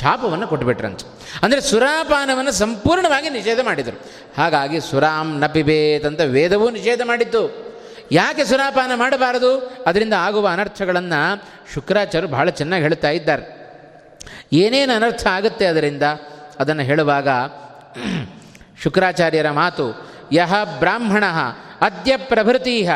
[0.00, 4.06] ಶಾಪವನ್ನು ಕೊಟ್ಟುಬಿಟ್ರಂತೆ ಅಂದರೆ ಸುರಾಪಾನವನ್ನು ಸಂಪೂರ್ಣವಾಗಿ ನಿಷೇಧ ಮಾಡಿದರು.
[4.36, 7.66] ಹಾಗಾಗಿ ಸುರಾಂ ನಪಿಬೇತಂತ ವೇದವೂ ನಿಷೇಧ ಮಾಡಿತ್ತು.
[8.12, 9.58] ಯಾಕೆ ಸುರಾಪಾನ ಮಾಡಬಾರದು?
[9.86, 11.44] ಅದರಿಂದ ಆಗುವ ಅನರ್ಥಗಳನ್ನು
[11.74, 13.56] ಶುಕ್ರಾಚಾರ್ಯರು ಬಹಳ ಚೆನ್ನಾಗಿ ಹೇಳ್ತಾ ಇದ್ದಾರೆ.
[14.52, 16.02] ಏನೇನು ಅನರ್ಥ ಆಗುತ್ತೆ ಅದರಿಂದ?
[16.60, 17.28] ಅದನ್ನು ಹೇಳುವಾಗ,
[18.82, 21.24] ಶುಕ್ರಾಚಾರ್ಯರ ಮಾತು, ಯಹ ಬ್ರಾಹ್ಮಣ
[21.80, 22.86] ಅದ್ಯ ಪ್ರಭೃತಿ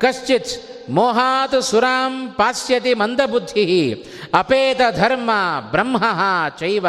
[0.00, 4.04] ಕಶ್ಚಿತ್ ಮೋಹಾತ್ ಸುರಾಂ ಪಾಸ್ಯತಿ ಮಂದಬುದ್ಧಿ,
[4.34, 5.30] ಅಪೇತ ಧರ್ಮ
[5.70, 6.04] ಬ್ರಹ್ಮ
[6.58, 6.86] ಚೈವ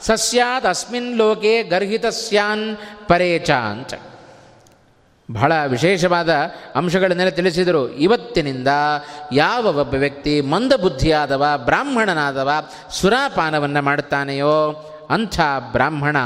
[0.00, 2.76] ಸಸ್ಯಾತ್ ಅಸ್ಮಿನ್ ಲೋಕೆ ಗರ್ಹಿತ ಸ್ಯಾನ್
[3.08, 3.94] ಪರೇಚ ಅಂತ.
[5.32, 6.30] ಬಹಳ ವಿಶೇಷವಾದ
[6.74, 7.92] ಅಂಶಗಳನ್ನೆಲ್ಲ ತಿಳಿಸಿದರು.
[7.92, 8.68] ಇವತ್ತಿನಿಂದ
[9.32, 12.50] ಯಾವ ಒಬ್ಬ ವ್ಯಕ್ತಿ ಮಂದಬುದ್ಧಿಯಾದವ, ಬ್ರಾಹ್ಮಣನಾದವ,
[12.90, 15.40] ಸುರಾಪಾನವನ್ನು ಮಾಡುತ್ತಾನೆಯೋ ಅಂಥ
[15.72, 16.16] ಬ್ರಾಹ್ಮಣ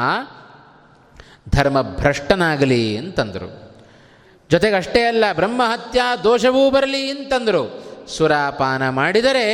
[1.55, 3.75] ಧರ್ಮಭ್ರಷ್ಟನಾಗಲಿ ಅಂತಂದರು.
[4.51, 7.85] ಜೊತೆಗೆ ಅಷ್ಟೇ ಅಲ್ಲ, ಬ್ರಹ್ಮಹತ್ಯಾ ದೋಷವೂ ಬರಲಿ ಅಂತಂದರು.
[8.09, 9.47] ಸುರಾಪಾನ ಮಾಡಿದರೆ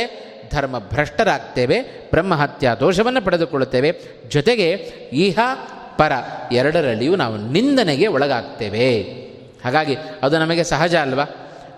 [0.53, 4.01] ಧರ್ಮ ಭ್ರಷ್ಟರಾಗ್ತೇವೆ ಬ್ರಹ್ಮಹತ್ಯಾ ದೋಷವನ್ನು ಪಡೆದುಕೊಳ್ಳುತ್ತೇವೆ.
[4.29, 4.69] ಜೊತೆಗೆ
[5.13, 5.39] ಇಹ
[5.97, 6.11] ಪರ
[6.51, 9.01] ಎರಡರಲ್ಲಿಯೂ ನಾವು ನಿಂದನೆಗೆ ಒಳಗಾಗ್ತೇವೆ.
[9.65, 11.25] ಹಾಗಾಗಿ ಅದು ನಮಗೆ ಸಹಜ ಅಲ್ವಾ?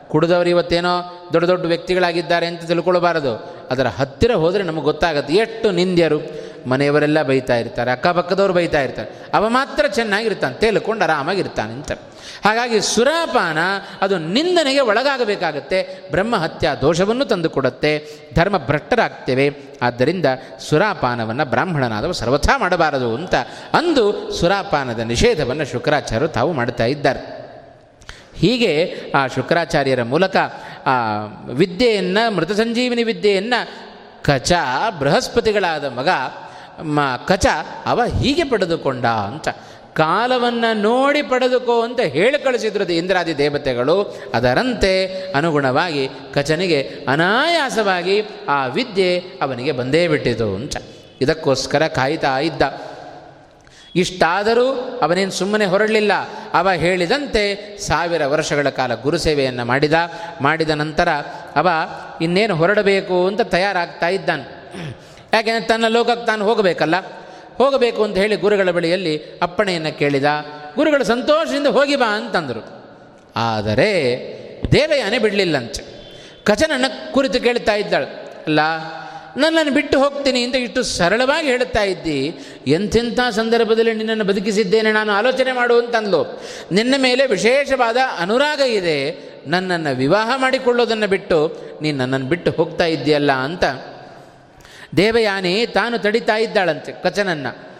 [0.10, 3.36] ಕುಡಿದವರು ಇವತ್ತೇನೋ ದೊಡ್ಡ ದೊಡ್ಡ ವ್ಯಕ್ತಿಗಳಾಗಿದ್ದಾರೆ ಅಂತ ತಿಳ್ಕೊಳ್ಬಾರದು.
[3.72, 6.45] ಅದರ ಹತ್ತಿರ ಹೋದರೆ ನಮಗೆ ಗೊತ್ತಾಗುತ್ತೆ, ಎಷ್ಟು ನಿಂದ್ಯರು.
[6.68, 9.10] ಮನೆಯವರೆಲ್ಲ ಬೈತಾ ಇರ್ತಾರೆ, ಅಕ್ಕಪಕ್ಕದವ್ರು ಬೈತಾ ಇರ್ತಾರೆ.
[9.34, 11.92] ಅವ ಮಾತ್ರ ಚೆನ್ನಾಗಿರ್ತಾನೆ ತೇಲ್ಕೊಂಡು ಆರಾಮಾಗಿರ್ತಾನೆ ಅಂತ.
[12.46, 13.58] ಹಾಗಾಗಿ ಸುರಾಪಾನ
[14.02, 15.80] ಅದು ನಿಂದನೆಗೆ ಒಳಗಾಗಬೇಕಾಗತ್ತೆ,
[16.12, 17.92] ಬ್ರಹ್ಮಹತ್ಯಾ ದೋಷವನ್ನು ತಂದುಕೊಡುತ್ತೆ,
[18.36, 19.48] ಧರ್ಮ ಭ್ರಷ್ಟರಾಗ್ತೇವೆ.
[19.82, 20.26] ಆದ್ದರಿಂದ
[20.60, 23.36] ಸುರಾಪಾನವನ್ನು ಬ್ರಾಹ್ಮಣನಾದವ ಸರ್ವಥಾ ಮಾಡಬಾರದು ಅಂತ
[23.74, 27.22] ಅಂದು ಸುರಾಪಾನದ ನಿಷೇಧವನ್ನು ಶುಕ್ರಾಚಾರ್ಯರು ತಾವು ಮಾಡ್ತಾ ಇದ್ದಾರೆ.
[28.38, 28.72] ಹೀಗೆ
[29.16, 30.36] ಆ ಶುಕ್ರಾಚಾರ್ಯರ ಮೂಲಕ
[30.86, 30.96] ಆ
[31.52, 33.60] ವಿದ್ಯೆಯನ್ನು, ಮೃತ ಸಂಜೀವಿನಿ ವಿದ್ಯೆಯನ್ನು
[34.24, 34.52] ಕಚ
[35.00, 36.10] ಬೃಹಸ್ಪತಿಗಳಾದ ಮಗ
[36.82, 37.46] ಮ ಕಚ
[37.86, 39.48] ಅವ ಹೀಗೆ ಪಡೆದುಕೊಂಡ ಅಂತ.
[39.94, 44.18] ಕಾಲವನ್ನು ನೋಡಿ ಪಡೆದುಕೋ ಅಂತ ಹೇಳಿ ಕಳಿಸಿದ್ರು ಇಂದ್ರಾದಿ ದೇವತೆಗಳು.
[44.34, 50.78] ಅದರಂತೆ ಅನುಗುಣವಾಗಿ ಕಚನಿಗೆ ಅನಾಯಾಸವಾಗಿ ಆ ವಿದ್ಯೆ ಅವನಿಗೆ ಬಂದೇ ಬಿಟ್ಟಿತು ಅಂತ.
[51.22, 52.62] ಇದಕ್ಕೋಸ್ಕರ ಕಾಯ್ತಾ ಇದ್ದ.
[53.96, 56.12] ಇಷ್ಟಾದರೂ ಅವನೇನು ಸುಮ್ಮನೆ ಹೊರಡಲಿಲ್ಲ.
[56.54, 59.94] ಅವ ಹೇಳಿದಂತೆ ಸಾವಿರ ವರ್ಷಗಳ ಕಾಲ ಗುರುಸೇವೆಯನ್ನು ಮಾಡಿದ.
[60.42, 61.10] ಮಾಡಿದ ನಂತರ
[61.56, 61.70] ಅವ
[62.22, 64.56] ಇನ್ನೇನು ಹೊರಡಬೇಕು ಅಂತ ತಯಾರಾಗ್ತಾ ಇದ್ದಾನೆ.
[65.36, 66.96] ಯಾಕೆಂದರೆ ತನ್ನ ಲೋಕಕ್ಕೆ ತಾನು ಹೋಗಬೇಕಲ್ಲ?
[67.58, 70.24] ಹೋಗಬೇಕು ಅಂತ ಹೇಳಿ ಗುರುಗಳ ಬಳಿಯಲ್ಲಿ ಅಪ್ಪಣೆಯನ್ನು ಕೇಳಿದ.
[70.76, 72.86] ಗುರುಗಳು ಸಂತೋಷದಿಂದ ಹೋಗಿ ಬಾ ಅಂತಂದರು.
[73.36, 73.92] ಆದರೆ
[74.72, 75.84] ದೇವಯಾನೆ ಬಿಡಲಿಲ್ಲಂತೆ.
[76.44, 78.06] ಕಚನನ್ನು ಕುರಿತು ಕೇಳ್ತಾ ಇದ್ದಾಳು.
[78.48, 78.60] ಅಲ್ಲ,
[79.38, 82.38] ನನ್ನನ್ನು ಬಿಟ್ಟು ಹೋಗ್ತೀನಿ ಅಂತ ಇಷ್ಟು ಸರಳವಾಗಿ ಹೇಳುತ್ತಾ ಇದ್ದಿ?
[82.68, 86.42] ಎಂಥೆಂಥ ಸಂದರ್ಭದಲ್ಲಿ ನಿನ್ನನ್ನು ಬದುಕಿಸಿದ್ದೇನೆ ನಾನು ಆಲೋಚನೆ ಮಾಡು ಅಂತಂದ್ಲು.
[86.72, 89.18] ನಿನ್ನ ಮೇಲೆ ವಿಶೇಷವಾದ ಅನುರಾಗ ಇದೆ.
[89.48, 93.64] ನನ್ನನ್ನು ವಿವಾಹ ಮಾಡಿಕೊಳ್ಳೋದನ್ನು ಬಿಟ್ಟು ನೀನು ನನ್ನನ್ನು ಬಿಟ್ಟು ಹೋಗ್ತಾ ಇದ್ದೀಯಲ್ಲ ಅಂತ
[94.98, 97.76] ದೇವಯಾನಿ ತಾನು ತಡಿತಾ ಇದ್ದಾಳಂತೆ ಕಚನನ್ನು.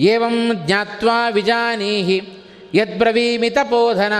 [0.00, 2.28] ಏವಂ ಜ್ಞಾತ್ವಾ ವಿಜಾನೀಹಿ,
[2.74, 4.12] ಯದ್ಬ್ರವೀಮಿ ತಪೋಧನ,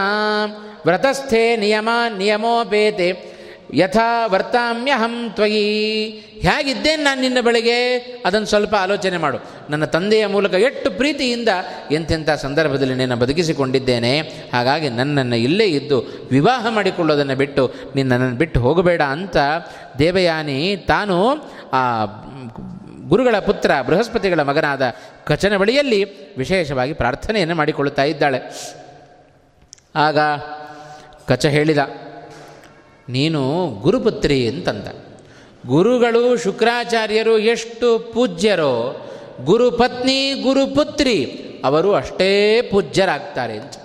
[0.86, 1.88] ವ್ರತಸ್ಥೆ ನಿಯಮ
[2.18, 3.36] ನಿಯಮೋಪೇತೆ,
[3.74, 6.10] ಯಥಾ ವರ್ತಾಮ್ಯಹಂ ತ್ವಯಿ.
[6.40, 7.98] ಹೇಗಿದ್ದೇನೆ ನಾನು ನಿನ್ನ ಬಳಿಗೆ?
[7.98, 9.38] ಅದನ್ನು ಸ್ವಲ್ಪ ಆಲೋಚನೆ ಮಾಡು.
[9.70, 11.48] ನನ್ನ ತಂದೆಯ ಮೂಲಕ ಎಷ್ಟು ಪ್ರೀತಿಯಿಂದ
[11.90, 14.20] ಎಂತೆಂಥ ಸಂದರ್ಭದಲ್ಲಿ ನಿನ್ನ ಬದುಕಿಸಿಕೊಂಡಿದ್ದೇನೆ.
[14.52, 19.36] ಹಾಗಾಗಿ ನನ್ನನ್ನು ಇಲ್ಲೇ ಇದ್ದು ವಿವಾಹ ಮಾಡಿಕೊಳ್ಳೋದನ್ನು ಬಿಟ್ಟು ನಿನ್ನನ್ನು ಬಿಟ್ಟು ಹೋಗಬೇಡ ಅಂತ
[19.98, 21.16] ದೇವಯಾನಿ ತಾನು
[21.72, 21.82] ಆ
[23.08, 24.82] ಗುರುಗಳ ಪುತ್ರ, ಬೃಹಸ್ಪತಿಗಳ ಮಗನಾದ
[25.24, 26.00] ಕಚನ ಬಳಿಯಲ್ಲಿ
[26.36, 28.40] ವಿಶೇಷವಾಗಿ ಪ್ರಾರ್ಥನೆಯನ್ನು ಮಾಡಿಕೊಳ್ಳುತ್ತಾ ಇದ್ದಾಳೆ.
[29.96, 30.18] ಆಗ
[31.28, 31.78] ಕಚ ಹೇಳಿದ,
[33.08, 33.42] ನೀನು
[33.80, 34.88] ಗುರುಪುತ್ರಿ ಅಂತಂದ.
[35.66, 38.74] ಗುರುಗಳು ಶುಕ್ರಾಚಾರ್ಯರು ಎಷ್ಟು ಪೂಜ್ಯರೋ,
[39.44, 41.16] ಗುರುಪತ್ನಿ, ಗುರುಪುತ್ರಿ,
[41.64, 42.30] ಅವರು ಅಷ್ಟೇ
[42.62, 43.76] ಪೂಜ್ಯರಾಗ್ತಾರೆ ಅಂತ.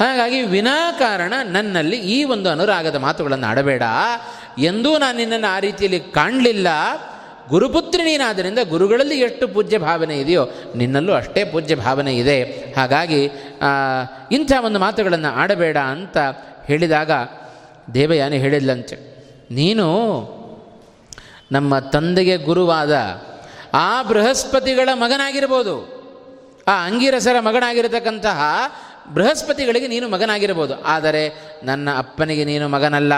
[0.00, 3.82] ಹಾಗಾಗಿ ವಿನಾಕಾರಣ ನನ್ನಲ್ಲಿ ಈ ಒಂದು ಅನುರಾಗದ ಮಾತುಗಳನ್ನು ಆಡಬೇಡ.
[4.58, 6.68] ಎಂದೂ ನಾನು ನಿನ್ನನ್ನು ಆ ರೀತಿಯಲ್ಲಿ ಕಾಣಲಿಲ್ಲ.
[7.48, 10.44] ಗುರುಪುತ್ರಿ ನೀನಾದ್ದರಿಂದ ಗುರುಗಳಲ್ಲಿ ಎಷ್ಟು ಪೂಜ್ಯ ಭಾವನೆ ಇದೆಯೋ
[10.76, 12.38] ನಿನ್ನಲ್ಲೂ ಅಷ್ಟೇ ಪೂಜ್ಯ ಭಾವನೆ ಇದೆ.
[12.76, 13.20] ಹಾಗಾಗಿ
[14.32, 16.16] ಇಂಥ ಒಂದು ಮಾತುಗಳನ್ನು ಆಡಬೇಡ ಅಂತ
[16.66, 17.10] ಹೇಳಿದಾಗ
[17.94, 18.96] ದೇವಯಾನಿ ಹೇಳಿದ್ಲಂತೆ,
[19.50, 19.86] ನೀನು
[21.52, 22.94] ನಮ್ಮ ತಂದೆಗೆ ಗುರುವಾದ
[23.74, 25.76] ಆ ಬೃಹಸ್ಪತಿಗಳ ಮಗನಾಗಿರ್ಬೋದು.
[26.68, 28.40] ಆ ಅಂಗಿರಸರ ಮಗನಾಗಿರತಕ್ಕಂತಹ
[29.14, 30.74] ಬೃಹಸ್ಪತಿಗಳಿಗೆ ನೀನು ಮಗನಾಗಿರ್ಬೋದು.
[30.84, 31.22] ಆದರೆ
[31.64, 33.14] ನನ್ನ ಅಪ್ಪನಿಗೆ ನೀನು ಮಗನಲ್ಲ.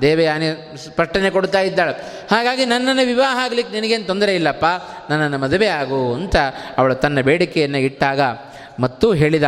[0.00, 0.48] ದೇವಯಾನಿ
[0.84, 1.92] ಸ್ಪಷ್ಟನೆ ಕೊಡ್ತಾ ಇದ್ದಾಳೆ.
[2.30, 4.66] ಹಾಗಾಗಿ ನನ್ನನ್ನು ವಿವಾಹ ಆಗಲಿಕ್ಕೆ ನಿನಗೇನು ತೊಂದರೆ ಇಲ್ಲಪ್ಪ?
[5.10, 6.36] ನನ್ನನ್ನು ಮದುವೆ ಆಗು ಅಂತ
[6.78, 8.20] ಅವಳು ತನ್ನ ಬೇಡಿಕೆಯನ್ನು ಇಟ್ಟಾಗ
[8.80, 9.46] ಮತ್ತು ಹೇಳಿದ,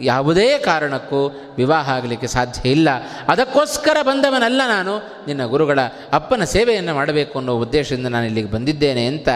[0.00, 1.20] ಯಾವುದೇ ಕಾರಣಕ್ಕೂ
[1.56, 2.88] ವಿವಾಹ ಆಗಲಿಕ್ಕೆ ಸಾಧ್ಯ ಇಲ್ಲ.
[3.28, 4.94] ಅದಕ್ಕೋಸ್ಕರ ಬಂದವನಲ್ಲ ನಾನು.
[5.26, 5.80] ನಿನ್ನ ಗುರುಗಳ
[6.12, 9.28] ಅಪ್ಪನ ಸೇವೆಯನ್ನು ಮಾಡಬೇಕು ಅನ್ನೋ ಉದ್ದೇಶದಿಂದ ನಾನು ಇಲ್ಲಿಗೆ ಬಂದಿದ್ದೇನೆ ಅಂತ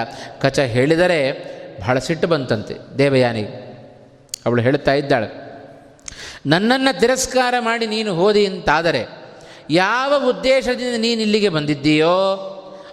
[0.43, 1.21] ಕಚ ಹೇಳಿದರೆ
[1.81, 2.75] ಬಹಳ ಸಿಟ್ಟು ಬಂತಂತೆ.
[2.99, 3.55] ದೇವಯಾನಿಗೆ
[4.47, 5.29] ಅವಳು ಹೇಳ್ತಾ ಇದ್ದಾಳೆ,
[6.47, 9.03] ನನ್ನನ್ನು ತಿರಸ್ಕಾರ ಮಾಡಿ ನೀನು ಹೋದಿ ಅಂತಾದರೆ
[9.71, 12.19] ಯಾವ ಉದ್ದೇಶದಿಂದ ನೀನು ಇಲ್ಲಿಗೆ ಬಂದಿದ್ದೀಯೋ,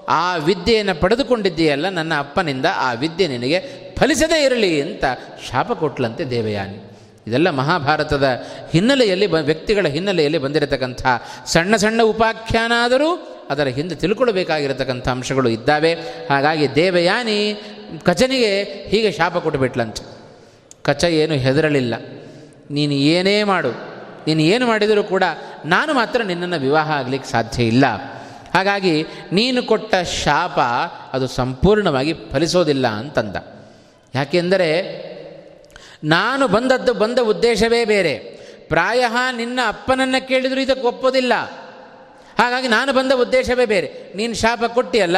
[0.10, 3.60] ಆ ವಿದ್ಯೆಯನ್ನು ಪಡೆದುಕೊಂಡಿದ್ದೀಯಲ್ಲ, ನನ್ನ ಅಪ್ಪನಿಂದ ಆ ವಿದ್ಯೆ ನಿನಗೆ
[3.98, 5.06] ಫಲಿಸದೇ ಇರಲಿ ಅಂತ
[5.52, 6.94] ಶಾಪ ಕೊಟ್ಲಂತೆ ದೇವಯಾನಿ.
[7.28, 11.02] ಇದೆಲ್ಲ ಮಹಾಭಾರತದ ಹಿನ್ನೆಲೆಯಲ್ಲಿ ಬ, ವ್ಯಕ್ತಿಗಳ ಹಿನ್ನೆಲೆಯಲ್ಲಿ ಬಂದಿರತಕ್ಕಂಥ
[11.46, 15.94] ಸಣ್ಣ ಸಣ್ಣ ಉಪಾಖ್ಯಾನ ಆದರೂ ಅದರ ಹಿಂದೆ ತಿಳ್ಕೊಳ್ಬೇಕಾಗಿರತಕ್ಕಂಥ ಅಂಶಗಳು ಇದ್ದಾವೆ.
[16.30, 17.62] ಹಾಗಾಗಿ ದೇವಯಾನಿ
[18.06, 20.04] ಕಚನಿಗೆ ಹೀಗೆ ಶಾಪ ಕೊಟ್ಟುಬಿಟ್ಲಂತೆ
[20.84, 21.96] ಕಚ ಏನು ಹೆದರಲಿಲ್ಲ.
[22.72, 23.93] ನೀನು ಏನೇ ಮಾಡು
[24.28, 25.24] ನೀನು ಏನು ಮಾಡಿದರೂ ಕೂಡ
[25.66, 27.86] ನಾನು ಮಾತ್ರ ನಿನ್ನನ್ನು ವಿವಾಹ ಆಗಲಿಕ್ಕೆ ಸಾಧ್ಯ ಇಲ್ಲ.
[28.54, 30.60] ಹಾಗಾಗಿ ನೀನು ಕೊಟ್ಟ ಶಾಪ
[31.14, 33.36] ಅದು ಸಂಪೂರ್ಣವಾಗಿ ಫಲಿಸೋದಿಲ್ಲ ಅಂತಂದ.
[34.16, 35.04] ಯಾಕೆಂದರೆ
[36.04, 38.14] ನಾನು ಬಂದದ್ದು ಬಂದ ಉದ್ದೇಶವೇ ಬೇರೆ.
[38.68, 39.06] ಪ್ರಾಯ
[39.36, 41.34] ನಿನ್ನ ಅಪ್ಪನನ್ನು ಕೇಳಿದರೂ ಇದಕ್ಕೆ ಒಪ್ಪೋದಿಲ್ಲ.
[42.40, 44.14] ಹಾಗಾಗಿ ನಾನು ಬಂದ ಉದ್ದೇಶವೇ ಬೇರೆ.
[44.16, 45.18] ನೀನು ಶಾಪ ಕೊಟ್ಟಿಯಲ್ಲ?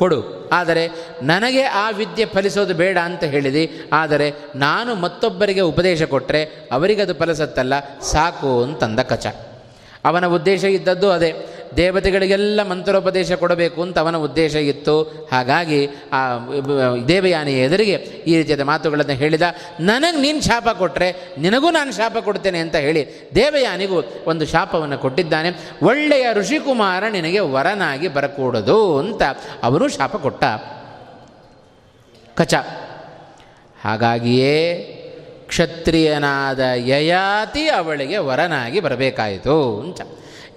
[0.00, 0.20] ಕೊಡು.
[0.52, 0.84] ಆದರೆ
[1.22, 3.64] ನನಗೆ ಆ ವಿದ್ಯೆ ಫಲಿಸೋದು ಬೇಡ ಅಂತ ಹೇಳಿದಿ.
[3.92, 6.42] ಆದರೆ ನಾನು ಮತ್ತೊಬ್ಬರಿಗೆ ಉಪದೇಶ ಕೊಟ್ಟರೆ
[6.72, 7.74] ಅವರಿಗದು ಫಲಿಸತ್ತಲ್ಲ,
[8.12, 9.26] ಸಾಕು ಅಂತಂದ ಕಚ.
[10.04, 11.30] ಅವನ ಉದ್ದೇಶ ಇದ್ದದ್ದು ಅದೇ.
[11.76, 15.02] ದೇವತೆಗಳಿಗೆಲ್ಲ ಮಂತ್ರೋಪದೇಶ ಕೊಡಬೇಕು ಅಂತ ಅವನ ಉದ್ದೇಶ ಇತ್ತು.
[15.32, 16.38] ಹಾಗಾಗಿ ಆ
[17.08, 17.92] ದೇವಯಾನಿಯ ಎದುರಿಗೆ
[18.26, 19.42] ಈ ರೀತಿಯಾದ ಮಾತುಗಳನ್ನು ಹೇಳಿದ.
[19.80, 25.50] ನನಗೆ ನೀನು ಶಾಪ ಕೊಟ್ಟರೆ ನಿನಗೂ ನಾನು ಶಾಪ ಕೊಡ್ತೇನೆ ಅಂತ ಹೇಳಿ ದೇವಯಾನಿಗೂ ಒಂದು ಶಾಪವನ್ನು ಕೊಟ್ಟಿದ್ದಾನೆ.
[25.82, 29.22] ಒಳ್ಳೆಯ ಋಷಿಕುಮಾರ ನಿನಗೆ ವರನಾಗಿ ಬರಕೂಡದು ಅಂತ
[29.62, 30.44] ಅವನು ಶಾಪ ಕೊಟ್ಟ.
[32.34, 32.54] ಕಚ.
[33.84, 34.74] ಹಾಗಾಗಿಯೇ
[35.48, 40.00] ಕ್ಷತ್ರಿಯನಾದ ಯಯಾತಿ ಅವಳಿಗೆ ವರನಾಗಿ ಬರಬೇಕಾಯಿತು ಅಂತ.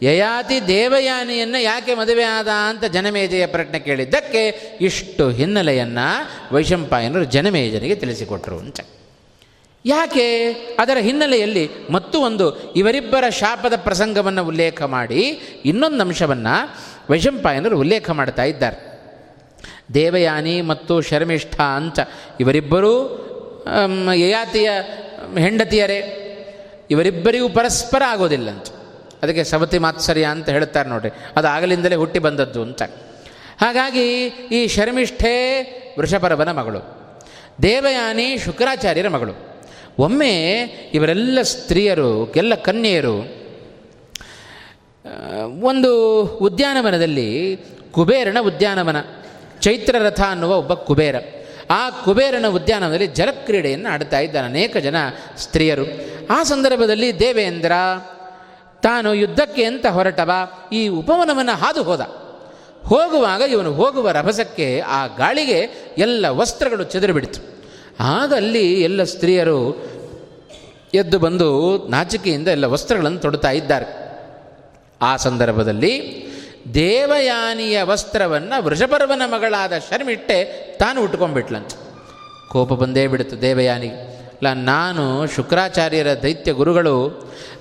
[0.04, 6.08] ಯಯಾತಿ ದೇವಯಾನಿಯನ್ನು ಯಾಕೆ ಮದುವೆ ಆದ ಅಂತ ಜನಮೇಜಯ ಪ್ರಶ್ನೆ ಕೇಳಿದ್ದಕ್ಕೆ ಇಷ್ಟು ಹಿನ್ನೆಲೆಯನ್ನು
[6.54, 8.80] ವೈಶಂಪಾಯನರು ಜನಮೇಜನಿಗೆ ತಿಳಿಸಿಕೊಟ್ರು ಅಂತ.
[9.86, 10.52] ಯಾಕೆ?
[10.80, 15.20] ಅದರ ಹಿನ್ನೆಲೆಯಲ್ಲಿ ಮತ್ತು ಒಂದು ಇವರಿಬ್ಬರ ಶಾಪದ ಪ್ರಸಂಗವನ್ನು ಉಲ್ಲೇಖ ಮಾಡಿ
[15.66, 16.76] ಇನ್ನೊಂದು ಅಂಶವನ್ನು
[17.10, 19.02] ವೈಶಂಪಾಯನರು ಉಲ್ಲೇಖ ಮಾಡ್ತಾ ಇದ್ದಾರೆ.
[19.94, 22.00] ದೇವಯಾನಿ ಮತ್ತು ಶರ್ಮಿಷ್ಠ ಅಂತ
[22.40, 22.94] ಇವರಿಬ್ಬರೂ
[24.14, 24.70] ಯಯಾತಿಯ
[25.40, 26.20] ಹೆಂಡತಿಯರೇ,
[26.92, 28.68] ಇವರಿಬ್ಬರಿಗೂ ಪರಸ್ಪರ ಆಗೋದಿಲ್ಲ ಅಂತ.
[29.24, 32.82] ಅದಕ್ಕೆ ಸವತಿ ಮಾತ್ಸರ್ಯ ಅಂತ ಹೇಳ್ತಾರೆ ನೋಡ್ರಿ ಅದು ಆಗಲಿಂದಲೇ ಹುಟ್ಟಿ ಬಂದದ್ದು ಅಂತ.
[33.62, 34.06] ಹಾಗಾಗಿ
[34.52, 35.34] ಈ ಶರ್ಮಿಷ್ಠೆ
[36.00, 36.82] ವೃಷಪರವನ ಮಗಳು,
[37.62, 39.34] ದೇವಯಾನಿ ಶುಕ್ರಾಚಾರ್ಯರ ಮಗಳು.
[40.00, 40.34] ಒಮ್ಮೆ
[40.94, 43.18] ಇವರೆಲ್ಲ ಸ್ತ್ರೀಯರು, ಎಲ್ಲ ಕನ್ಯೆಯರು
[45.62, 45.92] ಒಂದು
[46.42, 47.30] ಉದ್ಯಾನವನದಲ್ಲಿ
[47.92, 49.00] ಕುಬೇರನ ಉದ್ಯಾನವನ,
[49.62, 51.16] ಚೈತ್ರರಥ ಅನ್ನುವ ಒಬ್ಬ ಕುಬೇರ.
[51.70, 54.98] ಆ ಕುಬೇರನ ಉದ್ಯಾನವನದಲ್ಲಿ ಜಲಕ್ರೀಡೆಯನ್ನು ಆಡ್ತಾ ಇದ್ದಾನೆ ಅನೇಕ ಜನ
[55.38, 55.86] ಸ್ತ್ರೀಯರು.
[56.30, 57.72] ಆ ಸಂದರ್ಭದಲ್ಲಿ ದೇವೇಂದ್ರ
[58.84, 60.32] ತಾನು ಯುದ್ಧಕ್ಕೆ ಅಂತ ಹೊರಟವ?
[60.72, 62.02] ಈ ಉಪವನವನ್ನು ಹಾದು ಹೋದ.
[62.86, 67.42] ಹೋಗುವಾಗ ಇವನು ಹೋಗುವ ರಭಸಕ್ಕೆ ಆ ಗಾಳಿಗೆ ಎಲ್ಲ ವಸ್ತ್ರಗಳು ಚೆದರಿಬಿಡ್ತು.
[68.00, 69.94] ಆಗ ಅಲ್ಲಿ ಎಲ್ಲ ಸ್ತ್ರೀಯರು
[70.94, 73.86] ಎದ್ದು ಬಂದು ನಾಚಿಕೆಯಿಂದ ಎಲ್ಲ ವಸ್ತ್ರಗಳನ್ನು ತೊಡುತ್ತಾ ಇದ್ದಾರೆ.
[75.02, 76.24] ಆ ಸಂದರ್ಭದಲ್ಲಿ
[76.74, 80.44] ದೇವಯಾನಿಯ ವಸ್ತ್ರವನ್ನು ವೃಷಪರ್ವನ ಮಗಳಾದ ಶರ್ಮಿಟ್ಟೆ
[80.78, 81.78] ತಾನು ಉಟ್ಕೊಂಡ್ಬಿಟ್ಲಂತೆ.
[82.50, 84.23] ಕೋಪ ಬಂದೇ ಬಿಡ್ತು ದೇವಯಾನಿಗೆ.
[84.44, 86.96] ಅಲ್ಲ, ನಾನು ಶುಕ್ರಾಚಾರ್ಯರ ದೈತ್ಯ ಗುರುಗಳು,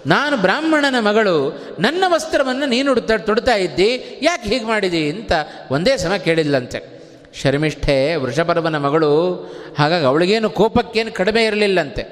[0.06, 1.34] ನಾನು ಬ್ರಾಹ್ಮಣನ ಮಗಳು,
[1.80, 5.32] ನನ್ನ ವಸ್ತ್ರವನ್ನು ನೀನು ಉಡ್ತಾ ತೊಡ್ತಾ ಇದ್ದಿ, ಯಾಕೆ ಹೀಗೆ ಮಾಡಿದಿ ಅಂತ
[5.70, 6.80] ಒಂದೇ ಸಮ ಕೇಳಿಲ್ಲಂತೆ
[7.42, 9.10] ಶರ್ಮಿಷ್ಠೆ ವೃಷಪರ್ವನ ಮಗಳು,
[9.78, 12.02] ಹಾಗಾಗಿ ಅವಳಿಗೇನು ಕೋಪಕ್ಕೇನು ಕಡಿಮೆ ಇರಲಿಲ್ಲಂತೆ.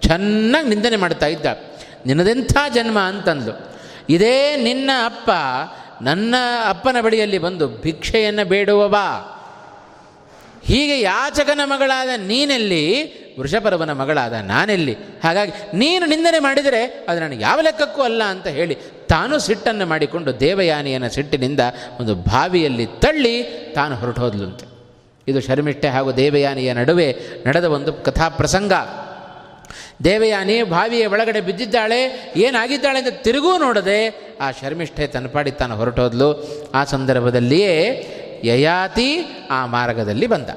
[0.00, 1.46] ಚೆನ್ನಾಗಿ ನಿಂದನೆ ಮಾಡ್ತಾ ಇದ್ದ.
[2.06, 3.52] ನಿನ್ನದೆಂಥ ಜನ್ಮ ಅಂತಂದು
[4.08, 5.30] ಇದೇ ನಿನ್ನ ಅಪ್ಪ,
[6.02, 6.34] ನನ್ನ
[6.68, 8.96] ಅಪ್ಪನ ಬಳಿಯಲ್ಲಿ ಬಂದು ಭಿಕ್ಷೆಯನ್ನು ಬೇಡುವವ.
[10.64, 12.84] ಹೀಗೆ ಯಾಚಕನ ಮಗಳಾದ ನೀನೆಲ್ಲಿ
[13.38, 14.94] ವೃಷಪರ್ವನ ಮಗಳಾದ ನಾನೆಲ್ಲಿ?
[14.94, 18.74] ಹಾಗಾಗಿ ನೀನು ನಿಂದನೆ ಮಾಡಿದರೆ ಅದು ನನಗೆ ಯಾವ ಲೆಕ್ಕಕ್ಕೂ ಅಲ್ಲ ಅಂತ ಹೇಳಿ
[19.08, 21.60] ತಾನು ಸಿಟ್ಟನ್ನು ಮಾಡಿಕೊಂಡು ದೇವಯಾನಿಯನ ಸಿಟ್ಟಿನಿಂದ
[22.00, 23.42] ಒಂದು ಬಾವಿಯಲ್ಲಿ ತಳ್ಳಿ
[23.74, 24.66] ತಾನು ಹೊರಟೋದ್ಲಂತೆ
[25.28, 27.16] ಇದು ಶರ್ಮಿಷ್ಠೆ ಹಾಗೂ ದೇವಯಾನಿಯ ನಡುವೆ
[27.46, 28.72] ನಡೆದ ಒಂದು ಕಥಾಪ್ರಸಂಗ.
[30.04, 33.98] ದೇವಯಾನಿ ಬಾವಿಯ ಒಳಗಡೆ ಬಿದ್ದಿದ್ದಾಳೆ, ಏನಾಗಿದ್ದಾಳೆ ಅಂತ ತಿರುಗೂ ನೋಡದೆ
[34.40, 36.28] ಆ ಶರ್ಮಿಷ್ಠೆ ತನ್ನಪಾಡಿ ತಾನು ಹೊರಟೋದ್ಲು
[36.74, 37.74] ಆ ಸಂದರ್ಭದಲ್ಲಿಯೇ
[38.44, 39.10] ಯಯಾತಿ
[39.50, 40.50] ಆ ಮಾರ್ಗದಲ್ಲಿ ಬಂದ.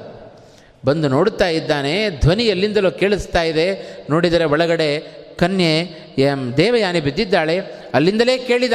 [0.84, 3.96] ಬಂದು ನೋಡುತ್ತಾ ಇದ್ದಾನೆ, ಧ್ವನಿ ಎಲ್ಲಿಂದಲೋ ಕೇಳಿಸ್ತಾ ಇದೆ.
[4.10, 4.98] ನೋಡಿದರೆ ಒಳಗಡೆ
[5.38, 5.78] ಕನ್ಯೆ,
[6.18, 7.60] ಎಂ, ದೇವಯಾನಿ ಬಿದ್ದಿದ್ದಾಳೆ.
[7.94, 8.72] ಅಲ್ಲಿಂದಲೇ ಕೇಳಿದ,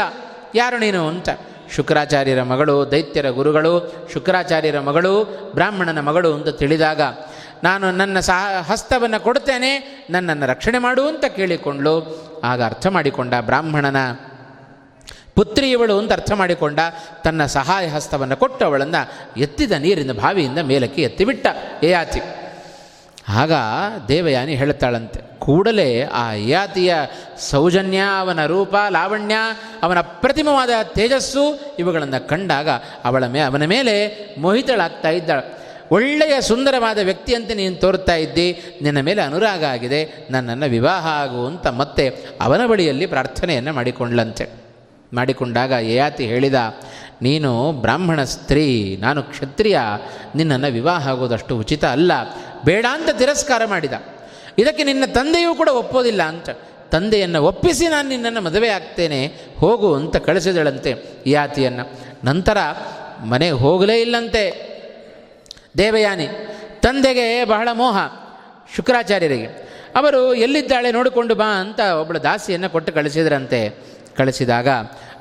[0.55, 1.07] ಯಾರು ನೀನು?
[1.07, 1.29] ಅಂತ.
[1.75, 5.23] ಶುಕ್ರಾಚಾರ್ಯರ ಮಗಳು, ದೈತ್ಯರ ಗುರುಗಳು, ಶುಕ್ರಾಚಾರ್ಯರ ಮಗಳು,
[5.53, 7.01] ಬ್ರಾಹ್ಮಣನ ಮಗಳು ಅಂತ ತಿಳಿದಾಗ,
[7.63, 10.05] ನಾನು ನನ್ನ ಸಹ, ಹಸ್ತವನ್ನು ಕೊಡುತ್ತೇನೆ.
[10.09, 13.97] ನನ್ನನ್ನು ರಕ್ಷಣೆ ಮಾಡು ಅಂತ ಕೇಳಿಕೊಂಡ್ಲು ಆಗ ಅರ್ಥ ಮಾಡಿಕೊಂಡ ಬ್ರಾಹ್ಮಣನ
[15.35, 16.79] ಪುತ್ರಿ ಇವಳು ಅಂತ ಅರ್ಥ ಮಾಡಿಕೊಂಡ
[17.23, 19.01] ತನ್ನ ಸಹಾಯ ಹಸ್ತವನ್ನು ಕೊಟ್ಟು ಅವಳನ್ನು
[19.39, 21.47] ಎತ್ತಿದ ನೀರಿನ ಬಾವಿಯಿಂದ ಮೇಲಕ್ಕೆ ಎತ್ತಿಬಿಟ್ಟ
[21.83, 22.21] ಏಯಾತಿ
[23.29, 23.51] ಆಗ
[24.07, 26.95] ದೇವಯಾನಿ ಹೇಳ್ತಾಳಂತೆ ಕೂಡಲೇ ಆ ಯಯಾತಿಯ
[27.39, 29.35] ಸೌಜನ್ಯ, ಅವನ ರೂಪ, ಲಾವಣ್ಯ,
[29.83, 32.69] ಅವನ ಅಪ್ರತಿಮವಾದ ತೇಜಸ್ಸು ಇವುಗಳನ್ನು ಕಂಡಾಗ
[33.05, 33.93] ಅವಳ ಮೇ, ಅವನ ಮೇಲೆ
[34.37, 35.43] ಮೋಹಿತಳಾಗ್ತಾ ಇದ್ದಾಳೆ.
[35.91, 42.09] ಒಳ್ಳೆಯ ಸುಂದರವಾದ ವ್ಯಕ್ತಿಯಂತೆ ನೀನು ತೋರ್ತಾ ಇದ್ದಿ, ನಿನ್ನ ಮೇಲೆ ಅನುರಾಗ ಆಗಿದೆ, ನನ್ನನ್ನು ವಿವಾಹ ಆಗು ಅಂತ ಮತ್ತೆ
[42.41, 44.62] ಅವನ ಬಳಿಯಲ್ಲಿ ಪ್ರಾರ್ಥನೆಯನ್ನು ಮಾಡಿಕೊಂಡ್ಲಂತೆ
[45.13, 46.59] ಮಾಡಿಕೊಂಡಾಗ ಯಯಾತಿ ಹೇಳಿದ,
[47.21, 49.79] ನೀನು ಬ್ರಾಹ್ಮಣ ಸ್ತ್ರೀ, ನಾನು ಕ್ಷತ್ರಿಯ,
[50.35, 52.11] ನಿನ್ನನ್ನು ವಿವಾಹ ಆಗೋದಷ್ಟು ಉಚಿತ ಅಲ್ಲ,
[52.65, 53.93] ಬೇಡ ಅಂತ ತಿರಸ್ಕಾರ ಮಾಡಿದ.
[54.57, 56.49] ಇದಕ್ಕೆ ನಿನ್ನ ತಂದೆಯೂ ಕೂಡ ಒಪ್ಪೋದಿಲ್ಲ ಅಂತ.
[56.91, 59.19] ತಂದೆಯನ್ನು ಒಪ್ಪಿಸಿ ನಾನು ನಿನ್ನನ್ನು ಮದುವೆ ಆಗ್ತೇನೆ,
[59.57, 60.91] ಹೋಗು ಅಂತ ಕಳಿಸಿದಳಂತೆ
[61.25, 61.85] ಯಾತಿಯನ್ನು
[62.23, 62.57] ನಂತರ
[63.25, 64.43] ಮನೆಗೆ ಹೋಗಲೇ ಇಲ್ಲಂತೆ.
[65.77, 66.27] ದೇವಯಾನಿ,
[66.81, 67.97] ತಂದೆಗೆ ಬಹಳ ಮೋಹ,
[68.75, 69.47] ಶುಕ್ರಾಚಾರ್ಯರಿಗೆ.
[69.95, 73.59] ಅವರು ಎಲ್ಲಿದ್ದಾಳೆ ನೋಡಿಕೊಂಡು ಬಾ ಅಂತ ಒಬ್ಬಳು ದಾಸಿಯನ್ನು ಕೊಟ್ಟು ಕಳಿಸಿದ್ರಂತೆ.
[74.17, 74.67] ಕಳಿಸಿದಾಗ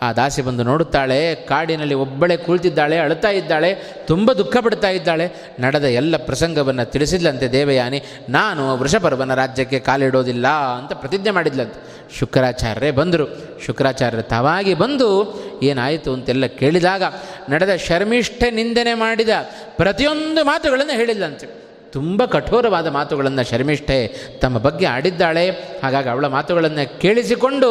[0.02, 3.74] ಆ ದಾಸಿ ಬಂದು ನೋಡುತ್ತಾಳೆ, ಕಾಡಿನಲ್ಲಿ ಒಬ್ಬಳೆ ಕುಳಿತಿದ್ದಾಳೆ, ಅಳುತ್ತಾ ಇದ್ದಾಳೆ,
[4.06, 5.32] ತುಂಬ ದುಃಖ ಪಡ್ತಾ ಇದ್ದಾಳೆ.
[5.60, 11.92] ನಡೆದ ಎಲ್ಲ ಪ್ರಸಂಗವನ್ನು ತಿಳಿಸಿದ್ಲಂತೆ ದೇವಯಾನಿ, ನಾನು ವೃಷಪರ್ವನ ರಾಜ್ಯಕ್ಕೆ ಕಾಲಿಡೋದಿಲ್ಲ ಅಂತ ಪ್ರತಿಜ್ಞೆ ಮಾಡಿದ್ಲಂತೆ.
[12.18, 13.26] ಶುಕ್ರಾಚಾರ್ಯರೇ ಬಂದರು.
[13.66, 16.12] ಶುಕ್ರಾಚಾರ್ಯರು ತಾವಾಗಿ ಬಂದು, ಏನಾಯಿತು?
[16.12, 17.02] ಅಂತೆಲ್ಲ ಕೇಳಿದಾಗ
[17.50, 19.28] ನಡೆದ ಶರ್ಮಿಷ್ಠೆ ನಿಂದನೆ ಮಾಡಿದ
[19.76, 21.46] ಪ್ರತಿಯೊಂದು ಮಾತುಗಳನ್ನು ಹೇಳಿದ್ಲಂತೆ.
[21.90, 25.50] ತುಂಬ ಕಠೋರವಾದ ಮಾತುಗಳನ್ನು ಶರ್ಮಿಷ್ಠೆ ತಮ್ಮ ಬಗ್ಗೆ ಆಡಿದ್ದಾಳೆ.
[25.82, 27.68] ಹಾಗಾಗಿ ಅವಳ ಮಾತುಗಳನ್ನು ಕೇಳಿಸಿಕೊಂಡು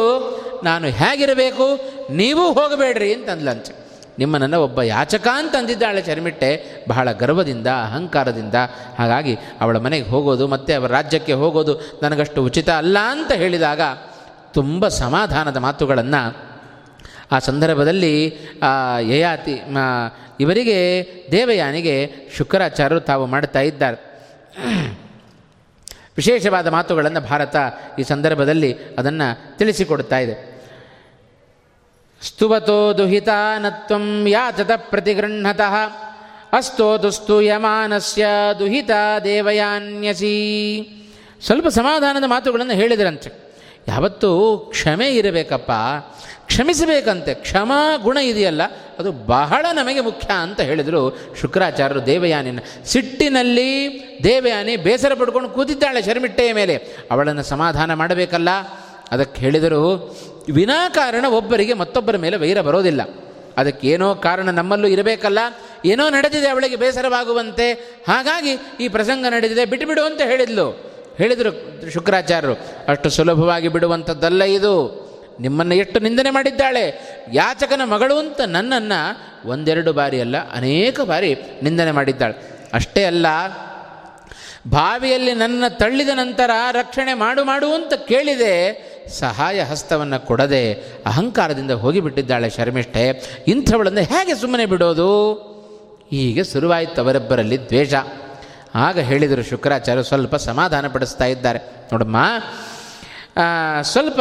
[0.64, 1.66] ನಾನು ಹೇಗಿರಬೇಕು?
[2.12, 3.72] ನೀವು ಹೋಗಬೇಡ್ರಿ ಅಂತಂದ್ಲಂತೆ.
[4.18, 6.50] ನಿಮ್ಮನನ್ನು ಒಬ್ಬ ಯಾಚಕ ಅಂತ ಅಂದಿದ್ದಾಳೆ ಚರ್ಮಿಟ್ಟೆ.
[6.88, 8.54] ಬಹಳ ಗರ್ವದಿಂದ, ಅಹಂಕಾರದಿಂದ.
[8.98, 13.80] ಹಾಗಾಗಿ ಅವಳ ಮನೆಗೆ ಹೋಗೋದು, ಮತ್ತು ಅವರ ರಾಜ್ಯಕ್ಕೆ ಹೋಗೋದು ನನಗಷ್ಟು ಉಚಿತ ಅಲ್ಲ ಅಂತ ಹೇಳಿದಾಗ
[14.52, 16.52] ತುಂಬ ಸಮಾಧಾನದ ಮಾತುಗಳನ್ನು
[17.32, 18.36] ಆ ಸಂದರ್ಭದಲ್ಲಿ
[19.00, 19.62] ಯಯಾತಿ
[20.40, 20.78] ಇವರಿಗೆ,
[21.30, 23.98] ದೇವಯಾನಿಗೆ ಶುಕ್ರಾಚಾರ್ಯರು ತಾವು ಮಾಡ್ತಾ ಇದ್ದಾರೆ.
[26.16, 27.56] ವಿಶೇಷವಾದ ಮಾತುಗಳನ್ನು ಭಾರತ
[27.98, 30.51] ಈ ಸಂದರ್ಭದಲ್ಲಿ ಅದನ್ನು ತಿಳಿಸಿಕೊಡ್ತಾ ಇದೆ.
[32.22, 35.74] ಸ್ತುವತೋ ದುಹಿತಾನತ್ವಂ ಯಾತತ ಪ್ರತಿಗೃಹತಃ
[37.02, 38.26] ದುಸ್ತು ಯಮಾನಸ್ಯ
[38.58, 38.90] ದುಹಿತ
[39.24, 40.34] ದೇವಯಾನ್ಯಸಿ.
[41.44, 43.30] ಸ್ವಲ್ಪ ಸಮಾಧಾನದ ಮಾತುಗಳನ್ನು ಹೇಳಿದ್ರಂತೆ.
[43.88, 45.70] ಯಾವತ್ತೂ ಕ್ಷಮೆ ಇರಬೇಕಪ್ಪ.
[46.46, 47.34] ಕ್ಷಮಿಸಬೇಕಂತೆ.
[47.34, 48.62] ಕ್ಷಮಾ ಗುಣ ಇದೆಯಲ್ಲ,
[48.98, 52.58] ಅದು ಬಹಳ ನಮಗೆ ಮುಖ್ಯ ಅಂತ ಹೇಳಿದರು ಶುಕ್ರಾಚಾರ್ಯರು ದೇವಯಾನಿನ.
[52.84, 53.72] ಸಿಟ್ಟಿನಲ್ಲಿ
[54.24, 56.76] ದೇವಯಾನಿ ಬೇಸರ ಪಡ್ಕೊಂಡು ಕೂತಿದ್ದಾಳೆ ಶರ್ಮಿಟ್ಟೆಯ ಮೇಲೆ.
[57.10, 58.48] ಅವಳನ್ನು ಸಮಾಧಾನ ಮಾಡಬೇಕಲ್ಲ?
[59.10, 59.82] ಅದಕ್ಕೆ ಹೇಳಿದರು
[60.50, 63.00] ವಿನಾಕಾರಣ ಒಬ್ಬರಿಗೆ ಮತ್ತೊಬ್ಬರ ಮೇಲೆ ವೈರ ಬರೋದಿಲ್ಲ.
[63.56, 65.38] ಅದಕ್ಕೇನೋ ಕಾರಣ ನಮ್ಮಲ್ಲೂ ಇರಬೇಕಲ್ಲ.
[65.84, 67.72] ಏನೋ ನಡೆದಿದೆ ಅವಳಿಗೆ ಬೇಸರವಾಗುವಂತೆ.
[68.08, 69.64] ಹಾಗಾಗಿ ಈ ಪ್ರಸಂಗ ನಡೆದಿದೆ.
[69.64, 70.92] ಬಿಟ್ಟುಬಿಡು ಅಂತ ಹೇಳಿದ್ಲು.
[71.18, 72.60] ಹೇಳಿದರು ಶುಕ್ರಾಚಾರ್ಯರು.
[72.88, 75.02] ಅಷ್ಟು ಸುಲಭವಾಗಿ ಬಿಡುವಂಥದ್ದಲ್ಲ ಇದು.
[75.40, 77.00] ನಿಮ್ಮನ್ನು ಎಷ್ಟು ನಿಂದನೆ ಮಾಡಿದ್ದಾಳೆ.
[77.32, 79.16] ಯಾಚಕನ ಮಗಳು ಅಂತ ನನ್ನನ್ನು
[79.48, 82.60] ಒಂದೆರಡು ಬಾರಿ ಅಲ್ಲ, ಅನೇಕ ಬಾರಿ ನಿಂದನೆ ಮಾಡಿದ್ದಾಳೆ.
[82.72, 83.26] ಅಷ್ಟೇ ಅಲ್ಲ
[84.68, 88.56] ಬಾವಿಯಲ್ಲಿ ನನ್ನ ತಳ್ಳಿದ ನಂತರ ರಕ್ಷಣೆ ಮಾಡು ಮಾಡು ಅಂತ ಕೇಳಿದೆ.
[89.20, 90.72] ಸಹಾಯ ಹಸ್ತವನ್ನು ಕೊಡದೆ
[91.06, 93.04] ಅಹಂಕಾರದಿಂದ ಹೋಗಿಬಿಟ್ಟಿದ್ದಾಳೆ ಶರ್ಮಿಷ್ಠೆ.
[93.48, 95.32] ಇಂಥವಳನ್ನು ಹೇಗೆ ಸುಮ್ಮನೆ ಬಿಡೋದು?
[96.10, 97.94] ಹೀಗೆ ಶುರುವಾಯಿತು ಅವರಿಬ್ಬರಲ್ಲಿ ದ್ವೇಷ.
[98.74, 101.58] ಆಗ ಹೇಳಿದರು ಶುಕ್ರಾಚಾರ್ಯ ಸ್ವಲ್ಪ ಸಮಾಧಾನ ಪಡಿಸ್ತಾ ಇದ್ದಾರೆ.
[101.58, 102.16] ನೋಡಮ್ಮ
[103.82, 104.20] ಸ್ವಲ್ಪ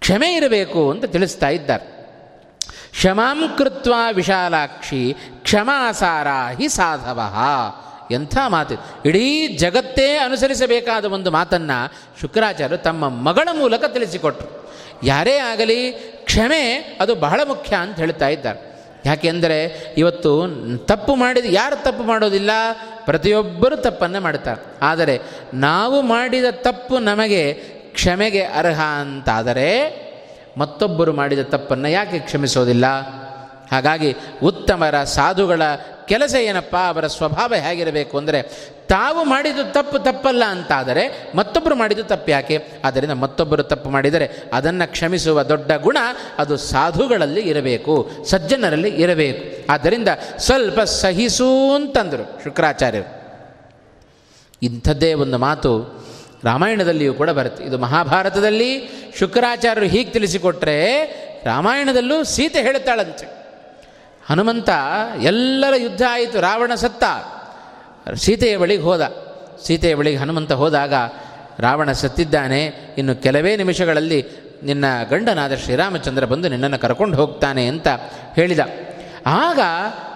[0.00, 1.94] ಕ್ಷಮೆ ಇರಬೇಕು ಅಂತ ತಿಳಿಸ್ತಾ ಇದ್ದಾರೆ.
[2.90, 6.26] ಕ್ಷಮಾಂ ಕೃತ್ವ ವಿಶಾಲಾಕ್ಷಿ ಕ್ಷಮಾಸಾರ
[6.58, 7.20] ಹಿ ಸಾಧವ.
[8.10, 8.74] ಎಂಥ ಮಾತು.
[9.04, 14.70] ಇಡೀ ಜಗತ್ತೇ ಅನುಸರಿಸಬೇಕಾದ ಒಂದು ಮಾತನ್ನು ಶುಕ್ರಾಚಾರ್ಯರು ತಮ್ಮ ಮಗಳ ಮೂಲಕ ತಿಳಿಸಿಕೊಟ್ರು.
[15.02, 15.90] ಯಾರೇ ಆಗಲಿ
[16.24, 18.74] ಕ್ಷಮೆ ಅದು ಬಹಳ ಮುಖ್ಯ ಅಂತ ಹೇಳ್ತಾ ಇದ್ದಾರೆ.
[19.06, 20.46] ಯಾಕೆಂದರೆ ಇವತ್ತು
[20.86, 22.50] ತಪ್ಪು ಮಾಡಿದ, ಯಾರು ತಪ್ಪು ಮಾಡೋದಿಲ್ಲ?
[23.04, 24.64] ಪ್ರತಿಯೊಬ್ಬರು ತಪ್ಪನ್ನು ಮಾಡ್ತಾರೆ.
[24.82, 25.20] ಆದರೆ
[25.54, 27.54] ನಾವು ಮಾಡಿದ ತಪ್ಪು ನಮಗೆ
[27.94, 30.04] ಕ್ಷಮೆಗೆ ಅರ್ಹ ಅಂತಾದರೆ
[30.58, 32.86] ಮತ್ತೊಬ್ಬರು ಮಾಡಿದ ತಪ್ಪನ್ನು ಯಾಕೆ ಕ್ಷಮಿಸೋದಿಲ್ಲ?
[33.72, 35.62] ಹಾಗಾಗಿ ಉತ್ತಮರ ಸಾಧುಗಳ
[36.06, 38.42] ಕೆಲಸ ಏನಪ್ಪ, ಅವರ ಸ್ವಭಾವ ಹೇಗಿರಬೇಕು ಅಂದರೆ,
[38.88, 42.58] ತಾವು ಮಾಡಿದ್ದು ತಪ್ಪು ತಪ್ಪಲ್ಲ ಅಂತಾದರೆ ಮತ್ತೊಬ್ಬರು ಮಾಡಿದ್ದು ತಪ್ಪು ಯಾಕೆ?
[42.84, 45.96] ಆದ್ದರಿಂದ ಮತ್ತೊಬ್ಬರು ತಪ್ಪು ಮಾಡಿದರೆ, ಅದನ್ನು ಕ್ಷಮಿಸುವ ದೊಡ್ಡ ಗುಣ
[46.38, 49.72] ಅದು ಸಾಧುಗಳಲ್ಲಿ ಇರಬೇಕು, ಸಜ್ಜನರಲ್ಲಿ ಇರಬೇಕು.
[49.72, 53.24] ಆದ್ದರಿಂದ ಸ್ವಲ್ಪ ಸಹಿಸು ಅಂತಂದರು ಶುಕ್ರಾಚಾರ್ಯರು.
[54.62, 56.04] ಇಂಥದ್ದೇ ಒಂದು ಮಾತು
[56.44, 57.64] ರಾಮಾಯಣದಲ್ಲಿಯೂ ಕೂಡ ಬರುತ್ತೆ.
[57.64, 58.88] ಇದು ಮಹಾಭಾರತದಲ್ಲಿ
[59.18, 60.78] ಶುಕ್ರಾಚಾರ್ಯರು ಹೀಗೆ ತಿಳಿಸಿಕೊಟ್ರೆ,
[61.44, 63.43] ರಾಮಾಯಣದಲ್ಲೂ ಸೀತೆ ಹೇಳ್ತಾಳಂತೆ
[64.28, 64.68] ಹನುಮಂತ
[65.22, 66.40] ಎಲ್ಲರ ಯುದ್ಧ ಆಯಿತು.
[66.40, 67.04] ರಾವಣ ಸತ್ತ.
[68.14, 69.24] ಸೀತೆಯ ಬಳಿಗೆ ಹೋದ.
[69.66, 70.94] ಸೀತೆಯ ಬಳಿಗೆ ಹನುಮಂತ ಹೋದಾಗ
[71.58, 72.64] ರಾವಣ ಸತ್ತಿದ್ದಾನೆ.
[72.98, 74.26] ಇನ್ನು ಕೆಲವೇ ನಿಮಿಷಗಳಲ್ಲಿ
[74.62, 77.88] ನಿನ್ನ ಗಂಡನಾದ ಶ್ರೀರಾಮಚಂದ್ರ ಬಂದು ನಿನ್ನನ್ನು ಕರ್ಕೊಂಡು ಹೋಗ್ತಾನೆ ಅಂತ
[78.34, 78.58] ಹೇಳಿದ.
[79.26, 79.60] ಆಗ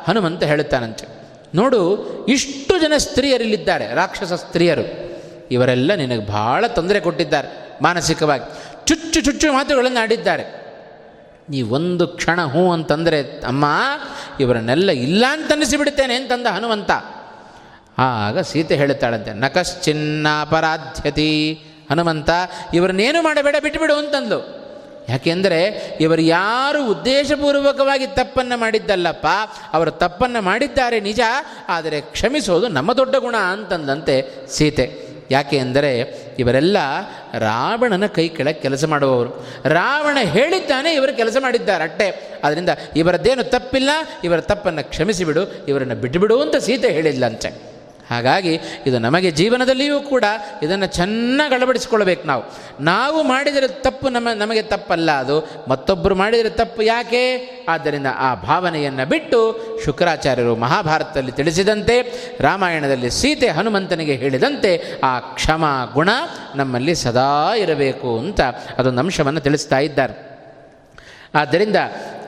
[0.09, 1.06] ಹನುಮಂತ ಹೇಳುತ್ತಾನಂತೆ,
[1.54, 5.09] ನೋಡು, ಇಷ್ಟು ಜನ ಸ್ತ್ರೀಯರಿಲ್ಲಿದ್ದಾರೆ, ರಾಕ್ಷಸ ಸ್ತ್ರೀಯರು.
[5.50, 8.44] ಇವರೆಲ್ಲ ನಿನಗೆ ಭಾಳ ತೊಂದರೆ ಕೊಟ್ಟಿದ್ದಾರೆ ಮಾನಸಿಕವಾಗಿ.
[8.86, 10.67] ಚುಚ್ಚು ಚುಚ್ಚು ಮಾತುಗಳನ್ನು ಆಡಿದ್ದಾರೆ.
[11.51, 13.64] ನೀ ಒಂದು ಕ್ಷಣ ಹ್ಞೂ ಅಂತಂದರೆ, ಅಮ್ಮ,
[14.40, 16.90] ಇವರನ್ನೆಲ್ಲ ಇಲ್ಲ ಅಂತ ಅನ್ನಿಸಿಬಿಡ್ತೇನೆ ಅಂತಂದ ಹನುಮಂತ.
[17.99, 21.62] ಆಗ ಸೀತೆ ಹೇಳುತ್ತಾಳಂತೆ, ನಕಶ್ಚಿನ್ನಾಪರಾಧ್ಯತಿ.
[21.90, 22.30] ಹನುಮಂತ,
[22.74, 24.59] ಇವರನ್ನೇನು ಮಾಡಬೇಡ ಬಿಟ್ಟುಬಿಡು ಅಂತಂದ್ಲು.
[25.09, 29.26] ಯಾಕೆಂದರೆ, ಇವರು ಯಾರು ಉದ್ದೇಶಪೂರ್ವಕವಾಗಿ ತಪ್ಪನ್ನು ಮಾಡಿದ್ದಲ್ಲಪ್ಪ,
[29.72, 31.20] ಅವರು ತಪ್ಪನ್ನು ಮಾಡಿದ್ದಾರೆ ನಿಜ,
[31.68, 35.07] ಆದರೆ ಕ್ಷಮಿಸೋದು ನಮ್ಮ ದೊಡ್ಡ ಗುಣ ಅಂತಂದಂತೆ ಸೀತೆ.
[35.30, 35.90] ಯಾಕೆ ಅಂದರೆ
[36.38, 36.76] ಇವರೆಲ್ಲ
[37.38, 39.46] ರಾವಣನ ಕೈ ಕೆಳಗೆ ಕೆಲಸ ಮಾಡುವವರು.
[39.64, 42.38] ರಾವಣ ಹೇಳಿದ್ದಾನೆ ಇವರು ಕೆಲಸ ಮಾಡಿದ್ದಾರೆ ಅಟ್ಟೆ.
[42.44, 43.90] ಅದರಿಂದ ಇವರದ್ದೇನು ತಪ್ಪಿಲ್ಲ,
[44.24, 47.67] ಇವರ ತಪ್ಪನ್ನು ಕ್ಷಮಿಸಿಬಿಡು, ಇವರನ್ನು ಬಿಟ್ಟುಬಿಡು ಅಂತ ಸೀತೆ ಹೇಳಿಲ್ಲಂತೆ
[48.11, 50.24] ಹಾಗಾಗಿ ಇದು ನಮಗೆ ಜೀವನದಲ್ಲಿಯೂ ಕೂಡ
[50.62, 52.44] ಇದನ್ನು ಚೆನ್ನಾಗಿ ಅಳವಡಿಸ್ಕೊಳ್ಬೇಕು ನಾವು.
[52.80, 55.48] ನಾವು ಮಾಡಿದರೆ ತಪ್ಪು ನಮ್ಮ, ನಮಗೆ ತಪ್ಪಲ್ಲ ಅದು.
[55.68, 57.50] ಮತ್ತೊಬ್ಬರು ಮಾಡಿದರೆ ತಪ್ಪು ಯಾಕೆ?
[57.68, 62.02] ಆದ್ದರಿಂದ ಆ ಭಾವನೆಯನ್ನು ಬಿಟ್ಟು ಶುಕ್ರಾಚಾರ್ಯರು ಮಹಾಭಾರತದಲ್ಲಿ ತಿಳಿಸಿದಂತೆ,
[62.40, 66.09] ರಾಮಾಯಣದಲ್ಲಿ ಸೀತೆ ಹನುಮಂತನಿಗೆ ಹೇಳಿದಂತೆ ಆ ಕ್ಷಮ ಗುಣ
[66.56, 68.40] ನಮ್ಮಲ್ಲಿ ಸದಾ ಇರಬೇಕು ಅಂತ
[68.78, 70.28] ಅದೊಂದು ಅಂಶವನ್ನು ತಿಳಿಸ್ತಾ ಇದ್ದಾರೆ.
[71.34, 71.76] ಆದ್ದರಿಂದ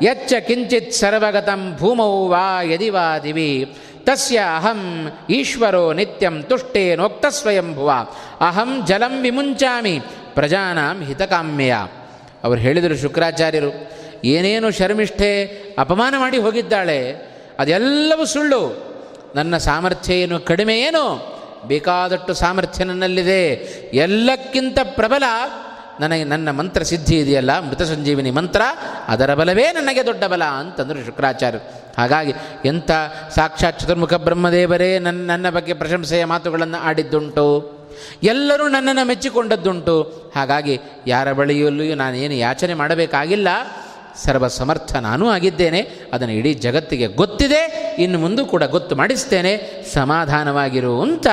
[0.03, 2.91] ಯಚ್ಚ ಕಿಂಚಿತ್ ಸರ್ವಗತಂ ಭೂಮೌ ವಾ ಯದಿ
[3.23, 7.93] ದಿವಿ ತಸ್ಯ ಅಹಂ ಈಶ್ವರೋ ನಿತ್ಯಂ ತುಷ್ಟೇನೋಕ್ತ ಸ್ವಯಂಭುವ
[8.41, 10.01] ಅಹಂ ಜಲಂ ವಿಮುಂಚಾಮಿ
[10.35, 11.75] ಪ್ರಜಾನಾಂ ಹಿತಕಾಮ್ಯ
[12.45, 13.91] ಅವರು ಹೇಳಿದರು, ಶುಕ್ರಾಚಾರ್ಯರು,
[14.25, 15.45] ಏನೇನು ಶರ್ಮಿಷ್ಠೆ
[15.79, 17.13] ಅಪಮಾನ ಮಾಡಿ ಹೋಗಿದ್ದಾಳೆ,
[17.59, 18.91] ಅದೆಲ್ಲವೂ ಸುಳ್ಳು.
[19.35, 21.37] ನನ್ನ ಸಾಮರ್ಥ್ಯ ಏನು ಕಡಿಮೆ ಏನು?
[21.65, 23.53] ಬೇಕಾದಷ್ಟು ಸಾಮರ್ಥ್ಯ ನನ್ನಲ್ಲಿದೆ.
[23.95, 25.23] ಎಲ್ಲಕ್ಕಿಂತ ಪ್ರಬಲ
[26.01, 28.63] ನನಗೆ ನನ್ನ ಮಂತ್ರ ಸಿದ್ಧಿ ಇದೆಯಲ್ಲ, ಮೃತ ಸಂಜೀವಿನಿ ಮಂತ್ರ,
[29.09, 31.61] ಅದರ ಬಲವೇ ನನಗೆ ದೊಡ್ಡ ಬಲ ಅಂತಂದರು ಶುಕ್ರಾಚಾರ್ಯರು.
[31.99, 32.33] ಹಾಗಾಗಿ
[32.65, 32.91] ಎಂಥ
[33.35, 37.47] ಸಾಕ್ಷಾತ್ ಚತುರ್ಮುಖ ಬ್ರಹ್ಮದೇವರೇ ನನ್ನ ನನ್ನ ಬಗ್ಗೆ ಪ್ರಶಂಸೆಯ ಮಾತುಗಳನ್ನು ಆಡಿದ್ದುಂಟು,
[38.23, 39.97] ಎಲ್ಲರೂ ನನ್ನನ್ನು ಮೆಚ್ಚಿಕೊಂಡದ್ದುಂಟು.
[40.37, 43.49] ಹಾಗಾಗಿ ಯಾರ ಬಳಿಯಲ್ಲಿಯೂ ನಾನೇನು ಯಾಚನೆ ಮಾಡಬೇಕಾಗಿಲ್ಲ.
[44.17, 49.85] ಸರ್ವ ಸಮರ್ಥ ನಾನೂ ಆಗಿದ್ದೇನೆ, ಅದನ್ನು ಇಡೀ ಜಗತ್ತಿಗೆ ಗೊತ್ತಿದೆ, ಇನ್ನು ಮುಂದೂ ಕೂಡ ಗೊತ್ತು ಮಾಡಿಸ್ತೇನೆ.
[49.95, 51.27] ಸಮಾಧಾನವಾಗಿರು ಅಂತ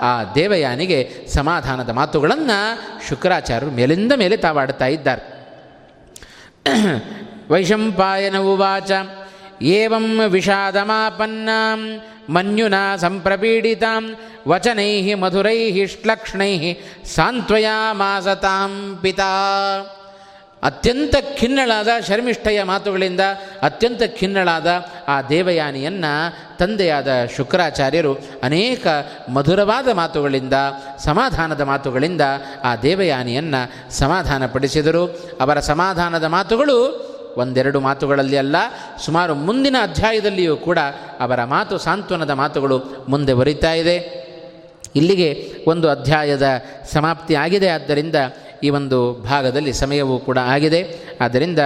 [0.00, 5.40] ಆ ದೇವಯಾನಿಗೆ ಸಮಾಧಾನದ ಮಾತುಗಳನ್ನು ಶುಕ್ರಾಚಾರ್ಯರು ಮೇಲಿಂದ ಮೇಲೆ ತಾವಾಡ್ತಾ ಇದ್ದಾರೆ.
[7.50, 8.90] ವೈಶಂಪಾಯನ ಉವಾಚ,
[9.62, 11.48] ಏವಂ ವಿಷಾದಮಾಪನ್ನ,
[12.28, 14.16] ಮನ್ಯುನಾ ಸಂಪ್ರಪೀಡಿತಾಂ,
[14.48, 16.74] ವಚನೈ ಮಧುರೈ ಶ್ಲಕ್ಷ್ಣೈ
[17.14, 19.96] ಸಾಂತ್ವಯಾಮಾಸತಾಂ ಪಿತಾ।
[20.62, 23.20] ಅತ್ಯಂತ ಖಿನ್ನಳಾದ ಶರ್ಮಿಷ್ಠೆಯ ಮಾತುಗಳಿಂದ
[23.62, 24.66] ಅತ್ಯಂತ ಖಿನ್ನಳಾದ
[25.08, 26.12] ಆ ದೇವಯಾನಿಯನ್ನು
[26.58, 28.86] ತಂದೆಯಾದ ಶುಕ್ರಾಚಾರ್ಯರು ಅನೇಕ
[29.28, 30.52] ಮಧುರವಾದ ಮಾತುಗಳಿಂದ,
[30.98, 32.20] ಸಮಾಧಾನದ ಮಾತುಗಳಿಂದ
[32.64, 35.04] ಆ ದೇವಯಾನಿಯನ್ನು ಸಮಾಧಾನಪಡಿಸಿದರು.
[35.40, 38.56] ಅವರ ಸಮಾಧಾನದ ಮಾತುಗಳು ಒಂದೆರಡು ಮಾತುಗಳಲ್ಲಿ ಅಲ್ಲ,
[39.04, 40.78] ಸುಮಾರು ಮುಂದಿನ ಅಧ್ಯಾಯದಲ್ಲಿಯೂ ಕೂಡ
[41.20, 44.20] ಅವರ ಮಾತು ಸಾಂತ್ವನದ ಮಾತುಗಳು ಮುಂದೆ ಬರೀತಾ ಇದೆ.
[44.96, 46.46] ಇಲ್ಲಿಗೆ ಒಂದು ಅಧ್ಯಾಯದ
[46.92, 47.68] ಸಮಾಪ್ತಿ ಆಗಿದೆ.
[47.68, 48.14] ಆದ್ದರಿಂದ
[48.62, 50.98] ಈ ಒಂದು ಭಾಗದಲ್ಲಿ ಸಮಯವೂ ಕೂಡ ಆಗಿದೆ.
[51.20, 51.58] ಆದ್ದರಿಂದ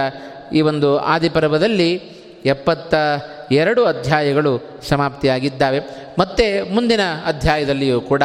[0.53, 1.93] ಈ ಒಂದು ಆದಿಪರ್ವದಲ್ಲಿ
[2.45, 2.93] ಎಪ್ಪತ್ತ
[3.51, 5.79] ಎರಡು ಅಧ್ಯಾಯಗಳು ಸಮಾಪ್ತಿಯಾಗಿದ್ದಾವೆ.
[6.19, 8.23] ಮತ್ತು ಮುಂದಿನ ಅಧ್ಯಾಯದಲ್ಲಿಯೂ ಕೂಡ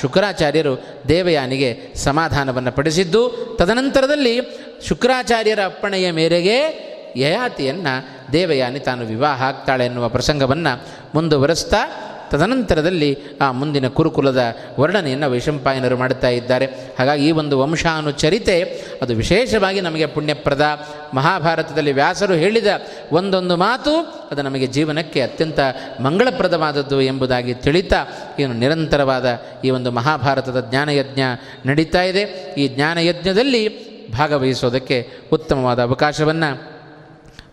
[0.00, 4.40] ಶುಕ್ರಾಚಾರ್ಯರು ದೇವಯಾನಿಗೆ ಸಮಾಧಾನವನ್ನು ಪಡಿಸಿದ್ದು, ತದನಂತರದಲ್ಲಿ
[4.88, 11.76] ಶುಕ್ರಾಚಾರ್ಯರ ಅಪ್ಪಣೆಯ ಮೇರೆಗೆ ಯಯಾತಿಯನ್ನು ದೇವಯಾನಿ ತಾನು ವಿವಾಹ ಆಗ್ತಾಳೆ ಎನ್ನುವ ಪ್ರಸಂಗವನ್ನು ಮುಂದುವರೆಸ್ತಾ
[12.32, 14.42] ತದನಂತರದಲ್ಲಿ ಆ ಮುಂದಿನ ಕುರುಕುಲದ
[14.80, 16.66] ವರ್ಣನೆಯನ್ನು ವೈಶಂಪಾಯನರು ಮಾಡುತ್ತಾ ಇದ್ದಾರೆ.
[16.66, 18.62] ಹಾಗಾಗಿ ಈ ಒಂದು ವಂಶಾನುಚರಿತೆ
[19.02, 22.66] ಅದು ವಿಶೇಷವಾಗಿ ನಮಗೆ ಪುಣ್ಯಪ್ರದ ಮಹಾಭಾರತದಲ್ಲಿ ವ್ಯಾಸರು ಹೇಳಿದ
[23.12, 23.96] ಒಂದೊಂದು ಮಾತು
[24.30, 25.58] ಅದು ನಮಗೆ ಜೀವನಕ್ಕೆ ಅತ್ಯಂತ
[26.00, 27.96] ಮಂಗಳಪ್ರದವಾದದ್ದು ಎಂಬುದಾಗಿ ತಿಳಿತಾ
[28.38, 29.26] ಏನು ನಿರಂತರವಾದ
[29.64, 31.20] ಈ ಒಂದು ಮಹಾಭಾರತದ ಜ್ಞಾನಯಜ್ಞ
[31.66, 32.54] ನಡೀತಾ ಇದೆ.
[32.58, 36.71] ಈ ಜ್ಞಾನಯಜ್ಞದಲ್ಲಿ ಭಾಗವಹಿಸೋದಕ್ಕೆ ಉತ್ತಮವಾದ ಅವಕಾಶವನ್ನು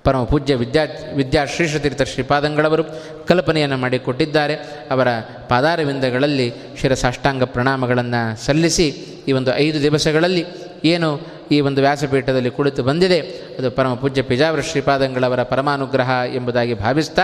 [0.04, 0.84] ಪರಮ ಪೂಜ್ಯ ವಿದ್ಯಾ
[1.16, 2.84] ವಿದ್ಯಾ ಶ್ರೀಶತೀರ್ಥ ಶ್ರೀಪಾದಂಗಳವರು
[3.28, 4.56] ಕಲ್ಪನೆಯನ್ನು ಮಾಡಿಕೊಟ್ಟಿದ್ದಾರೆ.
[4.92, 5.08] ಅವರ
[5.50, 8.88] ಪಾದಾರವಿಂದಗಳಲ್ಲಿ ಶಿರಸಾಷ್ಟಾಂಗ ಪ್ರಣಾಮಗಳನ್ನು ಸಲ್ಲಿಸಿ
[9.28, 10.46] ಈ ಒಂದು ಐದು ದಿವಸಗಳಲ್ಲಿ
[10.86, 13.20] ಏನು ಈ ಒಂದು ವ್ಯಾಸಪೀಠದಲ್ಲಿ ಕುಳಿತು ಬಂದಿದೆ.
[13.60, 17.22] ಅದು ಪರಮ ಪೂಜ್ಯ ಪಿಜಾವರ ಶ್ರೀಪಾದಂಗಳವರ ಪರಮಾನುಗ್ರಹ ಎಂಬುದಾಗಿ ಭಾವಿಸ್ತಾ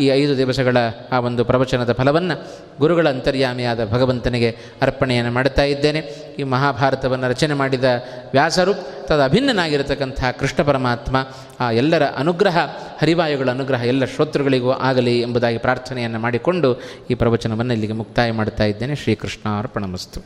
[0.00, 0.76] ಈ ಐದು ದಿವಸಗಳ
[1.12, 2.44] ಆ ಒಂದು ಪ್ರವಚನದ ಫಲವನ್ನು
[2.78, 5.98] ಗುರುಗಳ ಅಂತರ್ಯಾಮಿಯಾದ ಭಗವಂತನಿಗೆ ಅರ್ಪಣೆಯನ್ನು ಮಾಡುತ್ತಾ ಇದ್ದೇನೆ.
[6.38, 7.84] ಈ ಮಹಾಭಾರತವನ್ನು ರಚನೆ ಮಾಡಿದ
[8.32, 8.74] ವ್ಯಾಸರು
[9.06, 11.16] ತದ ಅಭಿನ್ನನಾಗಿರತಕ್ಕಂಥ ಕೃಷ್ಣ ಪರಮಾತ್ಮ,
[11.60, 12.58] ಆ ಎಲ್ಲರ ಅನುಗ್ರಹ,
[13.00, 18.94] ಹರಿವಾಯುಗಳ ಅನುಗ್ರಹ ಎಲ್ಲ ಶ್ರೋತೃಗಳಿಗೂ ಆಗಲಿ ಎಂಬುದಾಗಿ ಪ್ರಾರ್ಥನೆಯನ್ನು ಮಾಡಿಕೊಂಡು ಈ ಪ್ರವಚನವನ್ನು ಇಲ್ಲಿಗೆ ಮುಕ್ತಾಯ ಮಾಡ್ತಾ ಇದ್ದೇನೆ.
[18.94, 20.20] ಶ್ರೀಕೃಷ್ಣ ಅರ್ಪಣಮಸ್ತು